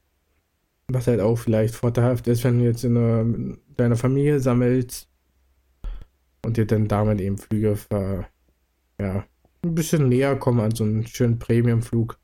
was 0.88 1.06
halt 1.06 1.20
auch 1.20 1.36
vielleicht 1.36 1.74
vorteilhaft 1.74 2.28
ist, 2.28 2.44
wenn 2.44 2.58
du 2.58 2.64
jetzt 2.64 2.84
in 2.84 2.96
einer, 2.96 3.56
deiner 3.76 3.96
Familie 3.96 4.40
sammelst 4.40 5.08
und 6.44 6.56
dir 6.56 6.66
dann 6.66 6.88
damit 6.88 7.20
eben 7.20 7.38
Flüge 7.38 7.76
ver, 7.76 8.28
ja, 9.00 9.24
ein 9.64 9.74
bisschen 9.74 10.08
näher 10.08 10.36
kommen 10.36 10.60
an 10.60 10.74
so 10.74 10.84
einen 10.84 11.06
schönen 11.06 11.38
Premiumflug. 11.38 12.18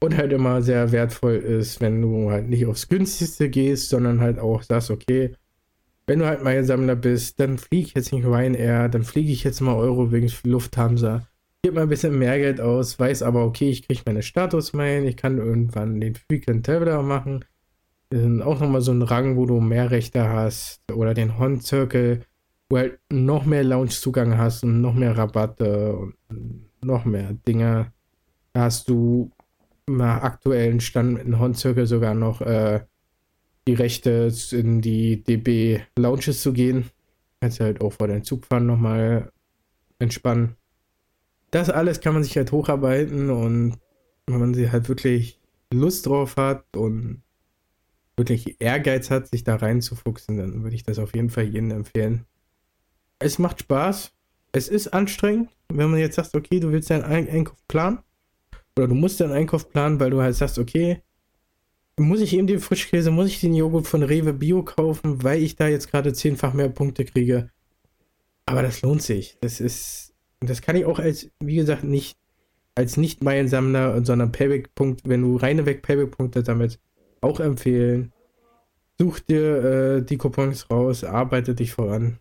Und 0.00 0.16
halt 0.16 0.32
immer 0.32 0.60
sehr 0.60 0.92
wertvoll 0.92 1.36
ist, 1.36 1.80
wenn 1.80 2.02
du 2.02 2.30
halt 2.30 2.48
nicht 2.48 2.66
aufs 2.66 2.88
günstigste 2.88 3.48
gehst, 3.48 3.88
sondern 3.88 4.20
halt 4.20 4.38
auch 4.38 4.62
sagst, 4.62 4.90
okay, 4.90 5.34
wenn 6.06 6.20
du 6.20 6.26
halt 6.26 6.42
Meilensammler 6.42 6.96
bist, 6.96 7.40
dann 7.40 7.58
fliege 7.58 7.88
ich 7.88 7.94
jetzt 7.94 8.12
nicht 8.12 8.24
Ryanair, 8.24 8.88
dann 8.88 9.02
fliege 9.02 9.32
ich 9.32 9.44
jetzt 9.44 9.60
mal 9.60 9.74
Eurowings 9.74 10.32
für 10.32 10.48
Lufthansa. 10.48 11.26
Gib 11.62 11.74
mal 11.74 11.82
ein 11.82 11.88
bisschen 11.88 12.16
mehr 12.16 12.38
Geld 12.38 12.60
aus, 12.60 12.98
weiß 12.98 13.22
aber, 13.22 13.44
okay, 13.44 13.70
ich 13.70 13.86
kriege 13.86 14.02
meine 14.06 14.22
Statusmeilen, 14.22 15.06
ich 15.06 15.16
kann 15.16 15.38
irgendwann 15.38 16.00
den 16.00 16.14
Frequent 16.14 16.64
Traveler 16.64 17.02
machen. 17.02 17.44
Das 18.10 18.20
ist 18.20 18.42
auch 18.42 18.60
nochmal 18.60 18.82
so 18.82 18.92
ein 18.92 19.02
Rang, 19.02 19.36
wo 19.36 19.46
du 19.46 19.60
mehr 19.60 19.90
Rechte 19.90 20.28
hast. 20.28 20.80
Oder 20.92 21.12
den 21.12 21.38
Horn 21.38 21.60
Circle, 21.60 22.20
wo 22.68 22.76
halt 22.76 23.00
noch 23.10 23.44
mehr 23.44 23.64
Lounge-Zugang 23.64 24.38
hast 24.38 24.62
und 24.62 24.80
noch 24.80 24.94
mehr 24.94 25.18
Rabatte 25.18 25.96
und 25.96 26.14
noch 26.82 27.04
mehr 27.04 27.32
Dinge. 27.32 27.92
Da 28.52 28.62
hast 28.62 28.88
du 28.88 29.32
nach 29.88 30.22
aktuellen 30.22 30.80
Stand 30.80 31.14
mit 31.14 31.26
dem 31.26 31.38
Horn 31.40 31.54
Circle 31.54 31.86
sogar 31.86 32.14
noch 32.14 32.40
äh, 32.42 32.80
die 33.66 33.74
Rechte 33.74 34.32
in 34.52 34.80
die 34.80 35.22
DB 35.22 35.80
Lounges 35.98 36.42
zu 36.42 36.52
gehen. 36.52 36.90
Kannst 37.40 37.60
halt 37.60 37.80
auch 37.80 37.92
vor 37.92 38.08
deinem 38.08 38.24
Zugfahren 38.24 38.66
nochmal 38.66 39.30
entspannen. 39.98 40.56
Das 41.50 41.70
alles 41.70 42.00
kann 42.00 42.14
man 42.14 42.22
sich 42.22 42.36
halt 42.36 42.52
hocharbeiten 42.52 43.30
und 43.30 43.78
wenn 44.26 44.40
man 44.40 44.54
sie 44.54 44.70
halt 44.70 44.88
wirklich 44.88 45.40
Lust 45.72 46.06
drauf 46.06 46.36
hat 46.36 46.64
und 46.76 47.22
wirklich 48.16 48.60
Ehrgeiz 48.60 49.10
hat, 49.10 49.28
sich 49.28 49.44
da 49.44 49.56
reinzufuchsen, 49.56 50.36
dann 50.36 50.62
würde 50.62 50.74
ich 50.74 50.84
das 50.84 50.98
auf 50.98 51.14
jeden 51.14 51.30
Fall 51.30 51.44
jedem 51.44 51.70
empfehlen. 51.70 52.24
Es 53.18 53.38
macht 53.38 53.60
Spaß. 53.60 54.12
Es 54.52 54.68
ist 54.68 54.88
anstrengend, 54.88 55.50
wenn 55.68 55.90
man 55.90 56.00
jetzt 56.00 56.16
sagt, 56.16 56.34
okay, 56.34 56.60
du 56.60 56.72
willst 56.72 56.90
deinen 56.90 57.04
Einkauf 57.04 57.58
planen. 57.68 57.98
Oder 58.76 58.88
du 58.88 58.94
musst 58.94 59.20
deinen 59.20 59.32
Einkauf 59.32 59.70
planen, 59.70 60.00
weil 60.00 60.10
du 60.10 60.20
halt 60.20 60.34
sagst, 60.34 60.58
okay, 60.58 61.02
muss 61.98 62.20
ich 62.20 62.34
eben 62.34 62.46
den 62.46 62.60
Frischkäse, 62.60 63.10
muss 63.10 63.28
ich 63.28 63.40
den 63.40 63.54
Joghurt 63.54 63.86
von 63.86 64.02
Rewe 64.02 64.32
Bio 64.32 64.62
kaufen, 64.62 65.22
weil 65.22 65.42
ich 65.42 65.56
da 65.56 65.68
jetzt 65.68 65.90
gerade 65.90 66.12
zehnfach 66.12 66.52
mehr 66.52 66.68
Punkte 66.68 67.04
kriege. 67.04 67.50
Aber 68.44 68.62
das 68.62 68.82
lohnt 68.82 69.02
sich. 69.02 69.38
Das 69.40 69.60
ist, 69.60 70.14
das 70.40 70.62
kann 70.62 70.76
ich 70.76 70.84
auch 70.84 70.98
als, 70.98 71.30
wie 71.40 71.56
gesagt, 71.56 71.84
nicht 71.84 72.16
als 72.76 72.98
nicht 72.98 73.24
Meilensammler, 73.24 74.04
sondern 74.04 74.32
Payback-Punkt, 74.32 75.08
wenn 75.08 75.22
du 75.22 75.36
reine 75.36 75.66
weg 75.66 75.82
Payback-Punkte 75.82 76.42
damit 76.42 76.78
auch 77.22 77.40
empfehlen. 77.40 78.12
Such 78.98 79.20
dir 79.20 79.64
äh, 79.64 80.02
die 80.02 80.18
Coupons 80.18 80.70
raus, 80.70 81.02
arbeite 81.02 81.54
dich 81.54 81.72
voran. 81.72 82.18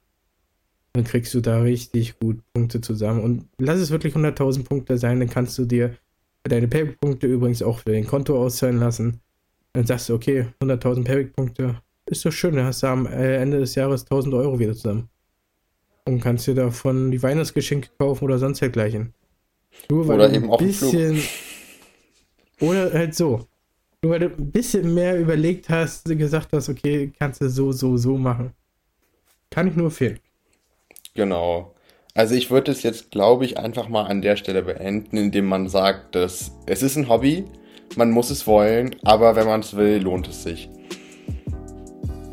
Dann 0.93 1.03
kriegst 1.03 1.33
du 1.33 1.41
da 1.41 1.59
richtig 1.59 2.17
gut 2.19 2.39
Punkte 2.53 2.79
zusammen. 2.79 3.21
Und 3.21 3.49
lass 3.59 3.79
es 3.79 3.91
wirklich 3.91 4.15
100.000 4.15 4.63
Punkte 4.63 4.97
sein, 4.97 5.19
dann 5.19 5.29
kannst 5.29 5.57
du 5.57 5.65
dir 5.65 5.97
deine 6.43 6.69
Payback-Punkte 6.69 7.27
übrigens 7.27 7.61
auch 7.61 7.79
für 7.79 7.91
dein 7.91 8.07
Konto 8.07 8.41
auszahlen 8.41 8.79
lassen. 8.79 9.19
Dann 9.75 9.85
sagst 9.85 10.07
du, 10.07 10.15
okay, 10.15 10.47
100.000 10.61 11.03
Payback-Punkte, 11.03 11.81
ist 12.05 12.25
doch 12.25 12.31
schön, 12.31 12.55
dann 12.55 12.65
hast 12.65 12.81
du 12.81 12.87
am 12.87 13.05
äh, 13.07 13.35
Ende 13.35 13.59
des 13.59 13.75
Jahres 13.75 14.07
1.000 14.07 14.37
Euro 14.37 14.57
wieder 14.57 14.73
zusammen. 14.73 15.09
Und 16.05 16.21
kannst 16.21 16.47
dir 16.47 16.55
davon 16.55 17.11
die 17.11 17.21
Weihnachtsgeschenke 17.21 17.89
kaufen 17.99 18.23
oder 18.23 18.39
sonst 18.39 18.61
dergleichen. 18.61 19.13
Nur 19.89 20.07
weil 20.07 20.15
oder 20.15 20.33
eben 20.33 20.49
auch 20.49 20.59
bisschen, 20.59 21.21
Oder 22.61 22.93
halt 22.93 23.15
so. 23.15 23.47
Nur 24.01 24.13
weil 24.13 24.19
du 24.19 24.27
ein 24.27 24.51
bisschen 24.51 24.93
mehr 24.93 25.19
überlegt 25.19 25.67
hast, 25.67 26.05
gesagt 26.05 26.53
hast, 26.53 26.69
okay, 26.69 27.11
kannst 27.19 27.41
du 27.41 27.49
so, 27.49 27.73
so, 27.73 27.97
so 27.97 28.17
machen. 28.17 28.53
Kann 29.49 29.67
ich 29.67 29.75
nur 29.75 29.87
empfehlen. 29.87 30.19
Genau. 31.15 31.73
Also 32.13 32.35
ich 32.35 32.49
würde 32.49 32.71
es 32.71 32.83
jetzt, 32.83 33.11
glaube 33.11 33.43
ich, 33.43 33.57
einfach 33.57 33.89
mal 33.89 34.03
an 34.03 34.21
der 34.21 34.37
Stelle 34.37 34.61
beenden, 34.61 35.17
indem 35.17 35.47
man 35.47 35.67
sagt, 35.67 36.15
dass 36.15 36.53
es 36.65 36.81
ist 36.81 36.95
ein 36.95 37.09
Hobby, 37.09 37.43
man 37.95 38.11
muss 38.11 38.29
es 38.29 38.45
wollen, 38.47 38.95
aber 39.03 39.35
wenn 39.35 39.47
man 39.47 39.61
es 39.61 39.75
will, 39.75 40.01
lohnt 40.01 40.27
es 40.27 40.43
sich. 40.43 40.69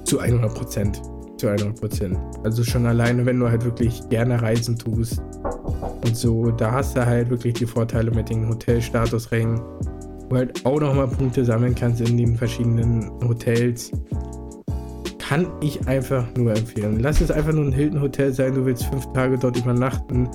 Zu 0.04 0.18
100 0.18 0.54
Prozent. 0.54 1.02
Zu 1.36 1.48
100 1.48 1.80
Prozent. 1.80 2.18
Also 2.44 2.64
schon 2.64 2.86
alleine, 2.86 3.24
wenn 3.26 3.38
du 3.38 3.48
halt 3.48 3.64
wirklich 3.64 4.08
gerne 4.08 4.40
reisen 4.40 4.78
tust 4.78 5.22
und 6.04 6.16
so, 6.16 6.50
da 6.50 6.72
hast 6.72 6.96
du 6.96 7.04
halt 7.06 7.30
wirklich 7.30 7.54
die 7.54 7.66
Vorteile 7.66 8.10
mit 8.10 8.28
den 8.30 8.48
Hotelstatusrängen 8.48 9.60
wo 10.32 10.38
halt 10.38 10.64
auch 10.64 10.80
nochmal 10.80 11.08
Punkte 11.08 11.44
sammeln 11.44 11.74
kannst 11.74 12.00
in 12.00 12.16
den 12.16 12.36
verschiedenen 12.36 13.10
Hotels. 13.22 13.92
Kann 15.18 15.46
ich 15.60 15.86
einfach 15.86 16.24
nur 16.36 16.56
empfehlen. 16.56 17.00
Lass 17.00 17.20
es 17.20 17.30
einfach 17.30 17.52
nur 17.52 17.66
ein 17.66 17.72
Hilton 17.72 18.00
Hotel 18.00 18.32
sein, 18.32 18.54
du 18.54 18.64
willst 18.64 18.84
fünf 18.86 19.06
Tage 19.12 19.36
dort 19.36 19.58
übernachten, 19.58 20.28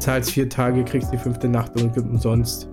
zahlst 0.00 0.32
vier 0.32 0.48
Tage, 0.48 0.84
kriegst 0.84 1.12
die 1.12 1.18
fünfte 1.18 1.48
Nacht 1.48 1.80
und 1.80 1.94
gibt 1.94 2.08
umsonst. 2.08 2.68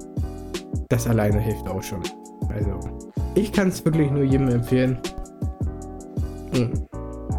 Das 0.89 1.07
alleine 1.07 1.39
hilft 1.39 1.67
auch 1.67 1.81
schon. 1.81 2.01
Also, 2.49 2.79
ich 3.35 3.51
kann 3.51 3.69
es 3.69 3.83
wirklich 3.85 4.11
nur 4.11 4.23
jedem 4.23 4.49
empfehlen. 4.49 4.99
Hm. 6.53 6.71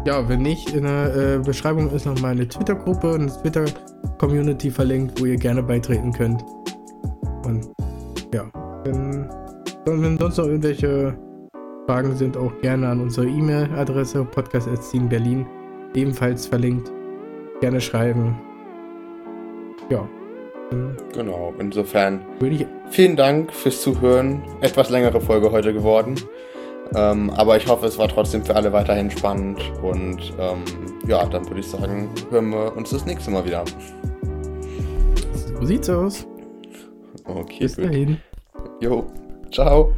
Ja, 0.05 0.27
wenn 0.27 0.41
nicht, 0.41 0.71
in 0.71 0.83
der 0.83 1.15
äh, 1.15 1.39
Beschreibung 1.39 1.89
ist 1.91 2.05
noch 2.05 2.19
meine 2.19 2.47
Twitter-Gruppe 2.47 3.13
und 3.13 3.29
Twitter-Community 3.41 4.69
verlinkt, 4.69 5.21
wo 5.21 5.25
ihr 5.25 5.37
gerne 5.37 5.63
beitreten 5.63 6.11
könnt. 6.11 6.43
Und 7.45 7.69
ja, 8.33 8.43
wenn, 8.83 9.29
wenn 9.85 10.17
sonst 10.17 10.37
noch 10.37 10.47
irgendwelche 10.47 11.15
Fragen 11.87 12.15
sind, 12.15 12.35
auch 12.35 12.51
gerne 12.61 12.89
an 12.89 13.01
unsere 13.01 13.27
E-Mail-Adresse 13.27 14.25
podcast.berlin 14.25 15.45
ebenfalls 15.95 16.47
verlinkt. 16.47 16.91
Gerne 17.61 17.79
schreiben. 17.79 18.35
Ja. 19.89 20.07
Genau, 21.13 21.53
insofern 21.59 22.21
vielen 22.89 23.15
Dank 23.15 23.51
fürs 23.53 23.81
Zuhören. 23.81 24.41
Etwas 24.61 24.89
längere 24.89 25.21
Folge 25.21 25.51
heute 25.51 25.73
geworden. 25.73 26.15
Ähm, 26.95 27.29
aber 27.31 27.57
ich 27.57 27.67
hoffe, 27.67 27.87
es 27.87 27.97
war 27.97 28.07
trotzdem 28.07 28.43
für 28.43 28.55
alle 28.55 28.71
weiterhin 28.71 29.09
spannend. 29.09 29.59
Und 29.81 30.33
ähm, 30.39 30.63
ja, 31.07 31.25
dann 31.25 31.47
würde 31.47 31.61
ich 31.61 31.67
sagen, 31.67 32.09
hören 32.29 32.49
wir 32.49 32.75
uns 32.75 32.89
das 32.91 33.05
nächste 33.05 33.31
Mal 33.31 33.45
wieder. 33.45 33.63
So 35.59 35.65
sieht's 35.65 35.89
aus. 35.89 36.27
Okay, 37.25 37.59
Bis 37.59 37.75
gut. 37.75 37.85
dahin. 37.85 38.17
Jo, 38.81 39.05
ciao. 39.51 39.93